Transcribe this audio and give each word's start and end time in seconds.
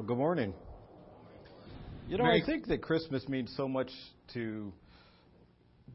Well, 0.00 0.06
good 0.06 0.16
morning. 0.16 0.54
You 2.08 2.16
know, 2.16 2.24
I 2.24 2.40
think 2.40 2.68
that 2.68 2.80
Christmas 2.80 3.28
means 3.28 3.52
so 3.54 3.68
much 3.68 3.90
to 4.32 4.72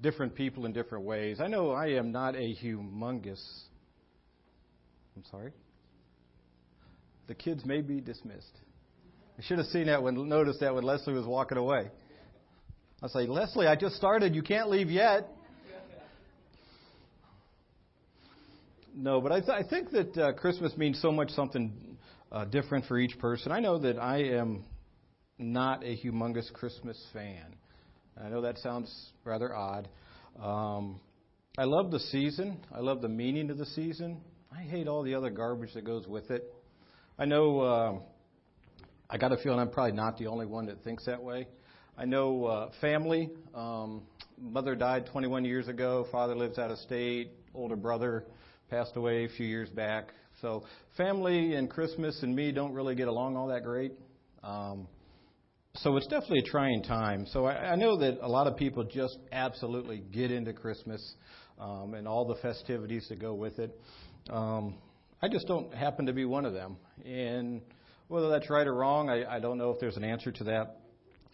different 0.03 0.35
people 0.35 0.67
in 0.67 0.73
different 0.73 1.05
ways. 1.05 1.41
I 1.41 1.47
know 1.47 1.71
I 1.71 1.87
am 1.93 2.11
not 2.11 2.35
a 2.35 2.55
humongous. 2.63 3.43
I'm 5.15 5.23
sorry? 5.31 5.53
The 7.25 7.33
kids 7.33 7.65
may 7.65 7.81
be 7.81 7.99
dismissed. 7.99 8.59
I 9.39 9.41
should 9.41 9.57
have 9.57 9.65
seen 9.69 9.87
that 9.87 10.03
when 10.03 10.29
noticed 10.29 10.59
that 10.59 10.75
when 10.75 10.83
Leslie 10.83 11.15
was 11.15 11.25
walking 11.25 11.57
away. 11.57 11.89
I 13.01 13.07
say, 13.07 13.25
Leslie, 13.25 13.65
I 13.65 13.75
just 13.75 13.95
started. 13.95 14.35
You 14.35 14.43
can't 14.43 14.69
leave 14.69 14.91
yet. 14.91 15.27
No, 18.95 19.19
but 19.19 19.31
I, 19.31 19.39
th- 19.39 19.49
I 19.49 19.63
think 19.67 19.89
that 19.93 20.15
uh, 20.15 20.33
Christmas 20.33 20.77
means 20.77 21.01
so 21.01 21.11
much 21.11 21.31
something 21.31 21.94
uh, 22.35 22.43
different 22.43 22.85
for 22.85 22.99
each 22.99 23.17
person. 23.17 23.51
I 23.53 23.61
know 23.61 23.77
that 23.79 23.97
I 23.97 24.17
am 24.17 24.65
not 25.39 25.83
a 25.83 25.97
humongous 25.97 26.51
Christmas 26.51 27.01
fan. 27.13 27.55
I 28.21 28.27
know 28.27 28.41
that 28.41 28.57
sounds 28.57 28.93
rather 29.23 29.55
odd. 29.55 29.87
Um, 30.41 30.99
I 31.57 31.63
love 31.63 31.91
the 31.91 31.99
season. 31.99 32.59
I 32.73 32.81
love 32.81 33.01
the 33.01 33.07
meaning 33.07 33.49
of 33.51 33.57
the 33.57 33.65
season. 33.67 34.19
I 34.51 34.63
hate 34.63 34.89
all 34.89 35.01
the 35.01 35.15
other 35.15 35.29
garbage 35.29 35.73
that 35.75 35.85
goes 35.85 36.07
with 36.07 36.29
it. 36.29 36.53
I 37.17 37.23
know. 37.23 37.59
Uh, 37.61 37.99
I 39.09 39.17
got 39.17 39.31
a 39.31 39.37
feeling 39.37 39.59
I'm 39.59 39.69
probably 39.69 39.93
not 39.93 40.17
the 40.17 40.27
only 40.27 40.45
one 40.45 40.65
that 40.65 40.83
thinks 40.83 41.05
that 41.05 41.23
way. 41.23 41.47
I 41.97 42.03
know 42.03 42.45
uh, 42.45 42.71
family. 42.81 43.29
Um, 43.53 44.01
mother 44.37 44.75
died 44.75 45.05
21 45.05 45.45
years 45.45 45.69
ago. 45.69 46.05
Father 46.11 46.35
lives 46.35 46.57
out 46.57 46.69
of 46.69 46.79
state. 46.79 47.31
Older 47.53 47.77
brother 47.77 48.25
passed 48.69 48.97
away 48.97 49.23
a 49.23 49.29
few 49.29 49.45
years 49.45 49.69
back. 49.69 50.11
So 50.45 50.63
family 50.95 51.55
and 51.55 51.67
Christmas 51.67 52.21
and 52.21 52.35
me 52.35 52.51
don't 52.51 52.71
really 52.71 52.93
get 52.93 53.07
along 53.07 53.35
all 53.35 53.47
that 53.47 53.63
great. 53.63 53.93
Um, 54.43 54.87
so 55.77 55.97
it's 55.97 56.05
definitely 56.05 56.41
a 56.41 56.51
trying 56.51 56.83
time. 56.83 57.25
So 57.31 57.45
I, 57.45 57.71
I 57.71 57.75
know 57.75 57.97
that 57.97 58.19
a 58.21 58.27
lot 58.27 58.45
of 58.45 58.55
people 58.55 58.83
just 58.83 59.17
absolutely 59.31 60.03
get 60.11 60.29
into 60.29 60.53
Christmas 60.53 61.01
um, 61.59 61.95
and 61.95 62.07
all 62.07 62.27
the 62.27 62.35
festivities 62.43 63.07
that 63.09 63.19
go 63.19 63.33
with 63.33 63.57
it. 63.57 63.75
Um, 64.29 64.75
I 65.19 65.29
just 65.29 65.47
don't 65.47 65.73
happen 65.73 66.05
to 66.05 66.13
be 66.13 66.25
one 66.25 66.45
of 66.45 66.53
them. 66.53 66.77
And 67.03 67.61
whether 68.07 68.29
that's 68.29 68.47
right 68.47 68.67
or 68.67 68.75
wrong, 68.75 69.09
I, 69.09 69.25
I 69.25 69.39
don't 69.39 69.57
know 69.57 69.71
if 69.71 69.79
there's 69.79 69.97
an 69.97 70.03
answer 70.03 70.31
to 70.31 70.43
that. 70.43 70.77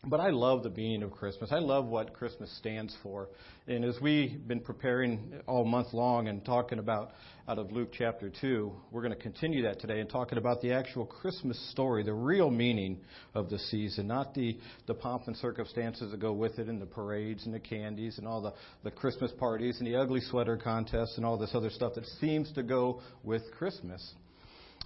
But 0.03 0.19
I 0.19 0.31
love 0.31 0.63
the 0.63 0.71
meaning 0.71 1.03
of 1.03 1.11
Christmas. 1.11 1.51
I 1.51 1.59
love 1.59 1.85
what 1.85 2.13
Christmas 2.13 2.51
stands 2.57 2.95
for. 3.03 3.29
And 3.67 3.85
as 3.85 4.01
we've 4.01 4.47
been 4.47 4.59
preparing 4.59 5.39
all 5.45 5.63
month 5.63 5.93
long 5.93 6.27
and 6.27 6.43
talking 6.43 6.79
about 6.79 7.11
out 7.47 7.59
of 7.59 7.71
Luke 7.71 7.89
chapter 7.95 8.31
2, 8.41 8.71
we're 8.89 9.03
going 9.03 9.13
to 9.13 9.21
continue 9.21 9.61
that 9.61 9.79
today 9.79 9.99
and 9.99 10.09
talking 10.09 10.39
about 10.39 10.59
the 10.61 10.73
actual 10.73 11.05
Christmas 11.05 11.55
story, 11.69 12.01
the 12.01 12.15
real 12.15 12.49
meaning 12.49 12.99
of 13.35 13.51
the 13.51 13.59
season, 13.59 14.07
not 14.07 14.33
the, 14.33 14.57
the 14.87 14.95
pomp 14.95 15.27
and 15.27 15.37
circumstances 15.37 16.09
that 16.09 16.19
go 16.19 16.33
with 16.33 16.57
it 16.57 16.67
and 16.67 16.81
the 16.81 16.87
parades 16.87 17.45
and 17.45 17.53
the 17.53 17.59
candies 17.59 18.17
and 18.17 18.27
all 18.27 18.41
the, 18.41 18.53
the 18.83 18.89
Christmas 18.89 19.31
parties 19.37 19.77
and 19.77 19.85
the 19.85 19.95
ugly 19.95 20.21
sweater 20.31 20.57
contests 20.57 21.17
and 21.17 21.25
all 21.27 21.37
this 21.37 21.51
other 21.53 21.69
stuff 21.69 21.93
that 21.93 22.07
seems 22.19 22.51
to 22.53 22.63
go 22.63 23.01
with 23.23 23.43
Christmas. 23.55 24.15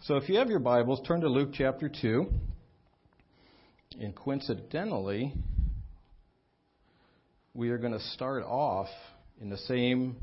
So 0.04 0.18
if 0.18 0.28
you 0.28 0.40
have 0.40 0.50
your 0.50 0.60
Bibles, 0.60 1.00
turn 1.08 1.22
to 1.22 1.30
Luke 1.30 1.52
chapter 1.54 1.90
2. 1.90 2.28
And 4.00 4.14
coincidentally, 4.14 5.34
we 7.54 7.70
are 7.70 7.78
going 7.78 7.94
to 7.94 8.00
start 8.00 8.44
off 8.44 8.90
in 9.40 9.50
the 9.50 9.58
same 9.58 10.18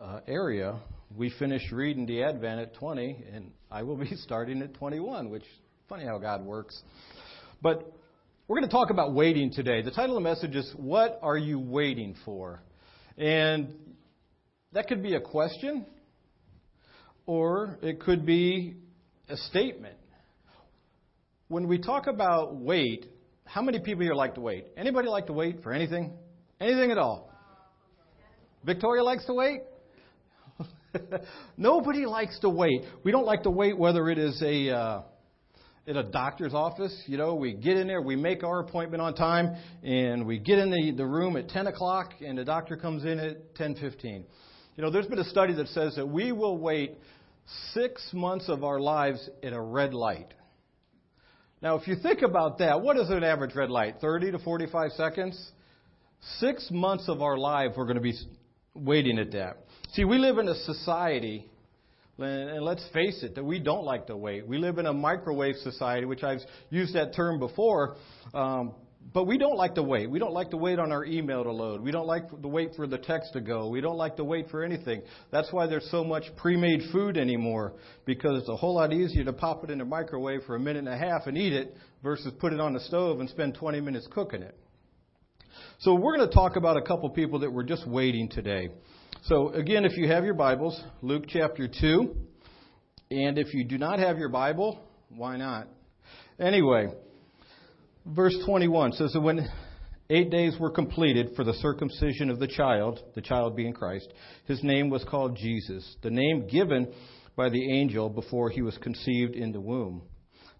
uh, 0.00 0.20
area. 0.26 0.78
We 1.14 1.30
finished 1.38 1.70
reading 1.70 2.06
the 2.06 2.22
Advent 2.22 2.60
at 2.60 2.74
20, 2.76 3.24
and 3.34 3.50
I 3.70 3.82
will 3.82 3.96
be 3.96 4.14
starting 4.16 4.62
at 4.62 4.74
21, 4.74 5.28
which 5.28 5.44
funny 5.88 6.06
how 6.06 6.16
God 6.16 6.44
works. 6.44 6.80
But 7.60 7.92
we're 8.46 8.56
going 8.56 8.68
to 8.68 8.74
talk 8.74 8.88
about 8.88 9.12
waiting 9.12 9.52
today. 9.52 9.82
The 9.82 9.90
title 9.90 10.16
of 10.16 10.22
the 10.22 10.28
message 10.28 10.56
is 10.56 10.72
What 10.74 11.18
Are 11.20 11.36
You 11.36 11.58
Waiting 11.58 12.14
For? 12.24 12.60
And 13.18 13.74
that 14.72 14.88
could 14.88 15.02
be 15.02 15.14
a 15.14 15.20
question, 15.20 15.84
or 17.26 17.78
it 17.82 18.00
could 18.00 18.24
be 18.24 18.76
a 19.28 19.36
statement. 19.36 19.97
When 21.48 21.66
we 21.66 21.78
talk 21.78 22.06
about 22.06 22.56
wait, 22.56 23.06
how 23.44 23.62
many 23.62 23.78
people 23.78 24.02
here 24.02 24.12
like 24.12 24.34
to 24.34 24.40
wait? 24.42 24.66
Anybody 24.76 25.08
like 25.08 25.26
to 25.26 25.32
wait 25.32 25.62
for 25.62 25.72
anything? 25.72 26.12
Anything 26.60 26.90
at 26.90 26.98
all? 26.98 27.32
Victoria 28.64 29.02
likes 29.02 29.24
to 29.24 29.32
wait? 29.32 29.62
Nobody 31.56 32.04
likes 32.04 32.38
to 32.40 32.50
wait. 32.50 32.82
We 33.02 33.12
don't 33.12 33.24
like 33.24 33.44
to 33.44 33.50
wait 33.50 33.78
whether 33.78 34.10
it 34.10 34.18
is 34.18 34.42
a 34.42 34.70
uh, 34.70 35.02
in 35.86 35.96
a 35.96 36.02
doctor's 36.02 36.52
office. 36.52 36.94
You 37.06 37.16
know, 37.16 37.34
we 37.34 37.54
get 37.54 37.78
in 37.78 37.86
there, 37.86 38.02
we 38.02 38.14
make 38.14 38.44
our 38.44 38.60
appointment 38.60 39.00
on 39.00 39.14
time, 39.14 39.56
and 39.82 40.26
we 40.26 40.38
get 40.38 40.58
in 40.58 40.70
the, 40.70 40.92
the 40.94 41.06
room 41.06 41.38
at 41.38 41.48
10 41.48 41.66
o'clock, 41.66 42.12
and 42.20 42.36
the 42.36 42.44
doctor 42.44 42.76
comes 42.76 43.04
in 43.04 43.18
at 43.18 43.54
10:15. 43.54 44.24
You 44.76 44.84
know, 44.84 44.90
there's 44.90 45.06
been 45.06 45.18
a 45.18 45.24
study 45.24 45.54
that 45.54 45.68
says 45.68 45.94
that 45.96 46.06
we 46.06 46.30
will 46.30 46.58
wait 46.58 46.98
six 47.72 48.06
months 48.12 48.50
of 48.50 48.64
our 48.64 48.78
lives 48.78 49.30
at 49.42 49.54
a 49.54 49.60
red 49.60 49.94
light. 49.94 50.34
Now, 51.60 51.76
if 51.76 51.88
you 51.88 51.96
think 51.96 52.22
about 52.22 52.58
that, 52.58 52.82
what 52.82 52.96
is 52.96 53.10
an 53.10 53.24
average 53.24 53.54
red 53.54 53.68
light? 53.70 53.96
30 54.00 54.32
to 54.32 54.38
45 54.38 54.92
seconds? 54.92 55.52
Six 56.38 56.68
months 56.70 57.08
of 57.08 57.20
our 57.20 57.36
life, 57.36 57.72
we're 57.76 57.84
going 57.84 57.96
to 57.96 58.00
be 58.00 58.14
waiting 58.74 59.18
at 59.18 59.32
that. 59.32 59.64
See, 59.92 60.04
we 60.04 60.18
live 60.18 60.38
in 60.38 60.46
a 60.48 60.54
society, 60.54 61.48
and 62.18 62.64
let's 62.64 62.86
face 62.92 63.24
it, 63.24 63.34
that 63.34 63.44
we 63.44 63.58
don't 63.58 63.84
like 63.84 64.06
to 64.06 64.16
wait. 64.16 64.46
We 64.46 64.58
live 64.58 64.78
in 64.78 64.86
a 64.86 64.92
microwave 64.92 65.56
society, 65.56 66.06
which 66.06 66.22
I've 66.22 66.40
used 66.70 66.94
that 66.94 67.14
term 67.14 67.40
before. 67.40 67.96
Um, 68.32 68.74
but 69.12 69.24
we 69.24 69.38
don't 69.38 69.56
like 69.56 69.74
to 69.76 69.82
wait. 69.82 70.10
We 70.10 70.18
don't 70.18 70.32
like 70.32 70.50
to 70.50 70.56
wait 70.56 70.78
on 70.78 70.92
our 70.92 71.04
email 71.04 71.42
to 71.42 71.52
load. 71.52 71.80
We 71.80 71.90
don't 71.90 72.06
like 72.06 72.28
to 72.28 72.48
wait 72.48 72.70
for 72.76 72.86
the 72.86 72.98
text 72.98 73.32
to 73.32 73.40
go. 73.40 73.68
We 73.68 73.80
don't 73.80 73.96
like 73.96 74.16
to 74.16 74.24
wait 74.24 74.50
for 74.50 74.62
anything. 74.62 75.02
That's 75.30 75.52
why 75.52 75.66
there's 75.66 75.88
so 75.90 76.04
much 76.04 76.24
pre-made 76.36 76.82
food 76.92 77.16
anymore 77.16 77.74
because 78.04 78.40
it's 78.40 78.48
a 78.48 78.56
whole 78.56 78.74
lot 78.74 78.92
easier 78.92 79.24
to 79.24 79.32
pop 79.32 79.64
it 79.64 79.70
in 79.70 79.78
the 79.78 79.84
microwave 79.84 80.42
for 80.46 80.56
a 80.56 80.60
minute 80.60 80.80
and 80.80 80.88
a 80.88 80.98
half 80.98 81.26
and 81.26 81.38
eat 81.38 81.52
it 81.52 81.74
versus 82.02 82.32
put 82.38 82.52
it 82.52 82.60
on 82.60 82.74
the 82.74 82.80
stove 82.80 83.20
and 83.20 83.30
spend 83.30 83.54
20 83.54 83.80
minutes 83.80 84.06
cooking 84.10 84.42
it. 84.42 84.56
So 85.78 85.94
we're 85.94 86.16
going 86.16 86.28
to 86.28 86.34
talk 86.34 86.56
about 86.56 86.76
a 86.76 86.82
couple 86.82 87.08
people 87.10 87.38
that 87.40 87.50
were 87.50 87.64
just 87.64 87.86
waiting 87.86 88.28
today. 88.28 88.68
So 89.24 89.50
again, 89.50 89.84
if 89.84 89.96
you 89.96 90.08
have 90.08 90.24
your 90.24 90.34
Bibles, 90.34 90.80
Luke 91.02 91.24
chapter 91.28 91.66
2, 91.68 92.16
and 93.10 93.38
if 93.38 93.54
you 93.54 93.64
do 93.64 93.78
not 93.78 94.00
have 94.00 94.18
your 94.18 94.28
Bible, 94.28 94.80
why 95.08 95.36
not? 95.36 95.68
Anyway, 96.38 96.88
verse 98.14 98.36
21 98.46 98.92
says 98.92 99.12
that 99.12 99.20
when 99.20 99.48
eight 100.10 100.30
days 100.30 100.56
were 100.58 100.70
completed 100.70 101.30
for 101.36 101.44
the 101.44 101.54
circumcision 101.54 102.30
of 102.30 102.38
the 102.38 102.46
child, 102.46 103.00
the 103.14 103.20
child 103.20 103.54
being 103.54 103.72
Christ, 103.72 104.12
his 104.46 104.62
name 104.62 104.88
was 104.88 105.04
called 105.04 105.36
Jesus, 105.36 105.96
the 106.02 106.10
name 106.10 106.46
given 106.48 106.92
by 107.36 107.50
the 107.50 107.72
angel 107.72 108.08
before 108.08 108.50
he 108.50 108.62
was 108.62 108.76
conceived 108.78 109.34
in 109.34 109.52
the 109.52 109.60
womb. 109.60 110.02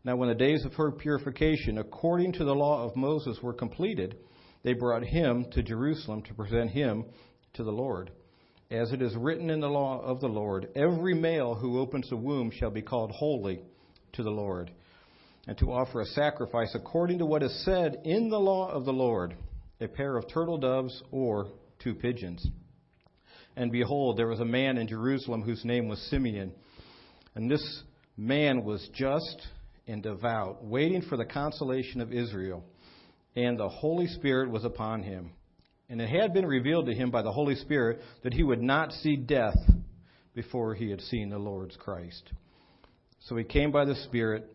Now, 0.05 0.17
when 0.17 0.29
the 0.29 0.35
days 0.35 0.65
of 0.65 0.75
her 0.75 0.93
purification, 0.93 1.79
according 1.79 2.35
to 2.35 2.45
the 2.45 2.55
law 2.55 2.85
of 2.85 2.97
Moses, 2.97 3.39
were 3.43 3.55
completed, 3.55 4.17
they 4.63 4.75
brought 4.75 5.03
him 5.03 5.47
to 5.53 5.63
Jerusalem 5.63 6.23
to 6.23 6.35
present 6.35 6.71
him 6.71 7.05
to 7.55 7.65
the 7.65 7.73
Lord. 7.73 8.13
As 8.71 8.93
it 8.93 9.01
is 9.03 9.17
written 9.17 9.51
in 9.51 9.61
the 9.61 9.69
law 9.69 10.01
of 10.03 10.21
the 10.21 10.29
Lord, 10.29 10.69
every 10.77 11.15
male 11.15 11.55
who 11.55 11.81
opens 11.81 12.09
the 12.11 12.17
womb 12.17 12.51
shall 12.51 12.71
be 12.71 12.83
called 12.83 13.11
holy 13.11 13.63
to 14.13 14.23
the 14.23 14.31
Lord 14.31 14.71
and 15.49 15.57
to 15.57 15.73
offer 15.73 16.03
a 16.03 16.07
sacrifice 16.07 16.75
according 16.75 17.19
to 17.19 17.27
what 17.27 17.43
is 17.43 17.65
said 17.65 18.03
in 18.05 18.29
the 18.29 18.39
law 18.39 18.71
of 18.71 18.85
the 18.85 18.93
Lord, 18.93 19.35
a 19.81 19.89
pair 19.89 20.19
of 20.19 20.29
turtle 20.29 20.59
doves 20.59 21.03
or 21.11 21.47
two 21.83 21.95
pigeons. 21.95 22.47
And 23.57 23.73
behold, 23.73 24.19
there 24.19 24.29
was 24.29 24.41
a 24.41 24.45
man 24.45 24.77
in 24.77 24.87
Jerusalem 24.87 25.41
whose 25.41 25.65
name 25.65 25.89
was 25.89 25.99
Simeon. 26.11 26.53
And 27.35 27.51
this 27.51 27.83
man 28.15 28.63
was 28.63 28.87
just 28.95 29.47
and 29.87 30.03
devout, 30.03 30.63
waiting 30.63 31.01
for 31.01 31.17
the 31.17 31.25
consolation 31.25 32.03
of 32.03 32.13
Israel. 32.13 32.63
And 33.35 33.59
the 33.59 33.71
Holy 33.71 34.07
Spirit 34.07 34.51
was 34.51 34.67
upon 34.67 35.03
him. 35.03 35.31
And 35.89 35.99
it 35.99 36.11
had 36.11 36.35
been 36.35 36.45
revealed 36.45 36.87
to 36.87 36.95
him 36.95 37.11
by 37.11 37.23
the 37.23 37.33
Holy 37.33 37.55
Spirit 37.55 38.01
that 38.23 38.35
he 38.35 38.43
would 38.43 38.61
not 38.61 38.93
see 38.93 39.17
death 39.17 39.57
before 40.35 40.75
he 40.75 40.91
had 40.91 41.01
seen 41.01 41.31
the 41.31 41.39
Lord's 41.39 41.77
Christ. 41.77 42.31
So 43.21 43.35
he 43.35 43.45
came 43.45 43.73
by 43.73 43.87
the 43.87 43.97
Spirit 44.05 44.55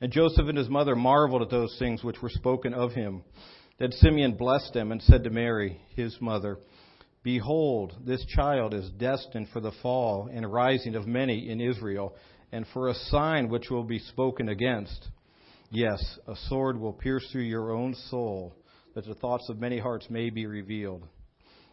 And 0.00 0.12
Joseph 0.12 0.48
and 0.48 0.58
his 0.58 0.68
mother 0.68 0.96
marveled 0.96 1.42
at 1.42 1.50
those 1.50 1.76
things 1.78 2.02
which 2.02 2.20
were 2.20 2.30
spoken 2.30 2.74
of 2.74 2.92
him. 2.92 3.22
Then 3.78 3.92
Simeon 3.92 4.34
blessed 4.36 4.72
them 4.72 4.92
and 4.92 5.02
said 5.02 5.24
to 5.24 5.30
Mary, 5.30 5.80
his 5.96 6.16
mother, 6.20 6.58
Behold, 7.22 7.94
this 8.04 8.24
child 8.26 8.74
is 8.74 8.90
destined 8.90 9.48
for 9.52 9.60
the 9.60 9.72
fall 9.82 10.28
and 10.32 10.52
rising 10.52 10.94
of 10.94 11.06
many 11.06 11.48
in 11.48 11.60
Israel, 11.60 12.14
and 12.52 12.66
for 12.72 12.88
a 12.88 12.94
sign 12.94 13.48
which 13.48 13.70
will 13.70 13.82
be 13.82 13.98
spoken 13.98 14.48
against. 14.48 15.08
Yes, 15.70 16.18
a 16.28 16.36
sword 16.48 16.78
will 16.78 16.92
pierce 16.92 17.26
through 17.32 17.42
your 17.42 17.72
own 17.72 17.94
soul, 18.10 18.54
that 18.94 19.06
the 19.06 19.14
thoughts 19.14 19.48
of 19.48 19.58
many 19.58 19.78
hearts 19.78 20.08
may 20.10 20.30
be 20.30 20.46
revealed. 20.46 21.02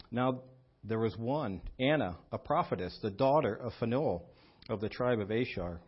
Now 0.10 0.42
there 0.84 1.00
was 1.00 1.16
one, 1.18 1.62
Anna, 1.80 2.18
a 2.32 2.38
prophetess, 2.38 2.98
the 3.02 3.12
daughter 3.12 3.54
of 3.54 3.74
Phanuel 3.80 4.26
of 4.70 4.82
the 4.82 4.90
tribe 4.90 5.20
of 5.20 5.32
Asher. 5.32 5.82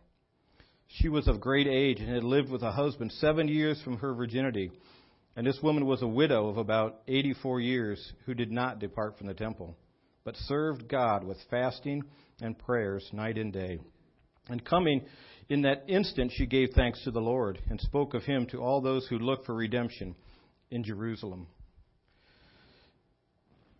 She 0.88 1.08
was 1.08 1.26
of 1.28 1.40
great 1.40 1.66
age 1.66 2.00
and 2.00 2.08
had 2.08 2.24
lived 2.24 2.50
with 2.50 2.62
a 2.62 2.72
husband 2.72 3.12
seven 3.12 3.48
years 3.48 3.80
from 3.82 3.98
her 3.98 4.14
virginity. 4.14 4.70
And 5.36 5.46
this 5.46 5.58
woman 5.62 5.86
was 5.86 6.02
a 6.02 6.06
widow 6.06 6.48
of 6.48 6.58
about 6.58 7.00
84 7.08 7.60
years 7.60 8.12
who 8.26 8.34
did 8.34 8.52
not 8.52 8.78
depart 8.78 9.18
from 9.18 9.26
the 9.26 9.34
temple, 9.34 9.76
but 10.24 10.36
served 10.36 10.88
God 10.88 11.24
with 11.24 11.38
fasting 11.50 12.04
and 12.40 12.58
prayers 12.58 13.08
night 13.12 13.36
and 13.36 13.52
day. 13.52 13.80
And 14.48 14.64
coming 14.64 15.04
in 15.48 15.62
that 15.62 15.84
instant, 15.88 16.32
she 16.34 16.46
gave 16.46 16.70
thanks 16.74 17.02
to 17.04 17.10
the 17.10 17.20
Lord 17.20 17.60
and 17.68 17.80
spoke 17.80 18.14
of 18.14 18.22
him 18.22 18.46
to 18.46 18.58
all 18.58 18.80
those 18.80 19.06
who 19.08 19.18
look 19.18 19.44
for 19.44 19.54
redemption 19.54 20.14
in 20.70 20.84
Jerusalem. 20.84 21.48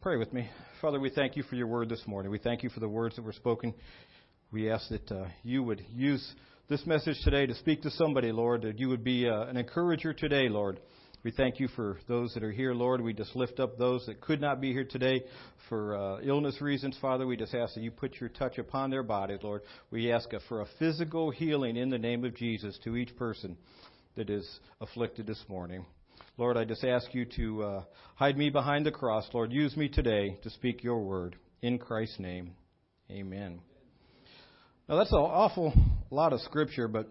Pray 0.00 0.16
with 0.16 0.32
me. 0.32 0.48
Father, 0.80 1.00
we 1.00 1.10
thank 1.10 1.36
you 1.36 1.42
for 1.44 1.54
your 1.54 1.66
word 1.66 1.88
this 1.88 2.02
morning. 2.06 2.30
We 2.30 2.38
thank 2.38 2.62
you 2.62 2.68
for 2.68 2.80
the 2.80 2.88
words 2.88 3.16
that 3.16 3.22
were 3.22 3.32
spoken. 3.32 3.72
We 4.52 4.70
ask 4.70 4.88
that 4.90 5.10
uh, 5.10 5.26
you 5.42 5.62
would 5.62 5.82
use 5.90 6.34
this 6.66 6.87
message 6.87 7.19
today 7.22 7.44
to 7.44 7.55
speak 7.56 7.82
to 7.82 7.90
somebody, 7.90 8.32
Lord, 8.32 8.62
that 8.62 8.78
you 8.78 8.88
would 8.88 9.05
be 9.05 9.28
uh, 9.28 9.43
an 9.43 9.58
encourager 9.58 10.14
today, 10.14 10.49
Lord. 10.49 10.81
We 11.22 11.31
thank 11.31 11.61
you 11.61 11.69
for 11.69 11.99
those 12.08 12.32
that 12.32 12.43
are 12.43 12.52
here, 12.52 12.72
Lord. 12.72 13.02
We 13.02 13.12
just 13.12 13.37
lift 13.37 13.61
up 13.61 13.76
those 13.76 14.06
that 14.06 14.22
could 14.22 14.40
not 14.40 14.62
be 14.62 14.72
here 14.72 14.84
today 14.84 15.25
for 15.69 15.94
uh, 15.94 16.20
illness 16.22 16.62
reasons, 16.62 16.96
Father. 17.02 17.26
We 17.26 17.37
just 17.37 17.55
ask 17.55 17.75
that 17.75 17.82
you 17.82 17.90
put 17.90 18.19
your 18.19 18.31
touch 18.31 18.56
upon 18.56 18.90
their 18.90 19.02
bodies, 19.02 19.40
Lord. 19.43 19.61
We 19.90 20.11
ask 20.11 20.31
for 20.49 20.62
a 20.62 20.66
physical 20.78 21.31
healing 21.31 21.76
in 21.76 21.90
the 21.90 21.99
name 21.99 22.25
of 22.25 22.34
Jesus 22.34 22.78
to 22.84 22.96
each 22.96 23.14
person 23.16 23.58
that 24.16 24.31
is 24.31 24.49
afflicted 24.81 25.26
this 25.26 25.44
morning. 25.49 25.84
Lord, 26.38 26.56
I 26.56 26.64
just 26.64 26.82
ask 26.82 27.12
you 27.12 27.26
to 27.37 27.62
uh, 27.62 27.82
hide 28.14 28.38
me 28.38 28.49
behind 28.49 28.87
the 28.87 28.90
cross. 28.90 29.28
Lord, 29.34 29.52
use 29.52 29.76
me 29.76 29.88
today 29.90 30.38
to 30.43 30.50
speak 30.50 30.82
your 30.82 31.00
word. 31.00 31.37
In 31.61 31.78
Christ's 31.78 32.20
name, 32.20 32.52
amen. 33.11 33.61
Now, 34.88 34.96
that's 34.96 35.12
an 35.12 35.19
awful 35.19 35.72
lot 36.14 36.32
of 36.32 36.40
scripture, 36.40 36.87
but 36.87 37.08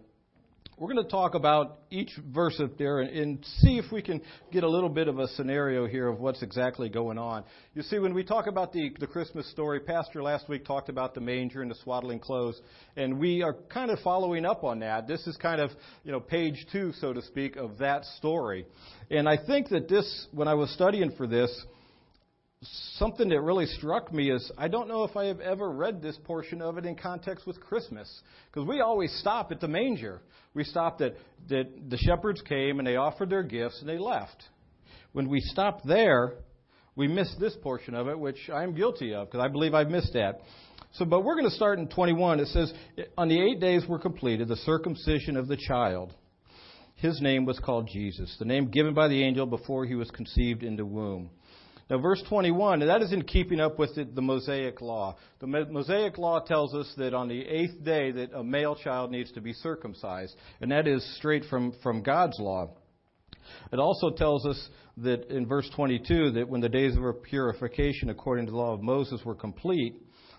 we're 0.77 0.91
going 0.91 1.05
to 1.05 1.11
talk 1.11 1.35
about 1.35 1.81
each 1.91 2.11
verse 2.33 2.59
up 2.59 2.77
there 2.77 3.01
and, 3.01 3.09
and, 3.15 3.45
see 3.59 3.77
if 3.77 3.91
we 3.91 4.01
can 4.01 4.21
get 4.51 4.63
a 4.63 4.67
little 4.67 4.89
bit 4.89 5.07
of 5.07 5.19
a 5.19 5.27
scenario 5.29 5.85
here 5.85 6.07
of 6.07 6.19
what's 6.19 6.41
exactly 6.41 6.89
going 6.89 7.19
on. 7.19 7.43
You 7.75 7.83
see, 7.83 7.99
when 7.99 8.13
we 8.13 8.23
talk 8.23 8.47
about 8.47 8.73
the, 8.73 8.91
the 8.99 9.05
Christmas 9.05 9.49
story, 9.51 9.79
Pastor 9.81 10.23
last 10.23 10.49
week 10.49 10.65
talked 10.65 10.89
about 10.89 11.13
the 11.13 11.21
manger 11.21 11.61
and 11.61 11.69
the 11.69 11.75
swaddling 11.83 12.19
clothes, 12.19 12.59
and 12.97 13.19
we 13.19 13.43
are 13.43 13.53
kind 13.69 13.91
of 13.91 13.99
following 13.99 14.45
up 14.45 14.63
on 14.63 14.79
that. 14.79 15.07
This 15.07 15.27
is 15.27 15.37
kind 15.37 15.61
of, 15.61 15.69
you 16.03 16.11
know, 16.11 16.19
page 16.19 16.65
two, 16.71 16.91
so 16.99 17.13
to 17.13 17.21
speak, 17.21 17.55
of 17.55 17.77
that 17.77 18.05
story. 18.17 18.65
And 19.11 19.29
I 19.29 19.37
think 19.37 19.69
that 19.69 19.87
this, 19.87 20.27
when 20.31 20.47
I 20.47 20.55
was 20.55 20.73
studying 20.73 21.11
for 21.11 21.27
this, 21.27 21.65
something 22.97 23.29
that 23.29 23.41
really 23.41 23.65
struck 23.65 24.13
me 24.13 24.31
is 24.31 24.51
I 24.57 24.67
don't 24.67 24.87
know 24.87 25.03
if 25.03 25.15
I 25.15 25.25
have 25.25 25.39
ever 25.39 25.69
read 25.69 26.01
this 26.01 26.17
portion 26.23 26.61
of 26.61 26.77
it 26.77 26.85
in 26.85 26.95
context 26.95 27.45
with 27.47 27.59
Christmas. 27.59 28.09
Because 28.51 28.67
we 28.67 28.81
always 28.81 29.13
stop 29.19 29.51
at 29.51 29.59
the 29.59 29.67
manger. 29.67 30.21
We 30.53 30.63
stopped 30.63 31.01
at 31.01 31.15
that 31.49 31.67
the 31.89 31.97
shepherds 31.97 32.41
came 32.41 32.79
and 32.79 32.87
they 32.87 32.95
offered 32.95 33.29
their 33.29 33.43
gifts 33.43 33.79
and 33.79 33.89
they 33.89 33.97
left. 33.97 34.43
When 35.13 35.29
we 35.29 35.41
stop 35.41 35.83
there, 35.83 36.33
we 36.95 37.07
miss 37.07 37.33
this 37.39 37.55
portion 37.61 37.95
of 37.95 38.07
it, 38.07 38.17
which 38.17 38.49
I'm 38.53 38.75
guilty 38.75 39.13
of 39.13 39.29
because 39.29 39.43
I 39.43 39.47
believe 39.47 39.73
I've 39.73 39.89
missed 39.89 40.13
that. 40.13 40.41
So, 40.93 41.05
but 41.05 41.23
we're 41.23 41.35
going 41.35 41.49
to 41.49 41.55
start 41.55 41.79
in 41.79 41.87
21. 41.87 42.39
It 42.39 42.47
says, 42.47 42.71
On 43.17 43.27
the 43.27 43.41
eight 43.41 43.59
days 43.59 43.83
were 43.87 43.99
completed 43.99 44.47
the 44.47 44.57
circumcision 44.57 45.37
of 45.37 45.47
the 45.47 45.57
child. 45.57 46.13
His 46.95 47.19
name 47.19 47.45
was 47.45 47.59
called 47.59 47.89
Jesus, 47.91 48.35
the 48.37 48.45
name 48.45 48.69
given 48.69 48.93
by 48.93 49.07
the 49.07 49.23
angel 49.23 49.45
before 49.45 49.85
he 49.85 49.95
was 49.95 50.09
conceived 50.11 50.63
in 50.63 50.75
the 50.75 50.85
womb. 50.85 51.31
Now, 51.93 51.99
verse 51.99 52.23
21, 52.27 52.81
and 52.81 52.89
that 52.89 53.03
is 53.03 53.13
in 53.13 53.21
keeping 53.21 53.59
up 53.59 53.77
with 53.77 53.93
the, 53.93 54.05
the, 54.05 54.19
Mosaic 54.19 54.81
law. 54.81 55.15
The 55.39 55.45
Mosaic 55.45 56.17
law 56.17 56.39
tells 56.39 56.73
us 56.73 56.91
that 56.97 57.13
on 57.13 57.27
the 57.27 57.39
eighth 57.39 57.83
day 57.83 58.09
that 58.09 58.33
a 58.33 58.43
male 58.43 58.75
child 58.75 59.11
needs 59.11 59.31
to 59.33 59.41
be 59.41 59.53
circumcised, 59.53 60.35
and 60.59 60.71
that 60.71 60.87
is 60.87 61.05
straight 61.17 61.43
from, 61.51 61.71
from 61.83 62.01
God's 62.01 62.39
law. 62.39 62.71
It 63.71 63.77
also 63.77 64.09
tells 64.09 64.43
us 64.43 64.69
that 64.97 65.29
in 65.29 65.45
verse 65.45 65.69
22 65.75 66.31
that 66.31 66.49
when 66.49 66.61
the 66.61 66.67
days 66.67 66.97
of 66.97 67.21
purification 67.21 68.09
according 68.09 68.47
to 68.47 68.51
the 68.51 68.57
law 68.57 68.73
of 68.73 68.81
Moses 68.81 69.21
were 69.23 69.35
complete, 69.35 69.93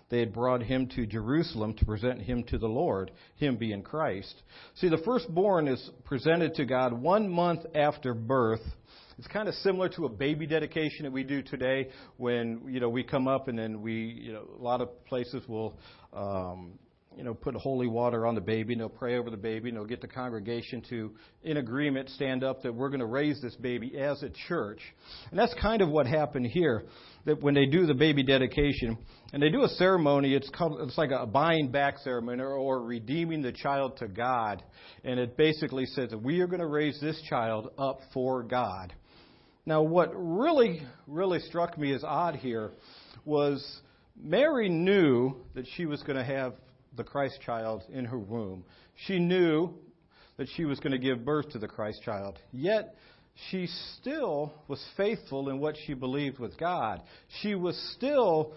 they 0.09 0.19
had 0.19 0.33
brought 0.33 0.61
him 0.61 0.87
to 0.97 1.05
Jerusalem 1.05 1.73
to 1.75 1.85
present 1.85 2.21
him 2.21 2.43
to 2.49 2.57
the 2.57 2.67
Lord, 2.67 3.11
him 3.37 3.55
being 3.55 3.81
Christ. 3.81 4.43
See, 4.75 4.89
the 4.89 5.01
firstborn 5.05 5.69
is 5.69 5.89
presented 6.03 6.55
to 6.55 6.65
God 6.65 6.91
one 6.91 7.29
month 7.29 7.61
after 7.73 8.13
birth 8.13 8.59
it's 9.17 9.27
kind 9.27 9.47
of 9.47 9.55
similar 9.55 9.87
to 9.89 10.05
a 10.05 10.09
baby 10.09 10.45
dedication 10.45 11.03
that 11.03 11.11
we 11.11 11.23
do 11.23 11.41
today 11.41 11.89
when, 12.17 12.61
you 12.67 12.79
know, 12.79 12.89
we 12.89 13.03
come 13.03 13.27
up 13.27 13.47
and 13.47 13.57
then 13.57 13.81
we, 13.81 13.93
you 13.93 14.33
know, 14.33 14.45
a 14.59 14.61
lot 14.61 14.81
of 14.81 15.05
places 15.05 15.47
will, 15.47 15.77
um, 16.13 16.77
you 17.15 17.23
know, 17.23 17.33
put 17.33 17.55
holy 17.55 17.87
water 17.87 18.27
on 18.27 18.35
the 18.35 18.41
baby 18.41 18.73
and 18.73 18.81
they'll 18.81 18.89
pray 18.89 19.17
over 19.17 19.29
the 19.29 19.37
baby 19.37 19.69
and 19.69 19.77
they'll 19.77 19.85
get 19.85 20.01
the 20.01 20.07
congregation 20.07 20.83
to, 20.89 21.13
in 21.43 21.55
agreement, 21.55 22.09
stand 22.09 22.43
up 22.43 22.61
that 22.63 22.75
we're 22.75 22.89
going 22.89 22.99
to 22.99 23.05
raise 23.05 23.41
this 23.41 23.55
baby 23.55 23.97
as 23.97 24.21
a 24.21 24.29
church. 24.49 24.81
And 25.29 25.39
that's 25.39 25.53
kind 25.61 25.81
of 25.81 25.87
what 25.87 26.07
happened 26.07 26.47
here. 26.47 26.83
That 27.23 27.41
when 27.41 27.53
they 27.53 27.67
do 27.67 27.85
the 27.85 27.93
baby 27.93 28.21
dedication 28.21 28.97
and 29.31 29.41
they 29.41 29.49
do 29.49 29.63
a 29.63 29.69
ceremony, 29.69 30.33
it's 30.35 30.49
called, 30.49 30.81
it's 30.81 30.97
like 30.97 31.11
a 31.11 31.25
buying 31.25 31.71
back 31.71 31.99
ceremony 31.99 32.41
or, 32.41 32.53
or 32.53 32.83
redeeming 32.83 33.41
the 33.41 33.53
child 33.53 33.95
to 33.99 34.09
God. 34.09 34.61
And 35.05 35.21
it 35.21 35.37
basically 35.37 35.85
says 35.85 36.09
that 36.09 36.21
we 36.21 36.41
are 36.41 36.47
going 36.47 36.59
to 36.59 36.67
raise 36.67 36.99
this 36.99 37.19
child 37.29 37.69
up 37.77 38.01
for 38.13 38.43
God. 38.43 38.93
Now, 39.65 39.81
what 39.81 40.11
really, 40.13 40.81
really 41.07 41.39
struck 41.39 41.77
me 41.77 41.91
as 41.93 42.03
odd 42.03 42.35
here 42.35 42.71
was 43.25 43.81
Mary 44.15 44.69
knew 44.69 45.35
that 45.55 45.65
she 45.75 45.87
was 45.87 46.03
going 46.03 46.17
to 46.17 46.23
have 46.23 46.53
the 46.95 47.03
Christ 47.03 47.39
child 47.43 47.83
in 47.91 48.05
her 48.05 48.19
womb. 48.19 48.63
She 49.07 49.17
knew 49.17 49.73
that 50.37 50.47
she 50.55 50.65
was 50.65 50.79
going 50.79 50.91
to 50.91 50.99
give 50.99 51.25
birth 51.25 51.49
to 51.51 51.59
the 51.59 51.67
Christ 51.67 52.01
child. 52.03 52.37
Yet, 52.51 52.95
she 53.49 53.67
still 53.99 54.53
was 54.67 54.83
faithful 54.95 55.49
in 55.49 55.59
what 55.59 55.75
she 55.85 55.93
believed 55.93 56.37
with 56.37 56.57
God. 56.57 57.01
She 57.41 57.55
was 57.55 57.75
still 57.95 58.53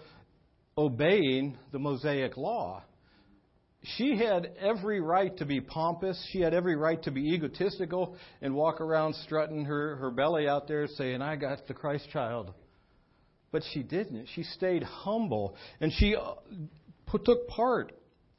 obeying 0.77 1.57
the 1.71 1.79
Mosaic 1.79 2.37
law 2.37 2.83
she 3.83 4.17
had 4.17 4.51
every 4.59 4.99
right 4.99 5.35
to 5.37 5.45
be 5.45 5.61
pompous. 5.61 6.21
She 6.31 6.41
had 6.41 6.53
every 6.53 6.75
right 6.75 7.01
to 7.03 7.11
be 7.11 7.33
egotistical 7.33 8.17
and 8.41 8.53
walk 8.53 8.81
around 8.81 9.15
strutting 9.15 9.65
her, 9.65 9.95
her 9.97 10.11
belly 10.11 10.49
out 10.49 10.67
there 10.67 10.87
saying, 10.87 11.21
I 11.21 11.37
got 11.37 11.65
the 11.67 11.73
Christ 11.73 12.09
child. 12.11 12.53
But 13.51 13.63
she 13.73 13.81
didn't. 13.81 14.27
She 14.35 14.43
stayed 14.43 14.83
humble 14.83 15.55
and 15.79 15.93
she 15.93 16.15
uh, 16.15 16.33
took 17.23 17.47
part 17.47 17.93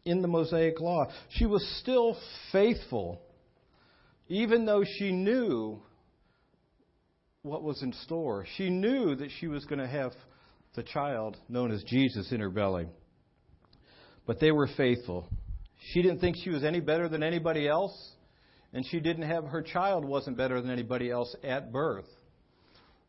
in 0.05 0.21
the 0.21 0.29
Mosaic 0.29 0.79
law. 0.79 1.07
She 1.31 1.47
was 1.47 1.67
still 1.81 2.17
faithful, 2.53 3.23
even 4.29 4.67
though 4.67 4.85
she 4.99 5.11
knew 5.11 5.81
what 7.43 7.63
was 7.63 7.83
in 7.83 7.95
store. 8.05 8.45
She 8.57 8.69
knew 8.69 9.15
that 9.15 9.31
she 9.41 9.47
was 9.49 9.65
going 9.65 9.81
to 9.81 9.89
have 9.89 10.13
the 10.75 10.83
child 10.83 11.39
known 11.49 11.73
as 11.73 11.83
Jesus 11.85 12.31
in 12.31 12.41
her 12.41 12.51
belly. 12.51 12.87
But 14.27 14.41
they 14.41 14.51
were 14.51 14.69
faithful. 14.77 15.27
She 15.93 16.03
didn't 16.03 16.21
think 16.21 16.37
she 16.37 16.51
was 16.51 16.63
any 16.63 16.81
better 16.81 17.09
than 17.09 17.23
anybody 17.23 17.67
else, 17.67 18.13
and 18.73 18.85
she 18.87 19.01
didn't 19.01 19.29
have 19.29 19.45
her 19.45 19.63
child 19.63 20.05
wasn't 20.05 20.37
better 20.37 20.61
than 20.61 20.71
anybody 20.71 21.11
else 21.11 21.35
at 21.43 21.73
birth. 21.73 22.07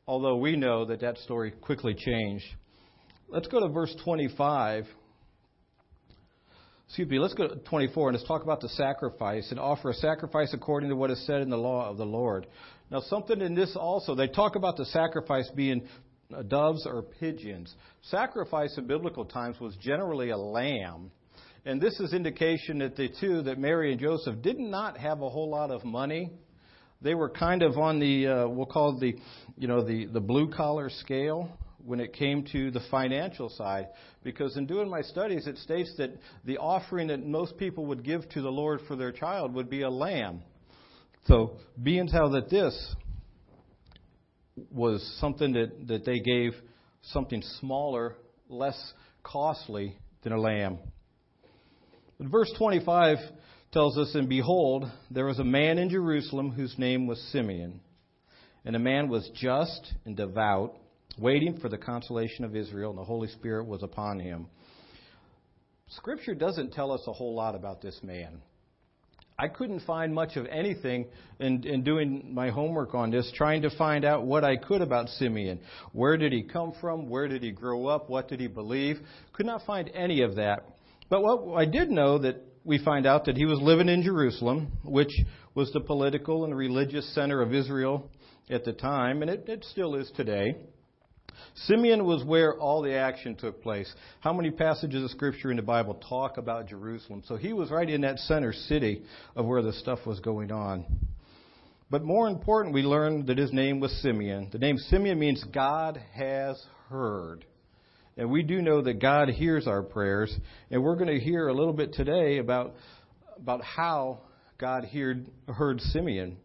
Although 0.08 0.38
we 0.38 0.56
know 0.56 0.86
that 0.86 1.02
that 1.02 1.18
story 1.20 1.52
quickly 1.52 1.94
changed. 1.94 2.46
Let's 3.30 3.48
go 3.48 3.60
to 3.60 3.70
verse 3.70 3.96
25. 4.04 4.86
Excuse 6.88 7.08
me, 7.08 7.20
let's 7.20 7.34
go 7.34 7.48
to 7.48 7.56
24 7.56 8.10
and 8.10 8.18
let's 8.18 8.28
talk 8.28 8.44
about 8.44 8.60
the 8.60 8.68
sacrifice 8.70 9.50
and 9.52 9.60
offer 9.60 9.92
a 9.92 9.94
sacrifice 9.94 10.54
according 10.54 10.90
to 10.90 10.96
what 10.98 11.10
is 11.10 11.26
said 11.26 11.42
in 11.42 11.50
the 11.50 11.58
law 11.58 11.90
of 11.90 11.96
the 11.96 12.06
Lord. 12.06 12.48
Now, 12.90 13.00
something 13.00 13.40
in 13.40 13.56
this 13.56 13.78
also, 13.78 14.14
they 14.14 14.28
talk 14.28 14.58
about 14.58 14.76
the 14.76 14.84
sacrifice 14.84 15.50
being 15.56 15.88
doves 16.48 16.86
or 16.86 17.02
pigeons. 17.02 17.74
Sacrifice 18.04 18.78
in 18.78 18.88
biblical 18.88 19.26
times 19.26 19.60
was 19.60 19.76
generally 19.78 20.30
a 20.30 20.38
lamb. 20.38 21.12
And 21.66 21.80
this 21.80 22.00
is 22.00 22.14
indication 22.14 22.80
that 22.80 22.96
the 22.96 23.10
two, 23.20 23.44
that 23.44 23.60
Mary 23.60 23.92
and 23.92 24.02
Joseph, 24.02 24.42
did 24.42 24.60
not 24.60 24.98
have 24.98 25.22
a 25.22 25.30
whole 25.30 25.50
lot 25.50 25.70
of 25.70 25.84
money. 25.84 26.32
They 27.02 27.14
were 27.14 27.30
kind 27.30 27.62
of 27.62 27.78
on 27.78 28.00
the, 28.00 28.28
uh, 28.28 28.48
we'll 28.48 28.66
call 28.66 28.98
it 28.98 29.00
the, 29.00 29.16
you 29.58 29.68
know, 29.68 29.84
the, 29.84 30.06
the 30.06 30.20
blue 30.20 30.52
collar 30.52 30.90
scale 30.90 31.50
when 31.84 32.00
it 32.00 32.14
came 32.14 32.46
to 32.52 32.72
the 32.72 32.82
financial 32.90 33.50
side. 33.50 33.88
Because 34.24 34.58
in 34.58 34.66
doing 34.66 34.90
my 34.90 35.02
studies, 35.02 35.48
it 35.48 35.58
states 35.58 35.94
that 35.98 36.12
the 36.46 36.58
offering 36.58 37.08
that 37.08 37.26
most 37.26 37.58
people 37.58 37.86
would 37.88 38.04
give 38.04 38.28
to 38.30 38.42
the 38.42 38.52
Lord 38.52 38.82
for 38.88 38.96
their 38.96 39.12
child 39.12 39.54
would 39.54 39.70
be 39.70 39.82
a 39.82 39.90
lamb. 39.90 40.42
So, 41.26 41.58
being 41.82 42.08
how 42.08 42.30
that 42.30 42.50
this 42.50 42.96
was 44.70 45.18
something 45.20 45.54
that, 45.54 45.88
that 45.88 46.06
they 46.06 46.20
gave 46.20 46.54
something 47.02 47.42
smaller, 47.60 48.16
less 48.50 48.94
costly 49.24 49.98
than 50.24 50.34
a 50.34 50.40
lamb. 50.40 50.80
But 52.18 52.28
verse 52.28 52.52
25 52.58 53.18
tells 53.72 53.98
us, 53.98 54.14
And 54.14 54.30
behold, 54.30 54.86
there 55.10 55.26
was 55.26 55.40
a 55.40 55.44
man 55.44 55.78
in 55.78 55.90
Jerusalem 55.90 56.52
whose 56.52 56.78
name 56.78 57.08
was 57.08 57.20
Simeon. 57.32 57.80
And 58.64 58.76
the 58.76 58.80
man 58.80 59.10
was 59.10 59.28
just 59.34 59.94
and 60.06 60.16
devout, 60.16 60.76
waiting 61.18 61.60
for 61.60 61.70
the 61.70 61.78
consolation 61.78 62.46
of 62.46 62.56
Israel, 62.56 62.92
and 62.92 63.00
the 63.00 63.04
Holy 63.04 63.28
Spirit 63.30 63.66
was 63.66 63.82
upon 63.82 64.20
him. 64.20 64.48
Scripture 65.90 66.36
doesn't 66.36 66.72
tell 66.72 66.92
us 66.92 67.02
a 67.08 67.12
whole 67.12 67.36
lot 67.36 67.56
about 67.56 67.82
this 67.82 68.00
man. 68.04 68.42
I 69.42 69.48
couldn't 69.48 69.80
find 69.80 70.14
much 70.14 70.38
of 70.38 70.46
anything 70.46 71.08
in, 71.40 71.66
in 71.66 71.84
doing 71.84 72.32
my 72.32 72.52
homework 72.52 72.94
on 72.94 73.10
this, 73.10 73.32
trying 73.36 73.64
to 73.64 73.76
find 73.76 74.06
out 74.06 74.24
what 74.24 74.44
I 74.44 74.56
could 74.56 74.82
about 74.82 75.10
Simeon. 75.10 75.60
Where 75.94 76.16
did 76.16 76.32
he 76.32 76.44
come 76.44 76.74
from? 76.80 77.10
Where 77.10 77.28
did 77.28 77.42
he 77.42 77.50
grow 77.50 77.88
up? 77.88 78.08
What 78.08 78.28
did 78.28 78.40
he 78.40 78.46
believe? 78.46 79.00
Could 79.34 79.48
not 79.48 79.66
find 79.66 79.90
any 79.96 80.22
of 80.22 80.36
that. 80.36 80.64
But 81.10 81.24
what 81.24 81.60
I 81.60 81.66
did 81.66 81.90
know 81.90 82.20
that 82.20 82.36
we 82.64 82.78
find 82.86 83.08
out 83.08 83.26
that 83.26 83.36
he 83.36 83.46
was 83.46 83.60
living 83.60 83.90
in 83.90 84.04
Jerusalem, 84.04 84.74
which 84.84 85.12
was 85.56 85.72
the 85.72 85.80
political 85.80 86.46
and 86.46 86.56
religious 86.56 87.12
center 87.16 87.42
of 87.42 87.52
Israel 87.52 88.12
at 88.52 88.64
the 88.64 88.74
time, 88.74 89.24
and 89.24 89.32
it, 89.32 89.50
it 89.50 89.66
still 89.72 89.96
is 89.96 90.12
today. 90.16 90.56
Simeon 91.66 92.06
was 92.06 92.24
where 92.24 92.58
all 92.58 92.82
the 92.82 92.94
action 92.94 93.36
took 93.36 93.62
place. 93.62 93.94
How 94.20 94.34
many 94.34 94.52
passages 94.52 95.04
of 95.04 95.12
Scripture 95.12 95.52
in 95.52 95.58
the 95.58 95.64
Bible 95.64 95.96
talk 96.08 96.38
about 96.38 96.68
Jerusalem? 96.68 97.24
So 97.28 97.36
he 97.36 97.54
was 97.54 97.72
right 97.72 97.90
in 97.90 98.02
that 98.02 98.20
center 98.20 98.54
city 98.54 99.04
of 99.36 99.46
where 99.46 99.62
the 99.62 99.74
stuff 99.74 100.00
was 100.06 100.20
going 100.20 100.52
on. 100.52 100.86
But 101.90 102.04
more 102.04 102.30
important, 102.30 102.74
we 102.74 102.84
learned 102.84 103.28
that 103.28 103.38
his 103.38 103.52
name 103.52 103.82
was 103.82 103.92
Simeon. 104.02 104.48
The 104.52 104.60
name 104.60 104.78
Simeon 104.78 105.20
means 105.20 105.44
God 105.54 106.02
has 106.14 106.64
heard. 106.90 107.46
And 108.16 108.32
we 108.32 108.44
do 108.44 108.62
know 108.62 108.82
that 108.82 109.02
God 109.02 109.30
hears 109.30 109.68
our 109.68 109.84
prayers. 109.84 110.34
And 110.70 110.84
we're 110.84 110.96
going 110.96 111.10
to 111.10 111.20
hear 111.20 111.48
a 111.48 111.54
little 111.54 111.74
bit 111.74 111.94
today 111.94 112.38
about, 112.38 112.76
about 113.38 113.62
how 113.64 114.22
God 114.58 114.86
heard, 114.86 115.28
heard 115.48 115.82
Simeon. 115.82 116.38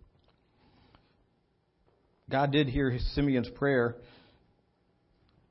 God 2.29 2.51
did 2.51 2.69
hear 2.69 2.99
Simeon's 3.15 3.51
prayer. 3.51 3.97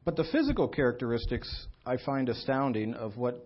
But 0.05 0.15
the 0.15 0.23
physical 0.31 0.67
characteristics 0.67 1.67
I 1.85 1.97
find 1.97 2.29
astounding 2.29 2.93
of 2.93 3.17
what 3.17 3.43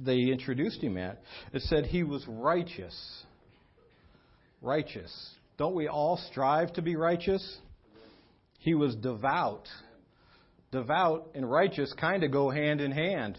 they 0.00 0.18
introduced 0.18 0.80
him 0.80 0.96
at. 0.96 1.20
It 1.52 1.62
said 1.62 1.84
he 1.84 2.04
was 2.04 2.24
righteous. 2.28 3.24
Righteous. 4.62 5.12
Don't 5.56 5.74
we 5.74 5.88
all 5.88 6.16
strive 6.30 6.72
to 6.74 6.82
be 6.82 6.94
righteous? 6.94 7.58
He 8.60 8.74
was 8.74 8.94
devout. 8.94 9.68
Devout 10.70 11.30
and 11.34 11.50
righteous 11.50 11.92
kind 11.98 12.22
of 12.22 12.30
go 12.30 12.50
hand 12.50 12.80
in 12.80 12.92
hand. 12.92 13.36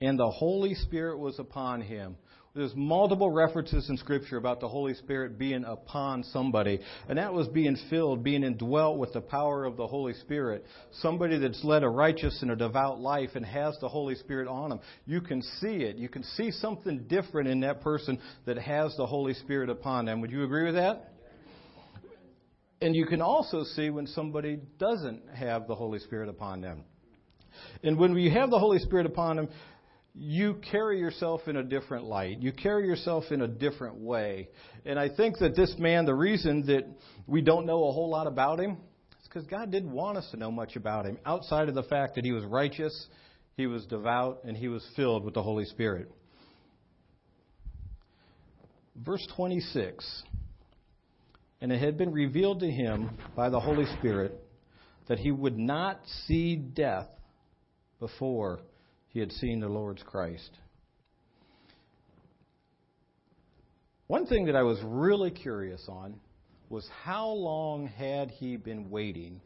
And 0.00 0.18
the 0.18 0.30
Holy 0.30 0.74
Spirit 0.74 1.18
was 1.18 1.38
upon 1.38 1.82
him. 1.82 2.16
There's 2.54 2.74
multiple 2.76 3.30
references 3.30 3.88
in 3.88 3.96
Scripture 3.96 4.36
about 4.36 4.60
the 4.60 4.68
Holy 4.68 4.92
Spirit 4.92 5.38
being 5.38 5.64
upon 5.64 6.22
somebody. 6.22 6.80
And 7.08 7.16
that 7.16 7.32
was 7.32 7.48
being 7.48 7.78
filled, 7.88 8.22
being 8.22 8.42
indwelt 8.42 8.98
with 8.98 9.14
the 9.14 9.22
power 9.22 9.64
of 9.64 9.78
the 9.78 9.86
Holy 9.86 10.12
Spirit. 10.12 10.66
Somebody 11.00 11.38
that's 11.38 11.64
led 11.64 11.82
a 11.82 11.88
righteous 11.88 12.42
and 12.42 12.50
a 12.50 12.56
devout 12.56 13.00
life 13.00 13.30
and 13.36 13.46
has 13.46 13.78
the 13.80 13.88
Holy 13.88 14.16
Spirit 14.16 14.48
on 14.48 14.68
them. 14.68 14.80
You 15.06 15.22
can 15.22 15.40
see 15.40 15.76
it. 15.76 15.96
You 15.96 16.10
can 16.10 16.24
see 16.24 16.50
something 16.50 17.04
different 17.08 17.48
in 17.48 17.60
that 17.60 17.80
person 17.80 18.18
that 18.44 18.58
has 18.58 18.94
the 18.98 19.06
Holy 19.06 19.32
Spirit 19.32 19.70
upon 19.70 20.04
them. 20.04 20.20
Would 20.20 20.30
you 20.30 20.44
agree 20.44 20.66
with 20.66 20.74
that? 20.74 21.08
And 22.82 22.94
you 22.94 23.06
can 23.06 23.22
also 23.22 23.64
see 23.64 23.88
when 23.88 24.06
somebody 24.06 24.58
doesn't 24.78 25.22
have 25.34 25.68
the 25.68 25.74
Holy 25.74 26.00
Spirit 26.00 26.28
upon 26.28 26.60
them. 26.60 26.84
And 27.82 27.98
when 27.98 28.14
we 28.14 28.30
have 28.30 28.50
the 28.50 28.58
Holy 28.58 28.78
Spirit 28.78 29.06
upon 29.06 29.36
them, 29.36 29.48
you 30.14 30.60
carry 30.70 30.98
yourself 30.98 31.42
in 31.46 31.56
a 31.56 31.62
different 31.62 32.04
light. 32.04 32.40
You 32.40 32.52
carry 32.52 32.86
yourself 32.86 33.24
in 33.30 33.40
a 33.40 33.48
different 33.48 33.96
way. 33.96 34.48
And 34.84 34.98
I 34.98 35.08
think 35.08 35.38
that 35.38 35.56
this 35.56 35.74
man, 35.78 36.04
the 36.04 36.14
reason 36.14 36.66
that 36.66 36.84
we 37.26 37.40
don't 37.40 37.64
know 37.64 37.88
a 37.88 37.92
whole 37.92 38.10
lot 38.10 38.26
about 38.26 38.60
him, 38.60 38.72
is 39.20 39.28
because 39.28 39.46
God 39.46 39.70
didn't 39.70 39.90
want 39.90 40.18
us 40.18 40.28
to 40.32 40.36
know 40.36 40.50
much 40.50 40.76
about 40.76 41.06
him, 41.06 41.18
outside 41.24 41.68
of 41.68 41.74
the 41.74 41.84
fact 41.84 42.16
that 42.16 42.24
he 42.24 42.32
was 42.32 42.44
righteous, 42.44 43.06
he 43.56 43.66
was 43.66 43.86
devout, 43.86 44.40
and 44.44 44.56
he 44.56 44.68
was 44.68 44.86
filled 44.96 45.24
with 45.24 45.34
the 45.34 45.42
Holy 45.42 45.64
Spirit. 45.64 46.10
Verse 48.94 49.26
26 49.34 50.24
And 51.62 51.72
it 51.72 51.80
had 51.80 51.96
been 51.96 52.12
revealed 52.12 52.60
to 52.60 52.70
him 52.70 53.16
by 53.34 53.48
the 53.48 53.60
Holy 53.60 53.86
Spirit 53.98 54.38
that 55.08 55.18
he 55.18 55.30
would 55.30 55.58
not 55.58 56.00
see 56.26 56.56
death 56.56 57.08
before 57.98 58.60
he 59.12 59.20
had 59.20 59.32
seen 59.32 59.60
the 59.60 59.68
Lord's 59.68 60.02
Christ. 60.02 60.50
One 64.06 64.26
thing 64.26 64.46
that 64.46 64.56
I 64.56 64.62
was 64.62 64.78
really 64.82 65.30
curious 65.30 65.84
on 65.88 66.18
was 66.68 66.88
how 67.04 67.28
long 67.28 67.86
had 67.86 68.30
he 68.30 68.56
been 68.56 68.90
waiting 68.90 69.40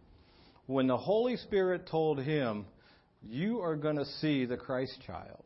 when 0.66 0.86
the 0.86 0.96
Holy 0.96 1.36
Spirit 1.36 1.88
told 1.88 2.20
him, 2.20 2.66
You 3.22 3.60
are 3.60 3.76
going 3.76 3.96
to 3.96 4.04
see 4.04 4.44
the 4.44 4.56
Christ 4.56 4.98
child 5.06 5.44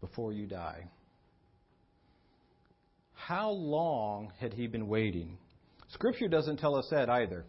before 0.00 0.32
you 0.32 0.46
die? 0.46 0.88
How 3.14 3.50
long 3.50 4.32
had 4.38 4.52
he 4.52 4.66
been 4.66 4.88
waiting? 4.88 5.38
Scripture 5.88 6.28
doesn't 6.28 6.58
tell 6.58 6.76
us 6.76 6.86
that 6.90 7.08
either. 7.08 7.44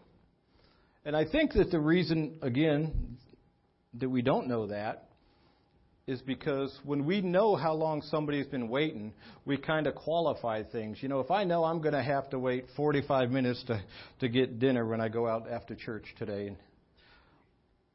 And 1.06 1.16
I 1.16 1.26
think 1.26 1.54
that 1.54 1.72
the 1.72 1.80
reason, 1.80 2.40
again, 2.42 3.17
that 3.96 4.10
we 4.10 4.22
don't 4.22 4.48
know 4.48 4.68
that 4.68 5.08
is 6.08 6.22
because 6.22 6.74
when 6.86 7.06
we 7.06 7.20
know 7.20 7.56
how 7.56 7.74
long 7.74 8.02
somebody's 8.02 8.48
been 8.48 8.70
waiting, 8.70 9.14
we 9.46 9.58
kind 9.58 9.88
of 9.88 9.96
qualify 9.96 10.64
things. 10.64 10.98
You 11.02 11.10
know, 11.10 11.20
if 11.20 11.30
I 11.30 11.44
know 11.44 11.66
I'm 11.66 11.82
going 11.82 11.94
to 11.94 12.04
have 12.04 12.30
to 12.30 12.40
wait 12.40 12.66
45 12.78 13.30
minutes 13.30 13.62
to, 13.68 13.84
to 14.22 14.30
get 14.30 14.58
dinner 14.58 14.86
when 14.86 15.02
I 15.02 15.10
go 15.10 15.28
out 15.28 15.50
after 15.52 15.76
church 15.76 16.06
today, 16.18 16.56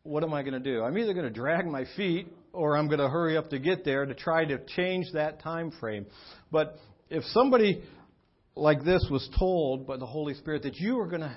what 0.02 0.22
am 0.24 0.34
I 0.34 0.42
going 0.42 0.52
to 0.52 0.60
do? 0.60 0.82
I'm 0.82 0.98
either 0.98 1.14
going 1.14 1.26
to 1.26 1.32
drag 1.32 1.64
my 1.64 1.86
feet 1.96 2.26
or 2.52 2.76
I'm 2.76 2.86
going 2.88 2.98
to 2.98 3.08
hurry 3.08 3.38
up 3.38 3.48
to 3.50 3.58
get 3.58 3.82
there 3.82 4.04
to 4.04 4.14
try 4.14 4.44
to 4.44 4.58
change 4.76 5.06
that 5.14 5.40
time 5.40 5.72
frame. 5.80 6.04
But 6.50 6.76
if 7.08 7.24
somebody 7.26 7.82
like 8.54 8.84
this 8.84 9.06
was 9.10 9.26
told 9.38 9.86
by 9.86 9.96
the 9.96 10.06
Holy 10.06 10.34
Spirit 10.34 10.64
that 10.64 10.76
you 10.76 10.98
are 10.98 11.06
going 11.06 11.22
to 11.22 11.34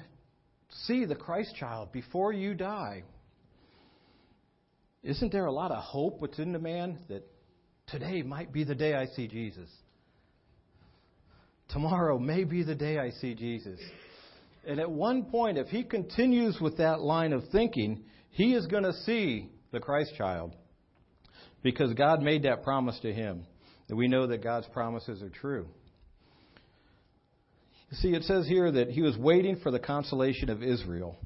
see 0.88 1.06
the 1.06 1.16
Christ 1.16 1.56
child 1.56 1.94
before 1.94 2.34
you 2.34 2.54
die, 2.54 3.04
isn't 5.06 5.32
there 5.32 5.46
a 5.46 5.52
lot 5.52 5.72
of 5.72 5.84
hope 5.84 6.20
within 6.20 6.52
the 6.52 6.60
man 6.60 6.98
that 7.10 7.24
today 7.88 8.24
might 8.24 8.52
be 8.52 8.64
the 8.64 8.74
day 8.74 8.96
I 8.96 9.06
see 9.06 9.28
Jesus? 9.28 9.70
Tomorrow 11.70 12.18
may 12.18 12.44
be 12.44 12.64
the 12.64 12.74
day 12.74 12.98
I 12.98 13.12
see 13.12 13.36
Jesus. 13.36 13.80
And 14.68 14.80
at 14.80 14.90
one 14.90 15.26
point, 15.26 15.60
if 15.60 15.68
he 15.68 15.84
continues 15.84 16.58
with 16.60 16.78
that 16.78 17.02
line 17.02 17.34
of 17.34 17.44
thinking, 17.52 18.04
he 18.32 18.56
is 18.56 18.66
going 18.66 18.84
to 18.84 18.94
see 18.94 19.50
the 19.72 19.80
Christ 19.80 20.14
child. 20.18 20.56
Because 21.62 21.94
God 21.94 22.24
made 22.24 22.44
that 22.44 22.64
promise 22.64 23.00
to 23.02 23.14
him. 23.14 23.46
And 23.88 24.00
we 24.00 24.08
know 24.08 24.26
that 24.26 24.44
God's 24.44 24.68
promises 24.74 25.22
are 25.22 25.30
true. 25.30 25.68
You 27.92 27.98
see, 27.98 28.10
it 28.16 28.24
says 28.24 28.48
here 28.48 28.72
that 28.72 28.90
he 28.90 29.04
was 29.04 29.16
waiting 29.18 29.58
for 29.62 29.70
the 29.70 29.80
consolation 29.80 30.50
of 30.50 30.64
Israel 30.64 31.20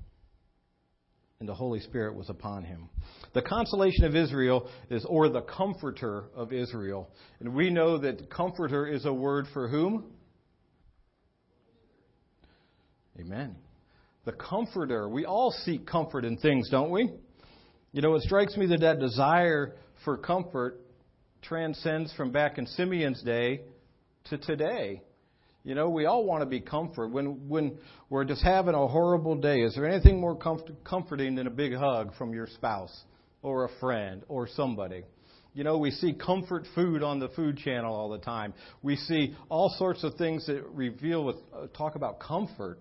and 1.40 1.48
the 1.48 1.54
Holy 1.54 1.80
Spirit 1.80 2.16
was 2.16 2.30
upon 2.30 2.66
him. 2.66 2.90
The 3.34 3.42
consolation 3.42 4.04
of 4.04 4.14
Israel 4.14 4.70
is, 4.90 5.06
or 5.06 5.30
the 5.30 5.42
comforter 5.42 6.26
of 6.36 6.52
Israel. 6.52 7.10
And 7.40 7.56
we 7.56 7.70
know 7.70 7.98
that 7.98 8.30
comforter 8.30 8.86
is 8.86 9.06
a 9.06 9.14
word 9.14 9.46
for 9.54 9.70
whom? 9.70 10.12
Amen. 13.18 13.56
The 14.26 14.34
comforter. 14.34 15.08
We 15.08 15.26
all 15.26 15.52
seek 15.64 15.88
comfort 15.88 16.26
in 16.26 16.36
things, 16.38 16.70
don't 16.70 16.92
we? 16.92 17.10
You 17.94 18.02
know, 18.02 18.16
it 18.16 18.24
strikes 18.24 18.58
me 18.58 18.66
that 18.68 18.82
that 18.82 19.00
desire 19.00 19.76
for 20.04 20.18
comfort 20.18 20.82
transcends 21.42 22.12
from 22.18 22.34
back 22.34 22.58
in 22.58 22.68
Simeon's 22.68 23.24
day 23.24 23.62
to 24.26 24.38
today. 24.38 25.04
You 25.64 25.76
know, 25.76 25.90
we 25.90 26.06
all 26.06 26.24
want 26.24 26.42
to 26.42 26.46
be 26.46 26.62
comfort. 26.62 27.10
When 27.10 27.48
when 27.50 27.78
we're 28.10 28.24
just 28.24 28.44
having 28.44 28.76
a 28.76 28.88
horrible 28.88 29.36
day, 29.36 29.62
is 29.62 29.76
there 29.76 29.88
anything 29.88 30.20
more 30.20 30.36
comfort, 30.36 30.84
comforting 30.86 31.36
than 31.36 31.48
a 31.48 31.52
big 31.52 31.74
hug 31.74 32.16
from 32.18 32.34
your 32.34 32.48
spouse 32.48 32.98
or 33.42 33.66
a 33.66 33.70
friend 33.80 34.24
or 34.30 34.48
somebody? 34.48 35.04
You 35.54 35.64
know, 35.66 35.78
we 35.78 35.92
see 35.92 36.14
comfort 36.14 36.66
food 36.76 37.04
on 37.04 37.20
the 37.20 37.28
food 37.30 37.58
channel 37.58 37.94
all 37.94 38.10
the 38.10 38.20
time. 38.20 38.54
We 38.82 38.96
see 38.96 39.36
all 39.50 39.70
sorts 39.78 40.04
of 40.04 40.16
things 40.16 40.46
that 40.48 40.64
reveal 40.68 41.26
with 41.26 41.36
uh, 41.54 41.68
talk 41.76 41.96
about 41.96 42.20
comfort. 42.20 42.80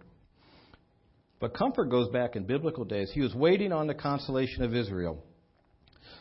But 1.41 1.55
comfort 1.55 1.87
goes 1.87 2.09
back 2.11 2.37
in 2.37 2.45
biblical 2.45 2.85
days. 2.85 3.11
He 3.13 3.21
was 3.21 3.35
waiting 3.35 3.73
on 3.73 3.87
the 3.87 3.95
consolation 3.95 4.63
of 4.63 4.75
Israel. 4.75 5.25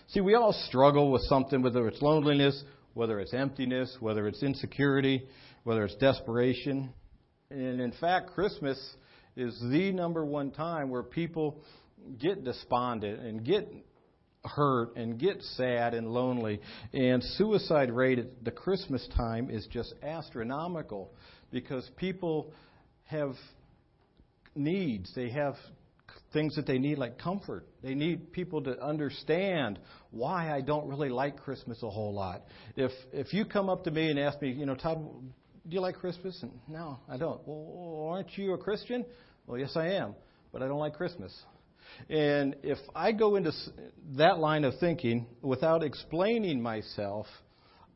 See, 0.09 0.21
we 0.21 0.35
all 0.35 0.53
struggle 0.67 1.11
with 1.11 1.23
something, 1.23 1.61
whether 1.61 1.87
it's 1.87 2.01
loneliness, 2.01 2.63
whether 2.93 3.19
it's 3.19 3.33
emptiness, 3.33 3.95
whether 3.99 4.27
it's 4.27 4.41
insecurity 4.41 5.27
whether 5.67 5.83
it's 5.83 5.95
desperation. 5.95 6.93
And 7.51 7.81
in 7.81 7.91
fact, 7.99 8.29
Christmas 8.29 8.79
is 9.35 9.53
the 9.69 9.91
number 9.91 10.23
one 10.23 10.51
time 10.51 10.89
where 10.89 11.03
people 11.03 11.59
get 12.17 12.45
despondent 12.45 13.19
and 13.19 13.43
get 13.43 13.67
hurt 14.45 14.95
and 14.95 15.19
get 15.19 15.41
sad 15.41 15.93
and 15.93 16.07
lonely. 16.07 16.61
And 16.93 17.21
suicide 17.21 17.91
rate 17.91 18.17
at 18.17 18.45
the 18.45 18.51
Christmas 18.51 19.05
time 19.17 19.49
is 19.49 19.67
just 19.69 19.93
astronomical 20.01 21.11
because 21.51 21.85
people 21.97 22.53
have 23.03 23.33
needs. 24.55 25.11
They 25.15 25.31
have 25.31 25.55
things 26.31 26.55
that 26.55 26.65
they 26.65 26.77
need 26.77 26.97
like 26.97 27.19
comfort. 27.19 27.67
They 27.83 27.93
need 27.93 28.31
people 28.31 28.61
to 28.63 28.81
understand 28.81 29.79
why 30.11 30.55
I 30.55 30.61
don't 30.61 30.87
really 30.87 31.09
like 31.09 31.41
Christmas 31.41 31.83
a 31.83 31.89
whole 31.89 32.13
lot. 32.13 32.43
If 32.77 32.91
if 33.11 33.33
you 33.33 33.43
come 33.43 33.69
up 33.69 33.83
to 33.83 33.91
me 33.91 34.09
and 34.09 34.17
ask 34.17 34.41
me, 34.41 34.51
you 34.51 34.65
know, 34.65 34.75
Todd, 34.75 35.05
do 35.67 35.75
you 35.75 35.81
like 35.81 35.95
Christmas? 35.95 36.37
And 36.41 36.51
no, 36.67 36.99
I 37.09 37.17
don't. 37.17 37.41
Well, 37.45 38.09
aren't 38.09 38.37
you 38.37 38.53
a 38.53 38.57
Christian? 38.57 39.05
Well, 39.45 39.57
yes, 39.57 39.71
I 39.75 39.89
am, 39.89 40.15
but 40.51 40.61
I 40.61 40.67
don't 40.67 40.79
like 40.79 40.93
Christmas. 40.93 41.33
And 42.09 42.55
if 42.63 42.77
I 42.95 43.11
go 43.11 43.35
into 43.35 43.51
that 44.17 44.39
line 44.39 44.63
of 44.63 44.73
thinking 44.79 45.25
without 45.41 45.83
explaining 45.83 46.61
myself, 46.61 47.27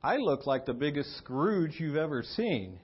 I 0.04 0.18
look 0.18 0.48
like 0.48 0.66
the 0.66 0.74
biggest 0.74 1.18
Scrooge 1.18 1.76
you've 1.80 1.98
ever 1.98 2.24
seen. 2.24 2.80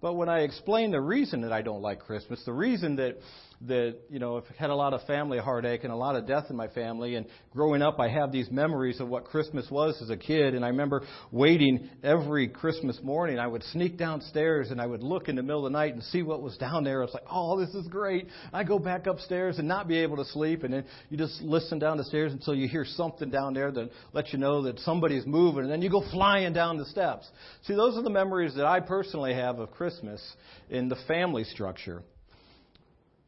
But 0.00 0.14
when 0.14 0.28
I 0.28 0.40
explain 0.40 0.90
the 0.92 1.00
reason 1.00 1.40
that 1.40 1.52
I 1.52 1.62
don't 1.62 1.82
like 1.82 2.00
Christmas, 2.00 2.42
the 2.44 2.52
reason 2.52 2.96
that 2.96 3.16
that 3.62 3.96
you 4.08 4.18
know 4.18 4.36
I've 4.36 4.56
had 4.56 4.70
a 4.70 4.74
lot 4.74 4.94
of 4.94 5.02
family 5.06 5.38
heartache 5.38 5.82
and 5.82 5.92
a 5.92 5.96
lot 5.96 6.14
of 6.14 6.26
death 6.26 6.46
in 6.50 6.56
my 6.56 6.68
family, 6.68 7.16
and 7.16 7.26
growing 7.52 7.82
up 7.82 7.98
I 7.98 8.08
have 8.08 8.30
these 8.30 8.50
memories 8.50 9.00
of 9.00 9.08
what 9.08 9.24
Christmas 9.24 9.66
was 9.70 10.00
as 10.00 10.10
a 10.10 10.16
kid, 10.16 10.54
and 10.54 10.64
I 10.64 10.68
remember 10.68 11.02
waiting 11.32 11.88
every 12.04 12.48
Christmas 12.48 12.98
morning. 13.02 13.38
I 13.38 13.46
would 13.46 13.64
sneak 13.64 13.96
downstairs 13.96 14.70
and 14.70 14.80
I 14.80 14.86
would 14.86 15.02
look 15.02 15.28
in 15.28 15.36
the 15.36 15.42
middle 15.42 15.66
of 15.66 15.72
the 15.72 15.78
night 15.78 15.94
and 15.94 16.02
see 16.04 16.22
what 16.22 16.42
was 16.42 16.56
down 16.56 16.84
there. 16.84 17.02
It's 17.02 17.14
like, 17.14 17.24
oh, 17.30 17.58
this 17.58 17.74
is 17.74 17.88
great. 17.88 18.28
I 18.52 18.62
go 18.62 18.78
back 18.78 19.06
upstairs 19.06 19.58
and 19.58 19.66
not 19.66 19.88
be 19.88 19.98
able 19.98 20.16
to 20.18 20.24
sleep, 20.26 20.62
and 20.62 20.72
then 20.72 20.84
you 21.10 21.16
just 21.16 21.40
listen 21.42 21.78
down 21.78 21.96
the 21.96 22.04
stairs 22.04 22.32
until 22.32 22.54
you 22.54 22.68
hear 22.68 22.84
something 22.84 23.30
down 23.30 23.54
there 23.54 23.72
that 23.72 23.90
lets 24.12 24.32
you 24.32 24.38
know 24.38 24.62
that 24.62 24.78
somebody's 24.80 25.26
moving, 25.26 25.64
and 25.64 25.72
then 25.72 25.82
you 25.82 25.90
go 25.90 26.02
flying 26.12 26.52
down 26.52 26.76
the 26.76 26.86
steps. 26.86 27.28
See, 27.62 27.74
those 27.74 27.96
are 27.96 28.02
the 28.02 28.10
memories 28.10 28.54
that 28.54 28.66
I 28.66 28.80
personally 28.80 29.34
have 29.34 29.58
of 29.58 29.70
Christmas 29.72 30.22
in 30.70 30.88
the 30.88 30.96
family 31.08 31.44
structure. 31.44 32.02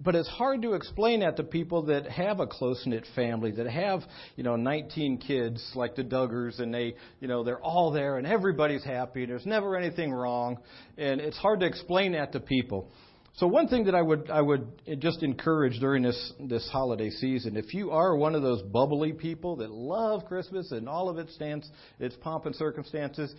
But 0.02 0.14
it's 0.14 0.28
hard 0.28 0.62
to 0.62 0.72
explain 0.72 1.20
that 1.20 1.36
to 1.36 1.42
people 1.42 1.82
that 1.84 2.06
have 2.10 2.40
a 2.40 2.46
close 2.46 2.82
knit 2.86 3.06
family, 3.14 3.50
that 3.52 3.66
have, 3.66 4.00
you 4.34 4.42
know, 4.42 4.56
19 4.56 5.18
kids 5.18 5.62
like 5.74 5.94
the 5.94 6.02
Duggars, 6.04 6.58
and 6.58 6.72
they, 6.72 6.94
you 7.20 7.28
know, 7.28 7.44
they're 7.44 7.60
all 7.60 7.90
there 7.90 8.16
and 8.16 8.26
everybody's 8.26 8.82
happy. 8.82 9.26
There's 9.26 9.44
never 9.44 9.76
anything 9.76 10.10
wrong, 10.10 10.58
and 10.96 11.20
it's 11.20 11.36
hard 11.36 11.60
to 11.60 11.66
explain 11.66 12.12
that 12.12 12.32
to 12.32 12.40
people. 12.40 12.90
So 13.34 13.46
one 13.46 13.68
thing 13.68 13.84
that 13.84 13.94
I 13.94 14.02
would 14.02 14.28
I 14.30 14.40
would 14.40 14.82
just 14.98 15.22
encourage 15.22 15.78
during 15.78 16.02
this 16.02 16.32
this 16.40 16.68
holiday 16.72 17.10
season, 17.10 17.56
if 17.56 17.72
you 17.74 17.90
are 17.90 18.16
one 18.16 18.34
of 18.34 18.42
those 18.42 18.62
bubbly 18.62 19.12
people 19.12 19.56
that 19.56 19.70
love 19.70 20.24
Christmas 20.26 20.72
and 20.72 20.88
all 20.88 21.08
of 21.08 21.18
its 21.18 21.34
stands, 21.34 21.70
its 21.98 22.16
pomp 22.16 22.46
and 22.46 22.56
circumstances, 22.56 23.32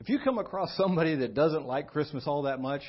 if 0.00 0.08
you 0.08 0.18
come 0.18 0.38
across 0.38 0.76
somebody 0.76 1.16
that 1.16 1.34
doesn't 1.34 1.66
like 1.66 1.88
Christmas 1.88 2.24
all 2.26 2.42
that 2.42 2.60
much, 2.60 2.82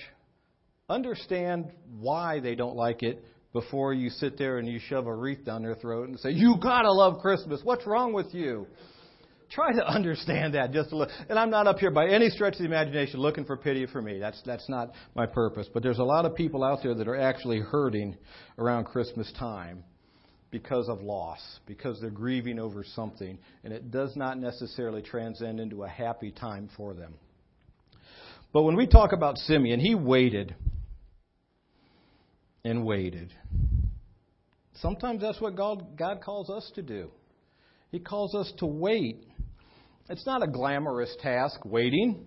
understand 0.91 1.71
why 1.99 2.39
they 2.39 2.55
don't 2.55 2.75
like 2.75 3.03
it 3.03 3.23
before 3.53 3.93
you 3.93 4.09
sit 4.09 4.37
there 4.37 4.57
and 4.57 4.67
you 4.67 4.79
shove 4.79 5.07
a 5.07 5.13
wreath 5.13 5.43
down 5.45 5.63
their 5.63 5.75
throat 5.75 6.09
and 6.09 6.19
say, 6.19 6.31
You 6.31 6.55
gotta 6.61 6.91
love 6.91 7.19
Christmas. 7.21 7.61
What's 7.63 7.85
wrong 7.85 8.13
with 8.13 8.33
you? 8.33 8.67
Try 9.49 9.73
to 9.73 9.85
understand 9.87 10.53
that 10.53 10.71
just 10.71 10.91
a 10.91 10.97
little. 10.97 11.13
And 11.29 11.37
I'm 11.37 11.49
not 11.49 11.67
up 11.67 11.79
here 11.79 11.91
by 11.91 12.07
any 12.07 12.29
stretch 12.29 12.53
of 12.53 12.59
the 12.59 12.65
imagination 12.65 13.19
looking 13.19 13.45
for 13.45 13.57
pity 13.57 13.85
for 13.85 14.01
me. 14.01 14.19
That's 14.19 14.41
that's 14.45 14.69
not 14.69 14.91
my 15.15 15.25
purpose. 15.25 15.67
But 15.73 15.83
there's 15.83 15.99
a 15.99 16.03
lot 16.03 16.25
of 16.25 16.35
people 16.35 16.63
out 16.63 16.79
there 16.83 16.95
that 16.95 17.07
are 17.07 17.19
actually 17.19 17.59
hurting 17.59 18.17
around 18.57 18.85
Christmas 18.85 19.31
time 19.37 19.83
because 20.51 20.89
of 20.89 21.01
loss, 21.01 21.39
because 21.65 21.99
they're 22.01 22.09
grieving 22.09 22.59
over 22.59 22.83
something, 22.83 23.37
and 23.63 23.73
it 23.73 23.89
does 23.89 24.15
not 24.17 24.37
necessarily 24.37 25.01
transcend 25.01 25.61
into 25.61 25.83
a 25.83 25.87
happy 25.87 26.31
time 26.31 26.69
for 26.75 26.93
them. 26.93 27.13
But 28.53 28.63
when 28.63 28.75
we 28.75 28.85
talk 28.85 29.13
about 29.13 29.37
Simeon, 29.37 29.79
he 29.79 29.95
waited 29.95 30.55
and 32.63 32.85
waited. 32.85 33.33
Sometimes 34.75 35.21
that's 35.21 35.39
what 35.39 35.55
God, 35.55 35.97
God 35.97 36.21
calls 36.21 36.49
us 36.49 36.71
to 36.75 36.81
do. 36.81 37.11
He 37.91 37.99
calls 37.99 38.33
us 38.33 38.51
to 38.59 38.65
wait. 38.65 39.23
It's 40.09 40.25
not 40.25 40.43
a 40.43 40.47
glamorous 40.47 41.15
task, 41.21 41.63
waiting. 41.65 42.25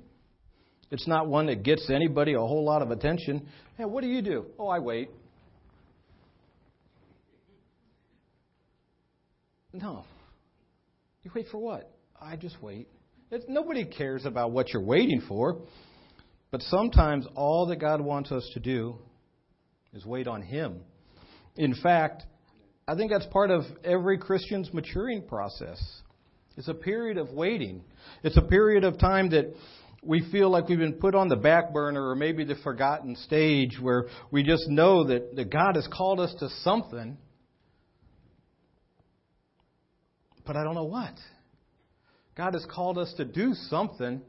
It's 0.90 1.08
not 1.08 1.26
one 1.26 1.46
that 1.46 1.62
gets 1.62 1.90
anybody 1.90 2.34
a 2.34 2.38
whole 2.38 2.64
lot 2.64 2.82
of 2.82 2.90
attention. 2.90 3.48
Hey, 3.76 3.84
what 3.84 4.02
do 4.02 4.08
you 4.08 4.22
do? 4.22 4.46
Oh, 4.58 4.68
I 4.68 4.78
wait. 4.78 5.10
No. 9.72 10.04
You 11.24 11.30
wait 11.34 11.46
for 11.50 11.58
what? 11.58 11.90
I 12.20 12.36
just 12.36 12.62
wait. 12.62 12.88
It's, 13.30 13.44
nobody 13.48 13.84
cares 13.84 14.24
about 14.24 14.52
what 14.52 14.72
you're 14.72 14.84
waiting 14.84 15.22
for. 15.26 15.62
But 16.52 16.62
sometimes 16.62 17.26
all 17.34 17.66
that 17.66 17.80
God 17.80 18.00
wants 18.00 18.30
us 18.30 18.48
to 18.54 18.60
do 18.60 18.98
is 19.94 20.04
wait 20.04 20.26
on 20.26 20.42
Him. 20.42 20.80
In 21.56 21.74
fact, 21.82 22.24
I 22.86 22.94
think 22.94 23.10
that's 23.10 23.26
part 23.26 23.50
of 23.50 23.62
every 23.84 24.18
Christian's 24.18 24.72
maturing 24.72 25.22
process. 25.26 25.80
It's 26.56 26.68
a 26.68 26.74
period 26.74 27.16
of 27.16 27.30
waiting. 27.30 27.82
It's 28.22 28.36
a 28.36 28.42
period 28.42 28.84
of 28.84 28.98
time 28.98 29.30
that 29.30 29.54
we 30.02 30.28
feel 30.30 30.50
like 30.50 30.68
we've 30.68 30.78
been 30.78 30.94
put 30.94 31.14
on 31.14 31.28
the 31.28 31.36
back 31.36 31.72
burner 31.72 32.08
or 32.08 32.14
maybe 32.14 32.44
the 32.44 32.56
forgotten 32.56 33.16
stage 33.16 33.78
where 33.80 34.06
we 34.30 34.42
just 34.42 34.68
know 34.68 35.04
that, 35.04 35.34
that 35.36 35.50
God 35.50 35.76
has 35.76 35.88
called 35.90 36.20
us 36.20 36.34
to 36.40 36.48
something, 36.62 37.16
but 40.46 40.56
I 40.56 40.62
don't 40.62 40.74
know 40.74 40.84
what. 40.84 41.14
God 42.36 42.54
has 42.54 42.66
called 42.70 42.98
us 42.98 43.12
to 43.16 43.24
do 43.24 43.54
something, 43.68 44.20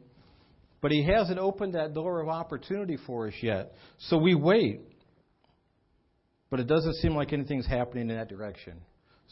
but 0.82 0.92
He 0.92 1.04
hasn't 1.04 1.40
opened 1.40 1.74
that 1.74 1.94
door 1.94 2.22
of 2.22 2.30
opportunity 2.30 2.98
for 3.06 3.28
us 3.28 3.34
yet. 3.42 3.74
So 3.98 4.18
we 4.18 4.34
wait. 4.34 4.82
But 6.56 6.62
it 6.62 6.68
doesn't 6.68 6.94
seem 6.94 7.14
like 7.18 7.34
anything's 7.34 7.68
happening 7.68 8.10
in 8.10 8.16
that 8.16 8.30
direction. 8.30 8.76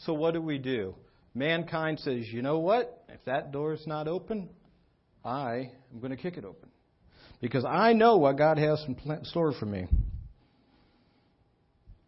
So 0.04 0.12
what 0.12 0.34
do 0.34 0.42
we 0.42 0.58
do? 0.58 0.94
Mankind 1.34 1.98
says, 2.00 2.26
you 2.30 2.42
know 2.42 2.58
what? 2.58 3.02
If 3.08 3.24
that 3.24 3.50
door 3.50 3.72
is 3.72 3.82
not 3.86 4.08
open, 4.08 4.50
I 5.24 5.70
am 5.90 6.00
going 6.00 6.10
to 6.10 6.18
kick 6.18 6.36
it 6.36 6.44
open. 6.44 6.68
Because 7.40 7.64
I 7.64 7.94
know 7.94 8.18
what 8.18 8.36
God 8.36 8.58
has 8.58 8.84
in 8.86 9.24
store 9.24 9.54
for 9.58 9.64
me. 9.64 9.86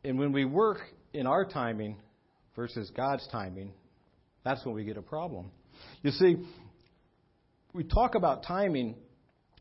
And 0.05 0.19
when 0.19 0.33
we 0.33 0.45
work 0.45 0.81
in 1.15 1.27
our 1.27 1.47
timing 1.47 1.97
versus 2.55 2.93
God's 2.95 3.27
timing, 3.33 3.73
that's 4.45 4.67
when 4.67 4.75
we 4.75 4.85
get 4.85 4.99
a 4.99 5.03
problem. 5.03 5.51
You 6.03 6.11
see, 6.11 6.37
we 7.73 7.85
talk 7.85 8.17
about 8.17 8.43
timing, 8.43 8.97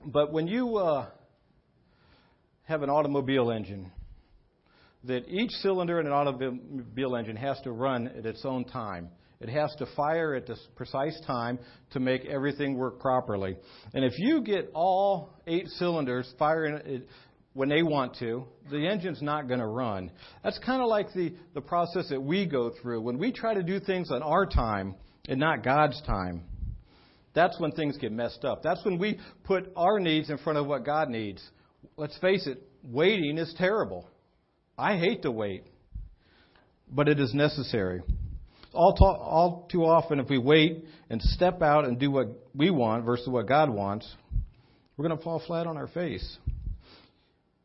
but 0.05 0.33
when 0.33 0.49
you 0.49 0.75
uh, 0.75 1.07
have 2.63 2.83
an 2.83 2.89
automobile 2.89 3.51
engine, 3.51 3.93
that 5.07 5.27
each 5.27 5.51
cylinder 5.61 5.99
in 5.99 6.07
an 6.07 6.13
automobile 6.13 7.15
engine 7.15 7.35
has 7.35 7.59
to 7.61 7.71
run 7.71 8.07
at 8.07 8.25
its 8.25 8.43
own 8.45 8.65
time. 8.65 9.09
It 9.39 9.49
has 9.49 9.73
to 9.79 9.85
fire 9.95 10.33
at 10.33 10.47
this 10.47 10.59
precise 10.75 11.19
time 11.27 11.59
to 11.91 11.99
make 11.99 12.25
everything 12.25 12.75
work 12.75 12.99
properly. 12.99 13.57
And 13.93 14.03
if 14.03 14.13
you 14.17 14.41
get 14.41 14.71
all 14.73 15.33
eight 15.45 15.67
cylinders 15.77 16.31
firing 16.39 17.03
when 17.53 17.69
they 17.69 17.83
want 17.83 18.15
to, 18.19 18.45
the 18.71 18.87
engine's 18.87 19.21
not 19.21 19.47
going 19.47 19.59
to 19.59 19.67
run. 19.67 20.11
That's 20.43 20.59
kind 20.59 20.81
of 20.81 20.87
like 20.87 21.13
the, 21.13 21.33
the 21.53 21.61
process 21.61 22.09
that 22.09 22.21
we 22.21 22.45
go 22.45 22.71
through. 22.81 23.01
When 23.01 23.17
we 23.17 23.31
try 23.31 23.53
to 23.53 23.63
do 23.63 23.79
things 23.79 24.09
on 24.11 24.23
our 24.23 24.45
time 24.45 24.95
and 25.27 25.39
not 25.39 25.63
God's 25.63 26.01
time, 26.03 26.43
that's 27.33 27.59
when 27.59 27.71
things 27.71 27.97
get 27.97 28.13
messed 28.13 28.45
up. 28.45 28.63
That's 28.63 28.83
when 28.85 28.97
we 28.97 29.19
put 29.43 29.71
our 29.75 29.99
needs 29.99 30.29
in 30.29 30.37
front 30.37 30.57
of 30.57 30.65
what 30.65 30.85
God 30.85 31.09
needs. 31.09 31.45
Let's 31.97 32.17
face 32.19 32.47
it, 32.47 32.63
waiting 32.83 33.37
is 33.37 33.53
terrible. 33.57 34.07
I 34.77 34.97
hate 34.97 35.21
to 35.21 35.31
wait, 35.31 35.63
but 36.91 37.07
it 37.07 37.19
is 37.19 37.33
necessary. 37.33 38.01
All, 38.73 38.93
to, 38.93 39.03
all 39.03 39.67
too 39.71 39.85
often, 39.85 40.19
if 40.19 40.29
we 40.29 40.37
wait 40.37 40.83
and 41.09 41.21
step 41.21 41.61
out 41.61 41.85
and 41.85 41.97
do 41.97 42.11
what 42.11 42.27
we 42.53 42.69
want 42.71 43.05
versus 43.05 43.27
what 43.29 43.47
God 43.47 43.69
wants, 43.69 44.11
we're 44.97 45.07
going 45.07 45.17
to 45.17 45.23
fall 45.23 45.41
flat 45.45 45.65
on 45.65 45.77
our 45.77 45.87
face. 45.87 46.37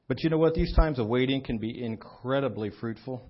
But 0.07 0.23
you 0.23 0.31
know 0.31 0.39
what? 0.39 0.55
These 0.55 0.75
times 0.75 0.99
of 0.99 1.07
waiting 1.07 1.43
can 1.43 1.59
be 1.59 1.85
incredibly 1.85 2.71
fruitful. 2.81 3.29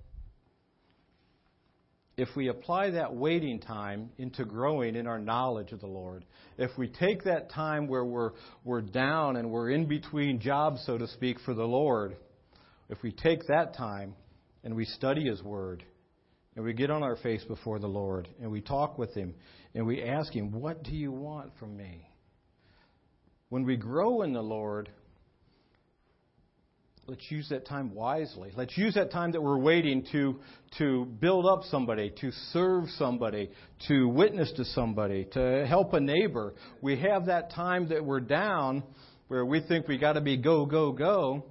If 2.17 2.29
we 2.35 2.49
apply 2.49 2.91
that 2.91 3.15
waiting 3.15 3.59
time 3.59 4.09
into 4.19 4.45
growing 4.45 4.95
in 4.95 5.07
our 5.07 5.17
knowledge 5.17 5.71
of 5.71 5.79
the 5.79 5.87
Lord, 5.87 6.23
if 6.57 6.69
we 6.77 6.87
take 6.87 7.23
that 7.23 7.51
time 7.51 7.87
where 7.87 8.05
we're, 8.05 8.31
we're 8.63 8.81
down 8.81 9.37
and 9.37 9.49
we're 9.49 9.71
in 9.71 9.87
between 9.87 10.39
jobs, 10.39 10.83
so 10.85 10.99
to 10.99 11.07
speak, 11.07 11.39
for 11.45 11.55
the 11.55 11.63
Lord, 11.63 12.15
if 12.91 13.01
we 13.01 13.11
take 13.11 13.47
that 13.47 13.73
time 13.73 14.13
and 14.63 14.75
we 14.75 14.85
study 14.85 15.25
His 15.25 15.41
Word 15.41 15.83
and 16.55 16.63
we 16.63 16.73
get 16.73 16.91
on 16.91 17.01
our 17.01 17.15
face 17.15 17.43
before 17.45 17.79
the 17.79 17.87
Lord 17.87 18.27
and 18.41 18.51
we 18.51 18.61
talk 18.61 18.97
with 18.97 19.13
Him 19.15 19.33
and 19.73 19.87
we 19.87 20.03
ask 20.03 20.33
Him, 20.33 20.51
What 20.51 20.83
do 20.83 20.91
you 20.91 21.11
want 21.11 21.51
from 21.57 21.75
me? 21.75 22.05
When 23.47 23.63
we 23.63 23.77
grow 23.77 24.21
in 24.21 24.33
the 24.33 24.43
Lord, 24.43 24.89
let's 27.07 27.31
use 27.31 27.47
that 27.49 27.65
time 27.65 27.95
wisely. 27.95 28.51
Let's 28.55 28.77
use 28.77 28.95
that 28.95 29.11
time 29.11 29.31
that 29.31 29.41
we're 29.41 29.57
waiting 29.57 30.05
to, 30.11 30.39
to 30.77 31.05
build 31.05 31.45
up 31.45 31.61
somebody, 31.69 32.13
to 32.19 32.31
serve 32.51 32.85
somebody, 32.97 33.51
to 33.87 34.07
witness 34.09 34.51
to 34.57 34.65
somebody, 34.65 35.27
to 35.31 35.65
help 35.65 35.93
a 35.93 35.99
neighbor. 36.01 36.53
We 36.81 36.99
have 36.99 37.27
that 37.27 37.51
time 37.51 37.87
that 37.89 38.03
we're 38.03 38.19
down 38.19 38.83
where 39.29 39.45
we 39.45 39.61
think 39.61 39.87
we 39.87 39.97
got 39.97 40.13
to 40.13 40.21
be 40.21 40.35
go, 40.35 40.65
go, 40.65 40.91
go. 40.91 41.45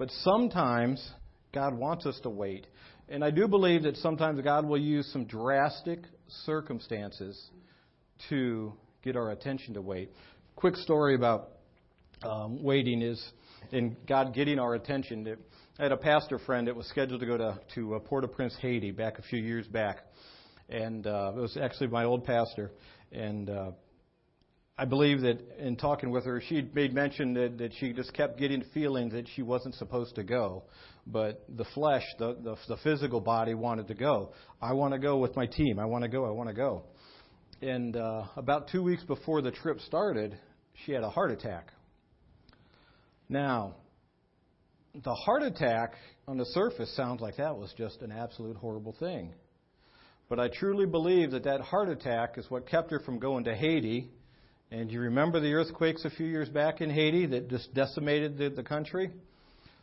But 0.00 0.10
sometimes 0.22 1.06
God 1.52 1.74
wants 1.74 2.06
us 2.06 2.18
to 2.22 2.30
wait. 2.30 2.66
And 3.10 3.22
I 3.22 3.30
do 3.30 3.46
believe 3.46 3.82
that 3.82 3.98
sometimes 3.98 4.40
God 4.40 4.64
will 4.64 4.80
use 4.80 5.06
some 5.12 5.26
drastic 5.26 5.98
circumstances 6.46 7.38
to 8.30 8.72
get 9.04 9.14
our 9.14 9.30
attention 9.30 9.74
to 9.74 9.82
wait. 9.82 10.10
Quick 10.56 10.76
story 10.76 11.14
about 11.14 11.50
um, 12.22 12.62
waiting 12.62 13.02
is 13.02 13.22
in 13.72 13.94
God 14.08 14.32
getting 14.32 14.58
our 14.58 14.74
attention. 14.74 15.36
I 15.78 15.82
had 15.82 15.92
a 15.92 15.98
pastor 15.98 16.38
friend 16.38 16.66
that 16.66 16.74
was 16.74 16.86
scheduled 16.86 17.20
to 17.20 17.26
go 17.26 17.36
to, 17.36 17.60
to 17.74 17.96
uh, 17.96 17.98
Port-au-Prince, 17.98 18.56
Haiti, 18.62 18.92
back 18.92 19.18
a 19.18 19.22
few 19.22 19.42
years 19.42 19.66
back. 19.66 19.98
And 20.70 21.06
uh, 21.06 21.32
it 21.36 21.40
was 21.40 21.58
actually 21.60 21.88
my 21.88 22.04
old 22.04 22.24
pastor. 22.24 22.70
And 23.12 23.50
uh, 23.50 23.72
I 24.80 24.86
believe 24.86 25.20
that 25.20 25.42
in 25.58 25.76
talking 25.76 26.10
with 26.10 26.24
her, 26.24 26.40
she 26.48 26.66
made 26.72 26.94
mention 26.94 27.34
that, 27.34 27.58
that 27.58 27.72
she 27.78 27.92
just 27.92 28.14
kept 28.14 28.38
getting 28.38 28.64
feelings 28.72 29.12
that 29.12 29.26
she 29.36 29.42
wasn't 29.42 29.74
supposed 29.74 30.14
to 30.14 30.24
go. 30.24 30.62
But 31.06 31.44
the 31.54 31.66
flesh, 31.74 32.02
the, 32.18 32.38
the, 32.42 32.56
the 32.66 32.78
physical 32.78 33.20
body 33.20 33.52
wanted 33.52 33.88
to 33.88 33.94
go. 33.94 34.32
I 34.62 34.72
want 34.72 34.94
to 34.94 34.98
go 34.98 35.18
with 35.18 35.36
my 35.36 35.44
team. 35.44 35.78
I 35.78 35.84
want 35.84 36.04
to 36.04 36.08
go. 36.08 36.24
I 36.24 36.30
want 36.30 36.48
to 36.48 36.54
go. 36.54 36.84
And 37.60 37.94
uh, 37.94 38.22
about 38.36 38.68
two 38.72 38.82
weeks 38.82 39.04
before 39.04 39.42
the 39.42 39.50
trip 39.50 39.80
started, 39.80 40.38
she 40.86 40.92
had 40.92 41.02
a 41.02 41.10
heart 41.10 41.30
attack. 41.30 41.72
Now, 43.28 43.74
the 44.94 45.12
heart 45.12 45.42
attack 45.42 45.92
on 46.26 46.38
the 46.38 46.46
surface 46.46 46.90
sounds 46.96 47.20
like 47.20 47.36
that 47.36 47.54
was 47.54 47.70
just 47.76 48.00
an 48.00 48.12
absolute 48.12 48.56
horrible 48.56 48.96
thing. 48.98 49.34
But 50.30 50.40
I 50.40 50.48
truly 50.48 50.86
believe 50.86 51.32
that 51.32 51.44
that 51.44 51.60
heart 51.60 51.90
attack 51.90 52.38
is 52.38 52.50
what 52.50 52.66
kept 52.66 52.90
her 52.92 53.00
from 53.00 53.18
going 53.18 53.44
to 53.44 53.54
Haiti. 53.54 54.08
And 54.72 54.88
you 54.90 55.00
remember 55.00 55.40
the 55.40 55.52
earthquakes 55.52 56.04
a 56.04 56.10
few 56.10 56.26
years 56.26 56.48
back 56.48 56.80
in 56.80 56.90
Haiti 56.90 57.26
that 57.26 57.50
just 57.50 57.74
decimated 57.74 58.38
the, 58.38 58.50
the 58.50 58.62
country? 58.62 59.10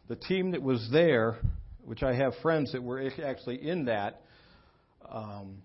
The 0.08 0.16
team 0.16 0.52
that 0.52 0.62
was 0.62 0.88
there, 0.94 1.40
which 1.84 2.04
I 2.04 2.14
have 2.14 2.34
friends 2.42 2.72
that 2.72 2.82
were 2.82 3.12
actually 3.26 3.68
in 3.68 3.86
that, 3.86 4.22
um, 5.10 5.58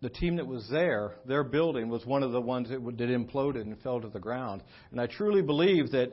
the 0.00 0.10
team 0.10 0.36
that 0.36 0.46
was 0.48 0.68
there, 0.68 1.12
their 1.26 1.44
building 1.44 1.88
was 1.88 2.04
one 2.04 2.24
of 2.24 2.32
the 2.32 2.40
ones 2.40 2.68
that, 2.70 2.84
that 2.84 3.08
imploded 3.08 3.60
and 3.60 3.80
fell 3.82 4.00
to 4.00 4.08
the 4.08 4.18
ground. 4.18 4.64
And 4.90 5.00
I 5.00 5.06
truly 5.06 5.42
believe 5.42 5.92
that 5.92 6.12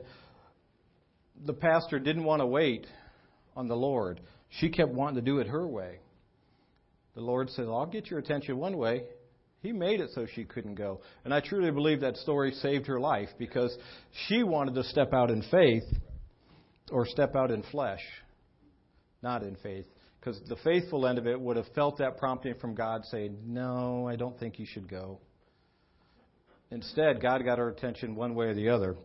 the 1.44 1.52
pastor 1.52 1.98
didn't 1.98 2.22
want 2.22 2.40
to 2.40 2.46
wait 2.46 2.86
on 3.56 3.66
the 3.66 3.74
Lord. 3.74 4.20
She 4.60 4.68
kept 4.68 4.92
wanting 4.92 5.16
to 5.16 5.22
do 5.22 5.40
it 5.40 5.48
her 5.48 5.66
way. 5.66 5.98
The 7.16 7.20
Lord 7.20 7.50
said, 7.50 7.64
I'll 7.64 7.86
get 7.86 8.08
your 8.10 8.20
attention 8.20 8.58
one 8.58 8.76
way. 8.76 9.06
He 9.62 9.72
made 9.72 10.00
it 10.00 10.10
so 10.14 10.26
she 10.26 10.44
couldn't 10.44 10.76
go. 10.76 11.00
And 11.24 11.34
I 11.34 11.40
truly 11.40 11.70
believe 11.70 12.00
that 12.00 12.16
story 12.16 12.52
saved 12.52 12.86
her 12.86 12.98
life 12.98 13.28
because 13.38 13.76
she 14.26 14.42
wanted 14.42 14.74
to 14.74 14.84
step 14.84 15.12
out 15.12 15.30
in 15.30 15.42
faith 15.50 15.84
or 16.90 17.06
step 17.06 17.36
out 17.36 17.50
in 17.50 17.62
flesh, 17.64 18.00
not 19.22 19.42
in 19.42 19.56
faith. 19.56 19.86
Because 20.18 20.40
the 20.48 20.56
faithful 20.56 21.06
end 21.06 21.18
of 21.18 21.26
it 21.26 21.40
would 21.40 21.56
have 21.56 21.68
felt 21.74 21.98
that 21.98 22.18
prompting 22.18 22.54
from 22.54 22.74
God 22.74 23.02
saying, 23.10 23.38
No, 23.46 24.06
I 24.08 24.16
don't 24.16 24.38
think 24.38 24.58
you 24.58 24.66
should 24.66 24.88
go. 24.88 25.18
Instead, 26.70 27.20
God 27.20 27.44
got 27.44 27.58
her 27.58 27.68
attention 27.68 28.14
one 28.14 28.34
way 28.34 28.46
or 28.46 28.54
the 28.54 28.68
other. 28.68 28.96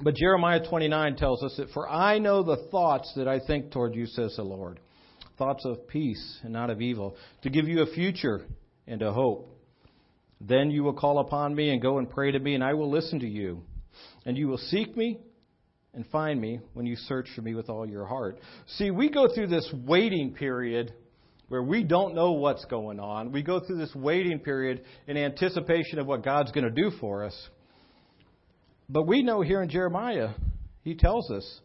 But 0.00 0.14
Jeremiah 0.14 0.66
29 0.66 1.16
tells 1.16 1.42
us 1.42 1.54
that, 1.56 1.70
For 1.70 1.88
I 1.88 2.18
know 2.18 2.42
the 2.42 2.68
thoughts 2.70 3.12
that 3.16 3.28
I 3.28 3.40
think 3.46 3.72
toward 3.72 3.94
you, 3.94 4.06
says 4.06 4.36
the 4.36 4.42
Lord. 4.42 4.80
Thoughts 5.38 5.64
of 5.64 5.88
peace 5.88 6.40
and 6.42 6.52
not 6.52 6.70
of 6.70 6.80
evil, 6.80 7.16
to 7.42 7.50
give 7.50 7.66
you 7.66 7.82
a 7.82 7.86
future 7.86 8.46
and 8.86 9.02
a 9.02 9.12
hope. 9.12 9.51
Then 10.44 10.70
you 10.70 10.82
will 10.82 10.94
call 10.94 11.20
upon 11.20 11.54
me 11.54 11.70
and 11.70 11.80
go 11.80 11.98
and 11.98 12.10
pray 12.10 12.32
to 12.32 12.38
me, 12.38 12.54
and 12.54 12.64
I 12.64 12.74
will 12.74 12.90
listen 12.90 13.20
to 13.20 13.28
you. 13.28 13.62
And 14.26 14.36
you 14.36 14.48
will 14.48 14.58
seek 14.58 14.96
me 14.96 15.20
and 15.94 16.04
find 16.06 16.40
me 16.40 16.60
when 16.74 16.84
you 16.84 16.96
search 16.96 17.28
for 17.34 17.42
me 17.42 17.54
with 17.54 17.68
all 17.68 17.88
your 17.88 18.06
heart. 18.06 18.40
See, 18.76 18.90
we 18.90 19.08
go 19.08 19.32
through 19.32 19.48
this 19.48 19.72
waiting 19.86 20.34
period 20.34 20.92
where 21.48 21.62
we 21.62 21.84
don't 21.84 22.14
know 22.14 22.32
what's 22.32 22.64
going 22.64 22.98
on. 22.98 23.30
We 23.30 23.42
go 23.42 23.60
through 23.60 23.76
this 23.76 23.94
waiting 23.94 24.40
period 24.40 24.84
in 25.06 25.16
anticipation 25.16 25.98
of 25.98 26.06
what 26.06 26.24
God's 26.24 26.50
going 26.50 26.64
to 26.64 26.70
do 26.70 26.90
for 26.98 27.24
us. 27.24 27.48
But 28.88 29.06
we 29.06 29.22
know 29.22 29.42
here 29.42 29.62
in 29.62 29.68
Jeremiah, 29.68 30.30
he 30.82 30.94
tells 30.94 31.30
us, 31.30 31.60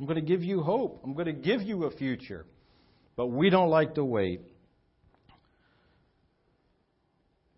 I'm 0.00 0.06
going 0.06 0.18
to 0.18 0.26
give 0.26 0.42
you 0.42 0.62
hope. 0.62 1.00
I'm 1.04 1.12
going 1.12 1.26
to 1.26 1.32
give 1.32 1.62
you 1.62 1.84
a 1.84 1.90
future. 1.90 2.44
But 3.14 3.28
we 3.28 3.50
don't 3.50 3.70
like 3.70 3.94
to 3.94 4.04
wait. 4.04 4.40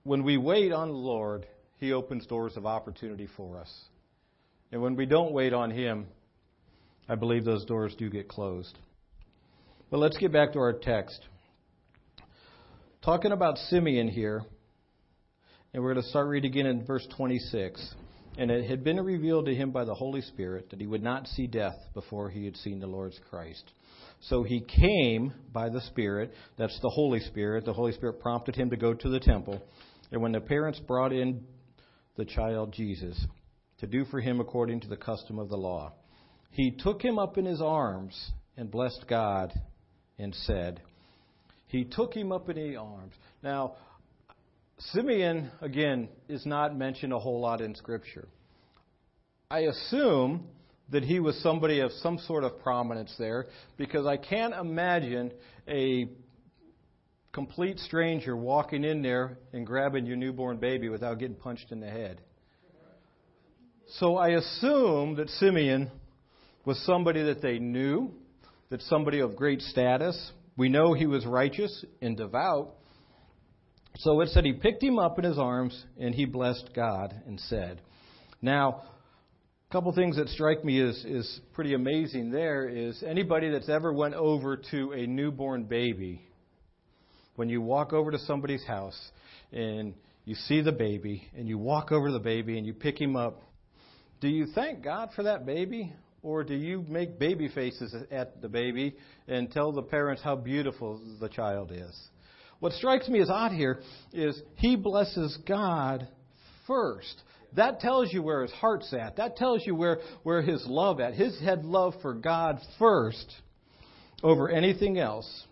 When 0.09 0.25
we 0.25 0.39
wait 0.39 0.73
on 0.73 0.89
the 0.89 0.95
Lord, 0.95 1.47
He 1.77 1.93
opens 1.93 2.25
doors 2.25 2.57
of 2.57 2.65
opportunity 2.65 3.29
for 3.37 3.59
us. 3.59 3.71
And 4.73 4.81
when 4.81 4.97
we 4.97 5.05
don't 5.05 5.33
wait 5.35 5.53
on 5.53 5.71
Him, 5.71 6.07
I 7.11 7.15
believe 7.15 7.45
those 7.45 7.67
doors 7.67 7.95
do 7.99 8.09
get 8.09 8.27
closed. 8.27 8.79
But 9.91 9.99
let's 9.99 10.17
get 10.17 10.33
back 10.33 10.55
to 10.55 10.61
our 10.61 10.73
text. 10.73 11.21
Talking 13.05 13.33
about 13.33 13.59
Simeon 13.69 14.09
here, 14.09 14.41
and 15.75 15.83
we're 15.83 15.93
going 15.93 16.03
to 16.03 16.09
start 16.09 16.29
reading 16.29 16.53
again 16.53 16.65
in 16.65 16.87
verse 16.87 17.07
26. 17.15 17.95
And 18.39 18.51
it 18.51 18.65
had 18.71 18.83
been 18.83 18.99
revealed 18.99 19.45
to 19.45 19.55
him 19.55 19.73
by 19.73 19.85
the 19.85 19.95
Holy 19.95 20.23
Spirit 20.23 20.71
that 20.71 20.81
he 20.81 20.87
would 20.87 21.03
not 21.03 21.27
see 21.27 21.47
death 21.47 21.77
before 21.93 22.31
he 22.31 22.47
had 22.47 22.57
seen 22.57 22.81
the 22.81 22.87
Lord's 22.87 23.21
Christ. 23.29 23.73
So 24.23 24.43
he 24.43 24.63
came 24.63 25.35
by 25.53 25.69
the 25.69 25.83
Spirit. 25.83 26.33
That's 26.57 26.79
the 26.81 26.89
Holy 26.89 27.21
Spirit. 27.21 27.67
The 27.67 27.75
Holy 27.75 27.93
Spirit 27.93 28.21
prompted 28.21 28.57
him 28.57 28.71
to 28.71 28.77
go 28.79 28.95
to 28.95 29.09
the 29.11 29.21
temple. 29.21 29.61
And 30.11 30.23
when 30.23 30.33
the 30.33 30.41
parents 30.41 30.79
brought 30.81 31.13
in 31.13 31.45
the 32.17 32.25
child 32.25 32.73
Jesus 32.73 33.27
to 33.79 33.87
do 33.87 34.05
for 34.07 34.21
him 34.21 34.41
according 34.41 34.81
to 34.81 34.89
the 34.89 34.97
custom 34.97 35.39
of 35.39 35.49
the 35.49 35.57
law, 35.57 35.93
he 36.51 36.71
took 36.71 37.03
him 37.03 37.19
up 37.19 37.39
in 37.39 37.45
his 37.45 37.61
arms 37.61 38.33
and 38.57 38.71
blessed 38.71 39.05
God 39.09 39.53
and 40.19 40.35
said, 40.35 40.81
He 41.67 41.85
took 41.85 42.15
him 42.15 42.33
up 42.33 42.49
in 42.49 42.57
his 42.57 42.77
arms. 42.77 43.15
Now, 43.43 43.75
Simeon, 44.79 45.51
again, 45.61 46.09
is 46.29 46.47
not 46.47 46.77
mentioned 46.77 47.13
a 47.13 47.19
whole 47.19 47.41
lot 47.41 47.61
in 47.61 47.75
Scripture. 47.75 48.29
I 49.51 49.61
assume 49.61 50.47
that 50.91 51.05
he 51.05 51.21
was 51.21 51.41
somebody 51.43 51.81
of 51.81 51.93
some 51.93 52.19
sort 52.19 52.45
of 52.45 52.61
prominence 52.61 53.15
there 53.19 53.47
because 53.77 54.07
I 54.07 54.17
can't 54.17 54.55
imagine 54.55 55.33
a 55.69 56.09
complete 57.33 57.79
stranger 57.79 58.37
walking 58.37 58.85
in 58.85 59.03
there 59.03 59.39
and 59.53 59.67
grabbing 59.67 60.07
your 60.07 60.17
newborn 60.17 60.59
baby 60.59 60.89
without 60.89 61.19
getting 61.19 61.37
punched 61.37 61.71
in 61.71 61.81
the 61.81 61.91
head. 61.91 62.21
So 63.93 64.17
I 64.17 64.29
assume 64.31 65.17
that 65.17 65.31
Simeon 65.31 65.91
was 66.65 66.79
somebody 66.85 67.23
that 67.25 67.41
they 67.41 67.59
knew, 67.59 68.13
that 68.71 68.83
somebody 68.83 69.21
of 69.21 69.35
great 69.35 69.63
status. 69.63 70.33
We 70.57 70.69
know 70.69 70.93
he 70.93 71.07
was 71.07 71.25
righteous 71.25 71.85
and 72.03 72.17
devout. 72.17 72.75
So 73.97 74.21
it 74.21 74.29
said 74.29 74.45
he 74.45 74.53
picked 74.53 74.83
him 74.83 74.99
up 74.99 75.19
in 75.19 75.25
his 75.25 75.39
arms 75.39 75.85
and 75.99 76.15
he 76.15 76.27
blessed 76.27 76.71
God 76.75 77.15
and 77.27 77.41
said, 77.41 77.81
Now, 78.43 78.83
a 79.69 79.73
couple 79.73 79.93
things 79.93 80.17
that 80.17 80.29
strike 80.29 80.65
me 80.65 80.81
as 80.81 80.97
is 81.05 81.41
pretty 81.53 81.75
amazing 81.75 82.31
there 82.31 82.69
is 82.69 83.03
anybody 83.03 83.51
that's 83.51 83.69
ever 83.69 83.93
went 83.93 84.15
over 84.15 84.57
to 84.71 84.93
a 84.93 85.07
newborn 85.07 85.65
baby, 85.65 86.28
when 87.39 87.49
you 87.49 87.63
walk 87.63 87.93
over 87.93 88.11
to 88.11 88.19
somebody's 88.19 88.65
house 88.65 89.01
and 89.53 89.95
you 90.25 90.35
see 90.35 90.61
the 90.61 90.73
baby 90.73 91.23
and 91.37 91.47
you 91.47 91.57
walk 91.57 91.93
over 91.93 92.09
to 92.09 92.13
the 92.13 92.19
baby 92.19 92.59
and 92.59 92.67
you 92.67 92.75
pick 92.75 93.01
him 93.01 93.15
up, 93.15 93.41
do 94.21 94.27
you 94.27 94.47
thank 94.57 94.83
God 94.83 95.11
for 95.15 95.23
that 95.23 95.47
baby? 95.47 95.93
Or 96.21 96.43
do 96.43 96.55
you 96.55 96.85
make 96.89 97.17
baby 97.21 97.47
faces 97.47 97.95
at 98.11 98.43
the 98.43 98.49
baby 98.49 98.97
and 99.29 99.49
tell 99.53 99.71
the 99.71 99.83
parents 99.83 100.21
how 100.21 100.35
beautiful 100.35 101.01
the 101.21 101.29
child 101.29 101.71
is? 101.71 101.97
What 102.59 102.73
strikes 102.73 103.07
me 103.09 103.21
as 103.21 103.31
odd 103.31 103.53
here 103.53 103.83
is 104.13 104.43
he 104.57 104.75
blesses 104.75 105.39
God 105.47 106.09
first. 106.67 107.23
That 107.55 107.79
tells 107.79 108.13
you 108.13 108.21
where 108.21 108.43
his 108.43 108.51
heart's 108.51 108.93
at. 108.93 109.19
That 109.19 109.37
tells 109.37 109.65
you 109.65 109.77
where, 109.77 110.01
where 110.25 110.43
his 110.43 110.67
love 110.67 110.99
at. 110.99 111.15
His 111.15 111.39
had 111.41 111.65
love 111.65 111.95
for 112.03 112.15
God 112.15 112.59
first 112.81 113.33
over 114.25 114.49
anything 114.49 114.99
else. 114.99 115.45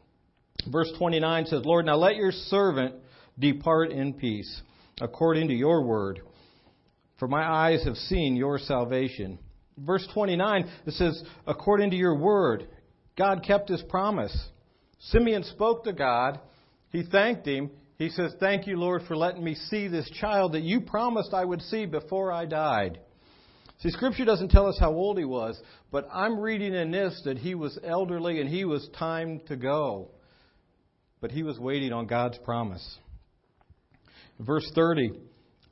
Verse 0.71 0.91
29 0.99 1.47
says, 1.47 1.65
Lord, 1.65 1.87
now 1.87 1.97
let 1.97 2.17
your 2.17 2.33
servant 2.33 2.95
depart 3.39 3.91
in 3.91 4.15
peace, 4.15 4.63
according 5.01 5.49
to 5.49 5.55
your 5.55 5.83
word. 5.83 6.21
For 7.19 7.29
my 7.29 7.43
eyes 7.43 7.85
have 7.85 7.97
seen 7.97 8.37
your 8.37 8.59
salvation. 8.59 9.39
Verse 9.79 10.07
29, 10.13 10.71
it 10.87 10.93
says, 10.95 11.23
according 11.47 11.91
to 11.91 11.97
your 11.97 12.15
word, 12.17 12.69
God 13.17 13.45
kept 13.47 13.69
his 13.69 13.83
promise. 13.83 14.37
Simeon 14.99 15.45
spoke 15.45 15.85
to 15.85 15.93
God 15.93 16.41
he 16.97 17.03
thanked 17.03 17.47
him. 17.47 17.71
He 17.99 18.09
says, 18.11 18.33
Thank 18.41 18.67
you, 18.67 18.79
Lord, 18.79 19.03
for 19.07 19.17
letting 19.17 19.45
me 19.45 19.55
see 19.55 19.89
this 19.89 20.11
child 20.21 20.53
that 20.53 20.63
you 20.63 20.81
promised 20.81 21.35
I 21.35 21.45
would 21.45 21.63
see 21.63 21.87
before 21.87 22.33
I 22.33 22.47
died. 22.47 23.01
See, 23.81 23.91
Scripture 23.91 24.25
doesn't 24.25 24.51
tell 24.51 24.67
us 24.67 24.79
how 24.81 24.93
old 24.93 25.19
he 25.19 25.25
was, 25.25 25.61
but 25.91 26.09
I'm 26.11 26.41
reading 26.41 26.75
in 26.75 26.91
this 26.91 27.21
that 27.25 27.37
he 27.37 27.55
was 27.55 27.79
elderly 27.85 28.41
and 28.41 28.49
he 28.49 28.65
was 28.65 28.89
time 28.99 29.41
to 29.49 29.57
go. 29.57 30.11
But 31.21 31.31
he 31.31 31.43
was 31.43 31.59
waiting 31.59 31.93
on 31.93 32.07
God's 32.07 32.39
promise. 32.39 32.99
Verse 34.39 34.71
30 34.75 35.13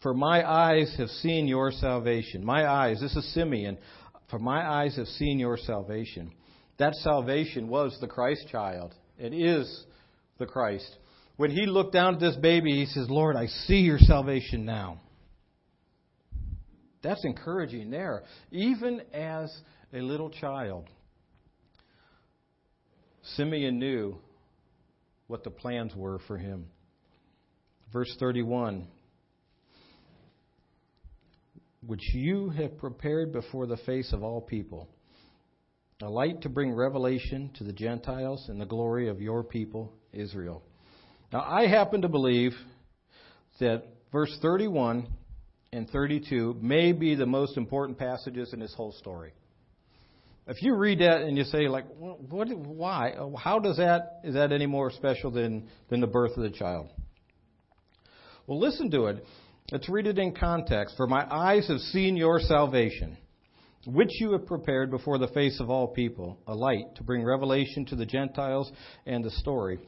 For 0.02 0.14
my 0.14 0.48
eyes 0.48 0.94
have 0.98 1.08
seen 1.08 1.46
your 1.46 1.70
salvation. 1.70 2.44
My 2.44 2.66
eyes, 2.66 3.00
this 3.00 3.14
is 3.14 3.34
Simeon. 3.34 3.78
For 4.30 4.38
my 4.38 4.66
eyes 4.66 4.96
have 4.96 5.06
seen 5.06 5.38
your 5.38 5.56
salvation. 5.56 6.32
That 6.78 6.94
salvation 6.96 7.68
was 7.68 7.96
the 8.00 8.08
Christ 8.08 8.48
child. 8.50 8.94
It 9.18 9.32
is 9.32 9.84
the 10.38 10.46
Christ. 10.46 10.96
When 11.36 11.50
he 11.50 11.66
looked 11.66 11.92
down 11.92 12.14
at 12.14 12.20
this 12.20 12.36
baby, 12.36 12.72
he 12.72 12.86
says, 12.86 13.08
Lord, 13.10 13.36
I 13.36 13.46
see 13.46 13.80
your 13.80 13.98
salvation 13.98 14.64
now. 14.64 15.00
That's 17.02 17.24
encouraging 17.24 17.90
there, 17.90 18.22
even 18.50 19.02
as 19.12 19.54
a 19.92 19.98
little 19.98 20.30
child. 20.30 20.88
Simeon 23.36 23.78
knew 23.78 24.18
what 25.26 25.44
the 25.44 25.50
plans 25.50 25.94
were 25.94 26.18
for 26.26 26.36
him. 26.38 26.66
Verse 27.92 28.14
31 28.18 28.86
Which 31.86 32.14
you 32.14 32.50
have 32.50 32.78
prepared 32.78 33.32
before 33.32 33.66
the 33.66 33.76
face 33.78 34.12
of 34.12 34.22
all 34.22 34.40
people, 34.40 34.88
a 36.02 36.08
light 36.08 36.42
to 36.42 36.48
bring 36.48 36.72
revelation 36.72 37.50
to 37.54 37.64
the 37.64 37.72
Gentiles 37.72 38.46
and 38.48 38.60
the 38.60 38.66
glory 38.66 39.08
of 39.08 39.20
your 39.20 39.44
people, 39.44 39.92
Israel. 40.12 40.62
Now, 41.32 41.42
I 41.46 41.66
happen 41.66 42.02
to 42.02 42.08
believe 42.08 42.52
that 43.60 43.84
verse 44.12 44.36
31 44.42 45.08
and 45.72 45.90
32 45.90 46.56
may 46.60 46.92
be 46.92 47.14
the 47.14 47.26
most 47.26 47.56
important 47.56 47.98
passages 47.98 48.52
in 48.52 48.60
this 48.60 48.74
whole 48.74 48.92
story. 48.92 49.32
If 50.46 50.62
you 50.62 50.74
read 50.74 50.98
that 50.98 51.22
and 51.22 51.38
you 51.38 51.44
say, 51.44 51.68
like, 51.68 51.86
what, 51.96 52.48
why? 52.54 53.14
How 53.38 53.58
does 53.58 53.78
that, 53.78 54.20
is 54.24 54.34
that 54.34 54.52
any 54.52 54.66
more 54.66 54.90
special 54.90 55.30
than, 55.30 55.68
than 55.88 56.00
the 56.00 56.06
birth 56.06 56.36
of 56.36 56.42
the 56.42 56.50
child? 56.50 56.88
Well, 58.46 58.60
listen 58.60 58.90
to 58.90 59.06
it. 59.06 59.24
Let's 59.72 59.88
read 59.88 60.06
it 60.06 60.18
in 60.18 60.34
context. 60.34 60.96
For 60.98 61.06
my 61.06 61.26
eyes 61.30 61.66
have 61.68 61.78
seen 61.78 62.18
your 62.18 62.40
salvation, 62.40 63.16
which 63.86 64.10
you 64.20 64.32
have 64.32 64.44
prepared 64.44 64.90
before 64.90 65.16
the 65.16 65.28
face 65.28 65.60
of 65.60 65.70
all 65.70 65.88
people, 65.88 66.38
a 66.46 66.54
light 66.54 66.94
to 66.96 67.04
bring 67.04 67.24
revelation 67.24 67.86
to 67.86 67.96
the 67.96 68.04
Gentiles 68.04 68.70
and 69.06 69.24
the 69.24 69.30
story 69.30 69.78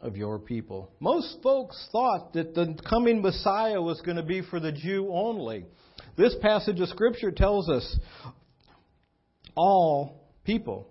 of 0.00 0.16
your 0.16 0.38
people. 0.38 0.90
Most 1.00 1.38
folks 1.42 1.88
thought 1.90 2.34
that 2.34 2.54
the 2.54 2.78
coming 2.86 3.22
Messiah 3.22 3.80
was 3.80 4.02
going 4.02 4.18
to 4.18 4.22
be 4.22 4.42
for 4.42 4.60
the 4.60 4.72
Jew 4.72 5.08
only. 5.10 5.64
This 6.18 6.34
passage 6.42 6.80
of 6.80 6.88
Scripture 6.90 7.30
tells 7.30 7.70
us 7.70 7.96
all 9.54 10.28
people 10.44 10.88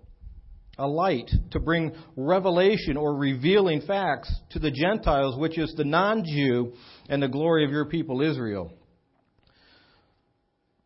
a 0.78 0.86
light 0.86 1.30
to 1.50 1.60
bring 1.60 1.92
revelation 2.16 2.96
or 2.96 3.14
revealing 3.14 3.82
facts 3.82 4.34
to 4.50 4.58
the 4.58 4.70
Gentiles, 4.70 5.38
which 5.38 5.58
is 5.58 5.74
the 5.76 5.84
non 5.84 6.24
Jew 6.24 6.72
and 7.08 7.22
the 7.22 7.28
glory 7.28 7.64
of 7.64 7.70
your 7.70 7.84
people 7.84 8.22
Israel. 8.22 8.72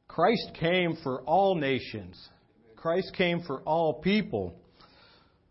Christ 0.09 0.53
came 0.59 0.97
for 1.03 1.23
all 1.23 1.55
nations. 1.55 2.21
Christ 2.75 3.13
came 3.17 3.43
for 3.43 3.61
all 3.63 4.01
people 4.01 4.57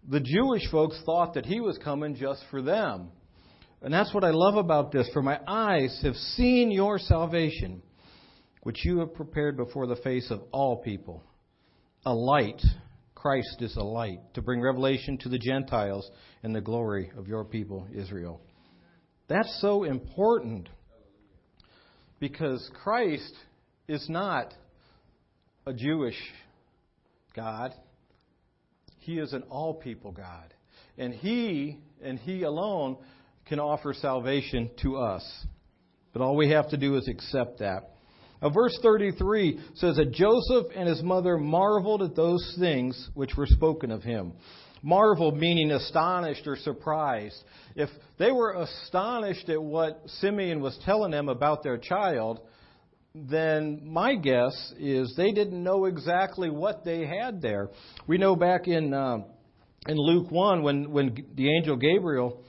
the 0.07 0.19
Jewish 0.19 0.69
folks 0.69 0.99
thought 1.05 1.33
that 1.33 1.45
he 1.45 1.59
was 1.59 1.77
coming 1.79 2.15
just 2.15 2.43
for 2.51 2.61
them. 2.61 3.09
And 3.81 3.93
that's 3.93 4.13
what 4.13 4.23
I 4.23 4.31
love 4.31 4.55
about 4.55 4.91
this. 4.91 5.09
For 5.13 5.21
my 5.21 5.39
eyes 5.47 5.99
have 6.03 6.15
seen 6.15 6.71
your 6.71 6.99
salvation, 6.99 7.81
which 8.63 8.85
you 8.85 8.99
have 8.99 9.13
prepared 9.13 9.57
before 9.57 9.87
the 9.87 9.95
face 9.97 10.29
of 10.31 10.41
all 10.51 10.77
people. 10.77 11.23
A 12.05 12.13
light. 12.13 12.61
Christ 13.15 13.57
is 13.61 13.75
a 13.75 13.83
light 13.83 14.19
to 14.35 14.41
bring 14.41 14.61
revelation 14.61 15.17
to 15.19 15.29
the 15.29 15.39
Gentiles 15.39 16.09
and 16.43 16.53
the 16.53 16.61
glory 16.61 17.11
of 17.17 17.27
your 17.27 17.43
people, 17.43 17.87
Israel. 17.91 18.39
That's 19.27 19.59
so 19.61 19.83
important 19.83 20.69
because 22.19 22.69
Christ 22.83 23.33
is 23.87 24.07
not 24.07 24.53
a 25.65 25.73
Jewish 25.73 26.17
God. 27.35 27.73
He 28.99 29.17
is 29.17 29.33
an 29.33 29.41
all 29.49 29.73
people 29.73 30.11
God. 30.11 30.53
And 30.99 31.11
He, 31.11 31.79
and 32.03 32.19
He 32.19 32.43
alone, 32.43 32.97
can 33.47 33.59
offer 33.59 33.95
salvation 33.95 34.69
to 34.83 34.97
us. 34.97 35.45
But 36.13 36.21
all 36.21 36.35
we 36.35 36.51
have 36.51 36.69
to 36.69 36.77
do 36.77 36.97
is 36.97 37.07
accept 37.07 37.59
that. 37.59 37.94
Verse 38.49 38.77
33 38.81 39.59
says 39.75 39.95
that 39.95 40.11
Joseph 40.11 40.67
and 40.75 40.87
his 40.87 41.01
mother 41.01 41.37
marveled 41.37 42.01
at 42.01 42.15
those 42.15 42.55
things 42.59 43.09
which 43.13 43.35
were 43.35 43.47
spoken 43.47 43.91
of 43.91 44.03
him. 44.03 44.33
Marveled 44.83 45.37
meaning 45.37 45.71
astonished 45.71 46.45
or 46.45 46.55
surprised. 46.57 47.41
If 47.75 47.89
they 48.19 48.31
were 48.31 48.53
astonished 48.53 49.49
at 49.49 49.61
what 49.61 50.01
Simeon 50.19 50.61
was 50.61 50.77
telling 50.85 51.11
them 51.11 51.27
about 51.27 51.63
their 51.63 51.77
child, 51.77 52.41
then 53.15 53.81
my 53.83 54.15
guess 54.15 54.73
is 54.77 55.13
they 55.15 55.31
didn't 55.31 55.63
know 55.63 55.85
exactly 55.85 56.49
what 56.49 56.83
they 56.83 57.05
had 57.05 57.41
there. 57.41 57.69
We 58.07 58.17
know 58.17 58.35
back 58.35 58.67
in 58.67 58.93
uh, 58.93 59.19
in 59.87 59.97
Luke 59.97 60.29
one 60.29 60.63
when 60.63 60.91
when 60.91 61.25
the 61.35 61.55
angel 61.55 61.77
Gabriel 61.77 62.43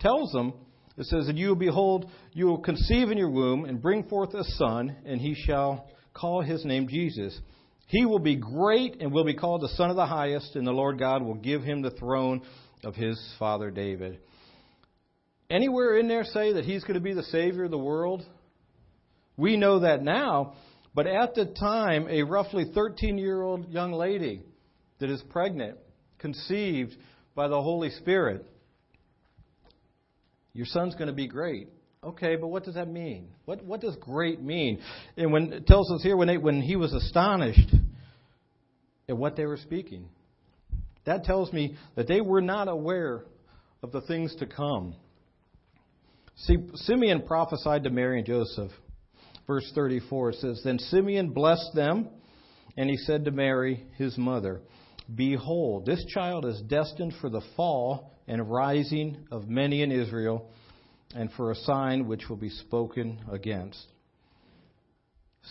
tells 0.00 0.32
them, 0.32 0.54
it 1.00 1.06
says, 1.06 1.28
"And 1.28 1.38
you 1.38 1.48
will 1.48 1.56
behold, 1.56 2.10
you 2.32 2.46
will 2.46 2.58
conceive 2.58 3.10
in 3.10 3.18
your 3.18 3.30
womb 3.30 3.64
and 3.64 3.82
bring 3.82 4.04
forth 4.04 4.34
a 4.34 4.44
son, 4.44 4.96
and 5.04 5.20
he 5.20 5.34
shall 5.34 5.88
call 6.14 6.42
his 6.42 6.64
name 6.64 6.88
Jesus." 6.88 7.40
He 7.86 8.06
will 8.06 8.20
be 8.20 8.36
great 8.36 9.00
and 9.00 9.12
will 9.12 9.24
be 9.24 9.34
called 9.34 9.62
the 9.62 9.68
Son 9.70 9.90
of 9.90 9.96
the 9.96 10.06
Highest, 10.06 10.54
and 10.54 10.64
the 10.64 10.72
Lord 10.72 10.96
God 10.96 11.22
will 11.22 11.34
give 11.34 11.64
him 11.64 11.82
the 11.82 11.90
throne 11.90 12.42
of 12.84 12.94
his 12.94 13.18
father 13.36 13.72
David. 13.72 14.20
Anywhere 15.50 15.98
in 15.98 16.06
there 16.06 16.22
say 16.22 16.52
that 16.52 16.64
he's 16.64 16.84
going 16.84 16.94
to 16.94 17.00
be 17.00 17.14
the 17.14 17.24
Savior 17.24 17.64
of 17.64 17.72
the 17.72 17.78
world? 17.78 18.24
We 19.36 19.56
know 19.56 19.80
that 19.80 20.04
now, 20.04 20.52
but 20.94 21.08
at 21.08 21.34
the 21.34 21.46
time, 21.46 22.06
a 22.08 22.22
roughly 22.22 22.66
13 22.72 23.18
year 23.18 23.42
old 23.42 23.72
young 23.72 23.92
lady 23.92 24.42
that 25.00 25.10
is 25.10 25.22
pregnant, 25.30 25.78
conceived 26.18 26.96
by 27.34 27.48
the 27.48 27.60
Holy 27.60 27.90
Spirit, 27.90 28.46
your 30.60 30.66
son's 30.66 30.94
going 30.94 31.06
to 31.06 31.14
be 31.14 31.26
great. 31.26 31.68
Okay, 32.04 32.36
but 32.36 32.48
what 32.48 32.64
does 32.64 32.74
that 32.74 32.86
mean? 32.86 33.28
What 33.46 33.64
what 33.64 33.80
does 33.80 33.96
great 33.96 34.42
mean? 34.42 34.82
And 35.16 35.32
when 35.32 35.54
it 35.54 35.66
tells 35.66 35.90
us 35.90 36.02
here 36.02 36.18
when 36.18 36.28
they, 36.28 36.36
when 36.36 36.60
he 36.60 36.76
was 36.76 36.92
astonished 36.92 37.74
at 39.08 39.16
what 39.16 39.36
they 39.36 39.46
were 39.46 39.56
speaking, 39.56 40.10
that 41.06 41.24
tells 41.24 41.50
me 41.50 41.78
that 41.96 42.08
they 42.08 42.20
were 42.20 42.42
not 42.42 42.68
aware 42.68 43.24
of 43.82 43.90
the 43.90 44.02
things 44.02 44.36
to 44.36 44.46
come. 44.46 44.96
See, 46.36 46.58
Simeon 46.74 47.22
prophesied 47.22 47.84
to 47.84 47.90
Mary 47.90 48.18
and 48.18 48.26
Joseph 48.26 48.70
verse 49.46 49.72
34 49.74 50.34
says, 50.34 50.60
Then 50.62 50.78
Simeon 50.78 51.30
blessed 51.30 51.74
them, 51.74 52.10
and 52.76 52.90
he 52.90 52.98
said 52.98 53.24
to 53.24 53.30
Mary, 53.30 53.86
his 53.96 54.18
mother, 54.18 54.60
Behold, 55.12 55.86
this 55.86 56.04
child 56.04 56.44
is 56.44 56.60
destined 56.68 57.14
for 57.18 57.30
the 57.30 57.40
fall 57.56 58.19
and 58.30 58.48
rising 58.48 59.16
of 59.32 59.48
many 59.48 59.82
in 59.82 59.90
Israel, 59.90 60.48
and 61.16 61.32
for 61.32 61.50
a 61.50 61.56
sign 61.56 62.06
which 62.06 62.28
will 62.28 62.36
be 62.36 62.48
spoken 62.48 63.18
against. 63.28 63.84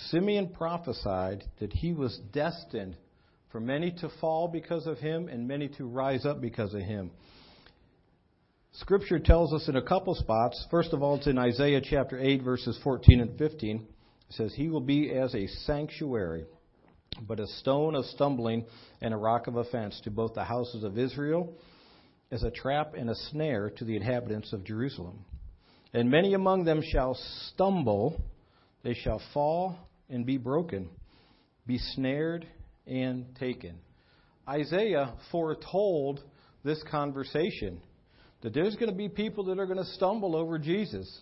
Simeon 0.08 0.48
prophesied 0.48 1.44
that 1.60 1.74
he 1.74 1.92
was 1.92 2.18
destined 2.32 2.96
for 3.52 3.60
many 3.60 3.92
to 3.92 4.10
fall 4.22 4.48
because 4.48 4.88
of 4.88 4.98
him 4.98 5.28
and 5.28 5.46
many 5.46 5.68
to 5.68 5.86
rise 5.86 6.26
up 6.26 6.39
because 6.39 6.74
of 6.74 6.80
him. 6.80 7.12
Scripture 8.72 9.20
tells 9.20 9.52
us 9.52 9.68
in 9.68 9.76
a 9.76 9.82
couple 9.82 10.15
spots. 10.15 10.65
First 10.72 10.94
of 10.94 11.04
all, 11.04 11.18
it's 11.18 11.28
in 11.28 11.38
Isaiah 11.38 11.82
chapter 11.84 12.18
8, 12.18 12.44
verses 12.44 12.80
14 12.82 13.20
and 13.20 13.38
15. 13.38 13.76
It 13.76 13.86
says, 14.36 14.54
He 14.56 14.70
will 14.70 14.80
be 14.80 15.12
as 15.12 15.36
a 15.36 15.48
sanctuary, 15.65 16.46
but 17.28 17.42
a 17.42 17.48
stone 17.48 17.96
of 17.96 18.06
stumbling 18.06 18.68
and 19.02 19.13
a 19.13 19.18
rock 19.18 19.48
of 19.48 19.58
offense 19.58 20.00
to 20.06 20.12
both 20.12 20.36
the 20.36 20.46
houses 20.46 20.86
of 20.86 20.98
Israel, 20.98 21.54
as 22.32 22.44
a 22.44 22.52
trap 22.52 22.94
and 22.96 23.10
a 23.10 23.15
snare 23.32 23.70
to 23.78 23.86
the 23.86 23.96
inhabitants 23.96 24.54
of 24.54 24.63
Jerusalem. 24.63 25.26
And 25.94 26.12
many 26.12 26.34
among 26.34 26.65
them 26.65 26.82
shall 26.84 27.18
stumble, 27.48 28.22
they 28.84 28.94
shall 28.94 29.22
fall 29.34 29.78
and 30.10 30.26
be 30.26 30.38
broken, 30.38 30.89
be 31.65 31.78
snared 31.78 32.48
and 32.86 33.36
taken. 33.39 33.80
Isaiah 34.48 35.13
foretold 35.32 36.22
this 36.63 36.82
conversation 36.89 37.82
that 38.42 38.54
there's 38.54 38.76
going 38.76 38.89
to 38.89 38.96
be 38.96 39.10
people 39.10 39.46
that 39.46 39.60
are 39.60 39.65
going 39.65 39.78
to 39.78 39.92
stumble 39.94 40.36
over 40.36 40.58
Jesus. 40.58 41.22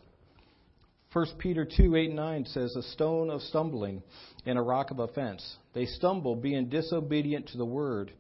1 1.14 1.26
Peter 1.40 1.66
2 1.66 1.96
8 1.96 2.14
9 2.14 2.46
says, 2.46 2.76
A 2.76 2.84
stone 2.94 3.30
of 3.30 3.42
stumbling 3.42 4.04
and 4.46 4.58
a 4.58 4.62
rock 4.62 4.92
of 4.92 5.00
offense. 5.00 5.58
They 5.74 5.86
stumble, 5.86 6.36
being 6.36 6.70
disobedient 6.70 7.48
to 7.50 7.58
the 7.58 7.66
word 7.66 8.12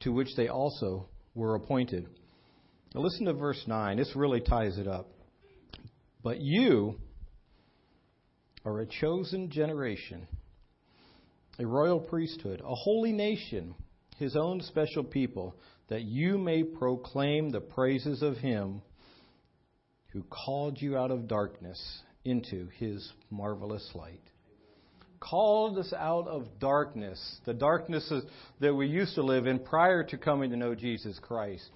to 0.00 0.12
which 0.12 0.34
they 0.36 0.48
also 0.48 1.08
were 1.34 1.56
appointed. 1.56 2.08
Now 2.96 3.02
listen 3.02 3.26
to 3.26 3.34
verse 3.34 3.62
9. 3.66 3.98
This 3.98 4.16
really 4.16 4.40
ties 4.40 4.78
it 4.78 4.88
up. 4.88 5.10
But 6.22 6.40
you 6.40 6.98
are 8.64 8.80
a 8.80 8.86
chosen 8.86 9.50
generation, 9.50 10.26
a 11.58 11.66
royal 11.66 12.00
priesthood, 12.00 12.62
a 12.64 12.74
holy 12.74 13.12
nation, 13.12 13.74
his 14.16 14.34
own 14.34 14.62
special 14.62 15.04
people, 15.04 15.54
that 15.88 16.04
you 16.04 16.38
may 16.38 16.64
proclaim 16.64 17.50
the 17.50 17.60
praises 17.60 18.22
of 18.22 18.38
him 18.38 18.80
who 20.14 20.22
called 20.22 20.80
you 20.80 20.96
out 20.96 21.10
of 21.10 21.28
darkness 21.28 22.00
into 22.24 22.68
his 22.78 23.12
marvelous 23.30 23.86
light. 23.94 24.22
Called 25.20 25.78
us 25.78 25.92
out 25.92 26.28
of 26.28 26.46
darkness, 26.60 27.40
the 27.44 27.54
darkness 27.54 28.10
that 28.60 28.74
we 28.74 28.86
used 28.86 29.16
to 29.16 29.22
live 29.22 29.46
in 29.46 29.58
prior 29.58 30.02
to 30.04 30.16
coming 30.16 30.50
to 30.50 30.56
know 30.56 30.74
Jesus 30.74 31.18
Christ, 31.20 31.68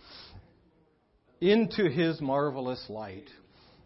into 1.40 1.88
his 1.88 2.20
marvelous 2.20 2.85
light. 2.88 3.29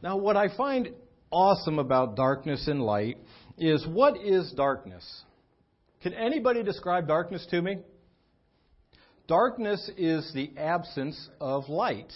Now, 0.03 0.17
what 0.17 0.37
I 0.37 0.55
find 0.55 0.91
awesome 1.31 1.79
about 1.79 2.17
darkness 2.17 2.67
and 2.69 2.83
light 2.83 3.19
is 3.59 3.87
what 3.87 4.17
is 4.17 4.53
darkness? 4.53 5.23
Can 6.03 6.13
anybody 6.15 6.63
describe 6.63 7.09
darkness 7.09 7.47
to 7.51 7.63
me? 7.63 7.79
Darkness 9.27 9.91
is 9.97 10.31
the 10.35 10.53
absence 10.59 11.29
of 11.41 11.69
light. 11.69 12.13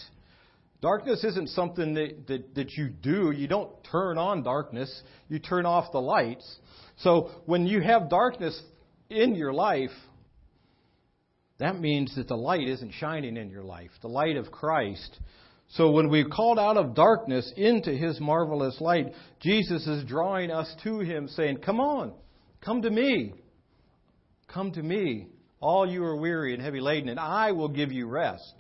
Darkness 0.81 1.25
isn't 1.25 1.49
something 1.51 1.95
that, 1.95 2.27
that, 2.29 2.55
that, 2.55 2.73
you 2.73 2.89
do. 2.89 3.33
You 3.33 3.49
don't 3.49 3.71
turn 3.91 4.19
on 4.19 4.43
darkness, 4.43 5.03
you 5.29 5.39
turn 5.39 5.67
off 5.67 5.91
the 5.91 6.01
lights. 6.01 6.59
So 6.99 7.31
when 7.47 7.67
you 7.67 7.81
have 7.81 8.11
darkness 8.11 8.61
in 9.09 9.35
your 9.35 9.53
life, 9.53 9.91
that 11.59 11.81
means 11.81 12.15
that 12.17 12.29
the 12.29 12.37
light 12.37 12.69
isn't 12.69 12.93
shining 12.93 13.37
in 13.37 13.51
your 13.51 13.65
life, 13.65 13.91
the 14.01 14.09
light 14.09 14.37
of 14.37 14.51
Christ. 14.51 15.19
So 15.71 15.91
when 15.91 16.09
we're 16.09 16.29
called 16.29 16.59
out 16.59 16.77
of 16.77 16.95
darkness 16.95 17.53
into 17.57 17.91
his 17.91 18.21
marvelous 18.21 18.81
light, 18.81 19.13
Jesus 19.41 19.87
is 19.87 20.05
drawing 20.05 20.51
us 20.51 20.73
to 20.85 21.01
him, 21.01 21.29
saying, 21.29 21.59
Come 21.59 21.81
on, 21.81 22.13
come 22.65 22.83
to 22.83 22.91
me. 22.91 23.35
Come 24.49 24.73
to 24.73 24.83
me, 24.83 25.27
all 25.61 25.87
you 25.87 26.03
are 26.05 26.17
weary 26.17 26.55
and 26.55 26.63
heavy 26.63 26.81
laden, 26.81 27.11
and 27.11 27.21
I 27.21 27.53
will 27.53 27.69
give 27.69 27.93
you 27.93 28.07
rest. 28.07 28.55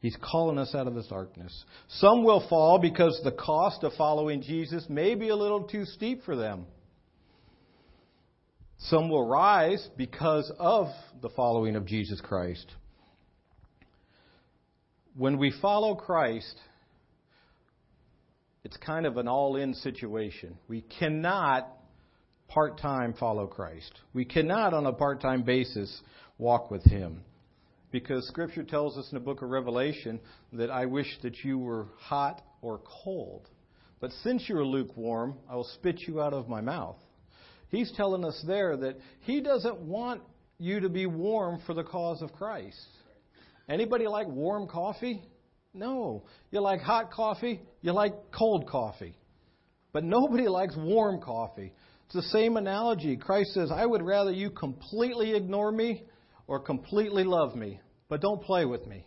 He's 0.00 0.16
calling 0.20 0.58
us 0.58 0.74
out 0.74 0.86
of 0.86 0.94
this 0.94 1.06
darkness. 1.06 1.64
Some 1.88 2.24
will 2.24 2.46
fall 2.48 2.78
because 2.78 3.18
the 3.22 3.32
cost 3.32 3.82
of 3.82 3.92
following 3.94 4.42
Jesus 4.42 4.84
may 4.88 5.14
be 5.14 5.28
a 5.28 5.36
little 5.36 5.64
too 5.64 5.84
steep 5.84 6.24
for 6.24 6.36
them. 6.36 6.66
Some 8.84 9.10
will 9.10 9.26
rise 9.26 9.86
because 9.96 10.50
of 10.58 10.86
the 11.20 11.28
following 11.30 11.76
of 11.76 11.84
Jesus 11.84 12.20
Christ. 12.20 12.66
When 15.16 15.36
we 15.36 15.52
follow 15.60 15.94
Christ, 15.94 16.54
it's 18.64 18.78
kind 18.78 19.04
of 19.04 19.18
an 19.18 19.28
all 19.28 19.56
in 19.56 19.74
situation. 19.74 20.56
We 20.66 20.80
cannot 20.80 21.68
part 22.48 22.78
time 22.78 23.12
follow 23.20 23.46
Christ. 23.46 23.92
We 24.14 24.24
cannot, 24.24 24.72
on 24.72 24.86
a 24.86 24.92
part 24.92 25.20
time 25.20 25.42
basis, 25.42 26.00
walk 26.38 26.70
with 26.70 26.82
Him. 26.84 27.22
Because 27.92 28.26
Scripture 28.28 28.62
tells 28.62 28.96
us 28.96 29.08
in 29.10 29.18
the 29.18 29.24
book 29.24 29.42
of 29.42 29.50
Revelation 29.50 30.20
that 30.54 30.70
I 30.70 30.86
wish 30.86 31.18
that 31.22 31.44
you 31.44 31.58
were 31.58 31.88
hot 31.98 32.40
or 32.62 32.80
cold. 33.04 33.48
But 34.00 34.12
since 34.22 34.48
you're 34.48 34.64
lukewarm, 34.64 35.36
I 35.50 35.56
will 35.56 35.68
spit 35.74 36.00
you 36.06 36.22
out 36.22 36.32
of 36.32 36.48
my 36.48 36.62
mouth. 36.62 36.96
He's 37.70 37.92
telling 37.96 38.24
us 38.24 38.42
there 38.46 38.76
that 38.76 38.98
He 39.20 39.40
doesn't 39.40 39.80
want 39.80 40.22
you 40.58 40.80
to 40.80 40.88
be 40.88 41.06
warm 41.06 41.60
for 41.66 41.74
the 41.74 41.84
cause 41.84 42.22
of 42.22 42.32
Christ. 42.32 42.86
Anybody 43.68 44.06
like 44.06 44.28
warm 44.28 44.66
coffee? 44.68 45.22
No. 45.72 46.24
You 46.50 46.60
like 46.60 46.80
hot 46.80 47.12
coffee? 47.12 47.60
You 47.80 47.92
like 47.92 48.12
cold 48.36 48.68
coffee. 48.68 49.16
But 49.92 50.04
nobody 50.04 50.48
likes 50.48 50.76
warm 50.76 51.20
coffee. 51.20 51.72
It's 52.06 52.14
the 52.14 52.22
same 52.22 52.56
analogy. 52.56 53.16
Christ 53.16 53.54
says, 53.54 53.70
I 53.72 53.86
would 53.86 54.02
rather 54.02 54.32
you 54.32 54.50
completely 54.50 55.34
ignore 55.34 55.70
me 55.70 56.02
or 56.48 56.58
completely 56.58 57.22
love 57.22 57.54
me, 57.54 57.80
but 58.08 58.20
don't 58.20 58.42
play 58.42 58.64
with 58.64 58.86
me. 58.86 59.06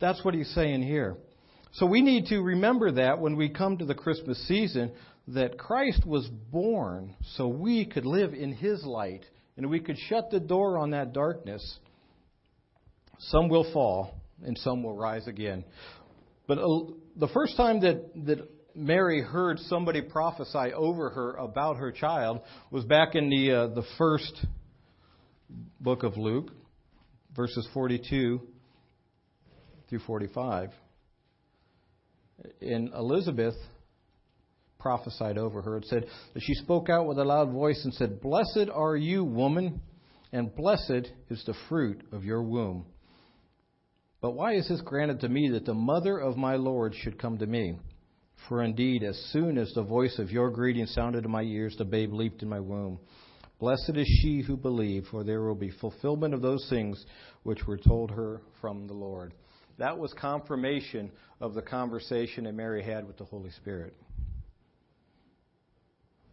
That's 0.00 0.24
what 0.24 0.34
he's 0.34 0.52
saying 0.54 0.82
here. 0.82 1.16
So 1.72 1.86
we 1.86 2.00
need 2.00 2.26
to 2.26 2.40
remember 2.40 2.92
that 2.92 3.18
when 3.18 3.36
we 3.36 3.48
come 3.48 3.78
to 3.78 3.84
the 3.84 3.94
Christmas 3.94 4.38
season, 4.46 4.92
that 5.28 5.58
Christ 5.58 6.06
was 6.06 6.26
born 6.50 7.14
so 7.34 7.48
we 7.48 7.84
could 7.84 8.06
live 8.06 8.32
in 8.32 8.52
his 8.52 8.82
light 8.84 9.24
and 9.56 9.68
we 9.68 9.80
could 9.80 9.98
shut 10.08 10.30
the 10.30 10.40
door 10.40 10.78
on 10.78 10.90
that 10.90 11.12
darkness. 11.12 11.78
Some 13.18 13.48
will 13.48 13.70
fall 13.72 14.14
and 14.42 14.56
some 14.58 14.82
will 14.82 14.96
rise 14.96 15.26
again. 15.26 15.64
But 16.46 16.58
uh, 16.58 16.92
the 17.16 17.28
first 17.28 17.56
time 17.56 17.80
that, 17.80 18.10
that 18.26 18.48
Mary 18.74 19.20
heard 19.20 19.58
somebody 19.58 20.00
prophesy 20.00 20.72
over 20.74 21.10
her 21.10 21.32
about 21.34 21.76
her 21.76 21.92
child 21.92 22.40
was 22.70 22.84
back 22.84 23.14
in 23.14 23.28
the 23.28 23.52
uh, 23.52 23.66
the 23.68 23.82
first 23.98 24.46
book 25.80 26.04
of 26.04 26.16
Luke, 26.16 26.52
verses 27.34 27.68
42 27.74 28.40
through 29.88 29.98
45. 30.00 30.70
And 32.60 32.94
Elizabeth 32.94 33.56
prophesied 34.78 35.38
over 35.38 35.60
her 35.62 35.76
and 35.76 35.84
said 35.84 36.06
that 36.34 36.42
she 36.42 36.54
spoke 36.54 36.88
out 36.88 37.06
with 37.06 37.18
a 37.18 37.24
loud 37.24 37.50
voice 37.50 37.84
and 37.84 37.92
said, 37.94 38.20
"Blessed 38.20 38.68
are 38.72 38.96
you, 38.96 39.24
woman, 39.24 39.80
and 40.32 40.54
blessed 40.54 41.10
is 41.28 41.42
the 41.44 41.54
fruit 41.68 42.02
of 42.12 42.24
your 42.24 42.42
womb." 42.42 42.86
But 44.20 44.32
why 44.32 44.54
is 44.54 44.68
this 44.68 44.80
granted 44.80 45.20
to 45.20 45.28
me 45.28 45.50
that 45.50 45.64
the 45.64 45.74
mother 45.74 46.18
of 46.18 46.36
my 46.36 46.56
Lord 46.56 46.94
should 46.94 47.18
come 47.18 47.38
to 47.38 47.46
me? 47.46 47.78
For 48.48 48.62
indeed, 48.62 49.02
as 49.02 49.16
soon 49.32 49.58
as 49.58 49.72
the 49.74 49.82
voice 49.82 50.18
of 50.18 50.30
your 50.30 50.50
greeting 50.50 50.86
sounded 50.86 51.24
in 51.24 51.30
my 51.30 51.42
ears, 51.42 51.76
the 51.76 51.84
babe 51.84 52.12
leaped 52.12 52.42
in 52.42 52.48
my 52.48 52.60
womb. 52.60 52.98
Blessed 53.58 53.96
is 53.96 54.06
she 54.06 54.40
who 54.40 54.56
believed, 54.56 55.08
for 55.08 55.24
there 55.24 55.42
will 55.42 55.56
be 55.56 55.70
fulfillment 55.70 56.34
of 56.34 56.42
those 56.42 56.64
things 56.70 57.04
which 57.42 57.66
were 57.66 57.76
told 57.76 58.12
her 58.12 58.40
from 58.60 58.86
the 58.86 58.94
Lord. 58.94 59.34
That 59.78 59.98
was 59.98 60.12
confirmation 60.14 61.10
of 61.40 61.54
the 61.54 61.62
conversation 61.62 62.44
that 62.44 62.54
Mary 62.54 62.82
had 62.82 63.06
with 63.06 63.16
the 63.16 63.24
Holy 63.24 63.50
Spirit. 63.50 63.94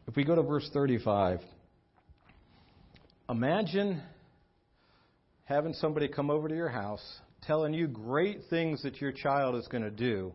If 0.07 0.15
we 0.15 0.23
go 0.23 0.35
to 0.35 0.43
verse 0.43 0.69
35, 0.71 1.39
imagine 3.29 4.01
having 5.45 5.73
somebody 5.73 6.07
come 6.07 6.29
over 6.29 6.47
to 6.47 6.55
your 6.55 6.69
house 6.69 7.03
telling 7.41 7.73
you 7.73 7.87
great 7.87 8.41
things 8.49 8.83
that 8.83 9.01
your 9.01 9.11
child 9.11 9.55
is 9.55 9.67
going 9.67 9.83
to 9.83 9.91
do 9.91 10.33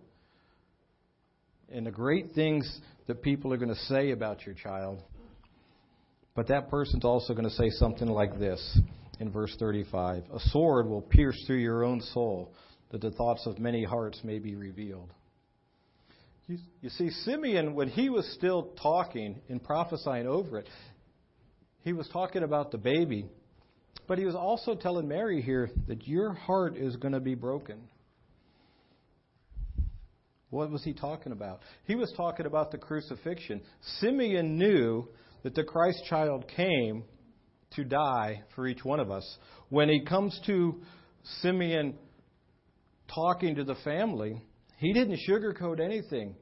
and 1.73 1.87
the 1.87 1.91
great 1.91 2.33
things 2.35 2.81
that 3.07 3.23
people 3.23 3.53
are 3.53 3.57
going 3.57 3.75
to 3.75 3.81
say 3.83 4.11
about 4.11 4.45
your 4.45 4.55
child. 4.55 5.03
But 6.35 6.49
that 6.49 6.69
person's 6.69 7.05
also 7.05 7.33
going 7.33 7.49
to 7.49 7.55
say 7.55 7.71
something 7.71 8.09
like 8.09 8.39
this 8.39 8.79
in 9.21 9.31
verse 9.31 9.55
35 9.59 10.25
A 10.33 10.41
sword 10.51 10.89
will 10.89 11.03
pierce 11.03 11.43
through 11.47 11.59
your 11.59 11.85
own 11.85 12.01
soul, 12.01 12.53
that 12.91 13.01
the 13.01 13.11
thoughts 13.13 13.47
of 13.47 13.59
many 13.59 13.85
hearts 13.85 14.21
may 14.25 14.39
be 14.39 14.57
revealed. 14.57 15.13
You, 16.51 16.59
you 16.83 16.91
see, 16.91 17.11
Simeon, 17.11 17.77
when 17.77 17.87
he 17.87 18.11
was 18.11 18.29
still 18.35 18.71
talking 18.83 19.41
and 19.49 19.63
prophesying 19.63 20.27
over 20.27 20.59
it, 20.59 20.69
he 21.83 21.93
was 21.93 22.09
talking 22.13 22.43
about 22.43 22.73
the 22.73 22.77
baby, 22.77 23.27
but 24.09 24.19
he 24.19 24.25
was 24.25 24.35
also 24.35 24.75
telling 24.75 25.07
Mary 25.07 25.43
here 25.43 25.71
that 25.87 26.09
your 26.09 26.33
heart 26.33 26.77
is 26.77 26.97
going 26.97 27.13
to 27.13 27.21
be 27.21 27.37
broken. 27.37 27.77
What 30.49 30.73
was 30.73 30.83
he 30.83 30.93
talking 30.93 31.31
about? 31.31 31.61
He 31.85 31.95
was 31.95 32.13
talking 32.17 32.47
about 32.47 32.73
the 32.73 32.79
crucifixion. 32.79 33.61
Simeon 34.01 34.59
knew 34.59 35.07
that 35.45 35.55
the 35.55 35.63
Christ 35.63 36.03
child 36.09 36.49
came 36.57 37.05
to 37.77 37.85
die 37.85 38.43
for 38.57 38.67
each 38.67 38.85
one 38.85 38.99
of 38.99 39.09
us. 39.09 39.39
When 39.69 39.89
he 39.89 40.05
comes 40.05 40.37
to 40.47 40.81
Simeon 41.43 41.95
talking 43.07 43.55
to 43.55 43.63
the 43.63 43.77
family, 43.85 44.43
he 44.81 44.95
didn't 44.95 45.21
sugarcoat 45.29 45.79
anything. 45.79 46.35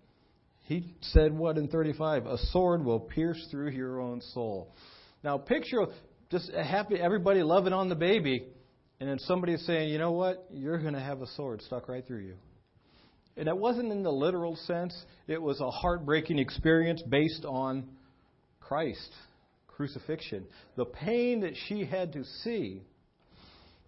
He 0.62 0.94
said, 1.00 1.36
What 1.36 1.58
in 1.58 1.66
35? 1.66 2.26
A 2.26 2.38
sword 2.52 2.84
will 2.84 3.00
pierce 3.00 3.44
through 3.50 3.70
your 3.70 4.00
own 4.00 4.20
soul. 4.32 4.72
Now, 5.24 5.38
picture 5.38 5.86
just 6.30 6.52
happy, 6.52 7.00
everybody 7.00 7.42
loving 7.42 7.72
on 7.72 7.88
the 7.88 7.96
baby, 7.96 8.46
and 9.00 9.08
then 9.08 9.18
somebody 9.18 9.56
saying, 9.56 9.90
You 9.90 9.98
know 9.98 10.12
what? 10.12 10.46
You're 10.52 10.78
going 10.78 10.94
to 10.94 11.00
have 11.00 11.20
a 11.20 11.26
sword 11.34 11.62
stuck 11.62 11.88
right 11.88 12.06
through 12.06 12.20
you. 12.20 12.34
And 13.36 13.48
it 13.48 13.56
wasn't 13.56 13.90
in 13.90 14.04
the 14.04 14.12
literal 14.12 14.54
sense, 14.54 14.96
it 15.26 15.42
was 15.42 15.60
a 15.60 15.70
heartbreaking 15.70 16.38
experience 16.38 17.02
based 17.08 17.44
on 17.44 17.88
Christ, 18.60 19.10
crucifixion. 19.66 20.46
The 20.76 20.84
pain 20.84 21.40
that 21.40 21.54
she 21.66 21.84
had 21.84 22.12
to 22.12 22.22
see. 22.44 22.84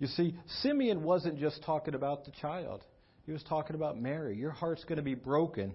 You 0.00 0.08
see, 0.08 0.34
Simeon 0.62 1.04
wasn't 1.04 1.38
just 1.38 1.62
talking 1.62 1.94
about 1.94 2.24
the 2.24 2.32
child, 2.40 2.82
he 3.30 3.32
was 3.32 3.44
talking 3.44 3.76
about 3.76 3.96
Mary. 3.96 4.36
Your 4.36 4.50
heart's 4.50 4.82
going 4.82 4.96
to 4.96 5.04
be 5.04 5.14
broken 5.14 5.72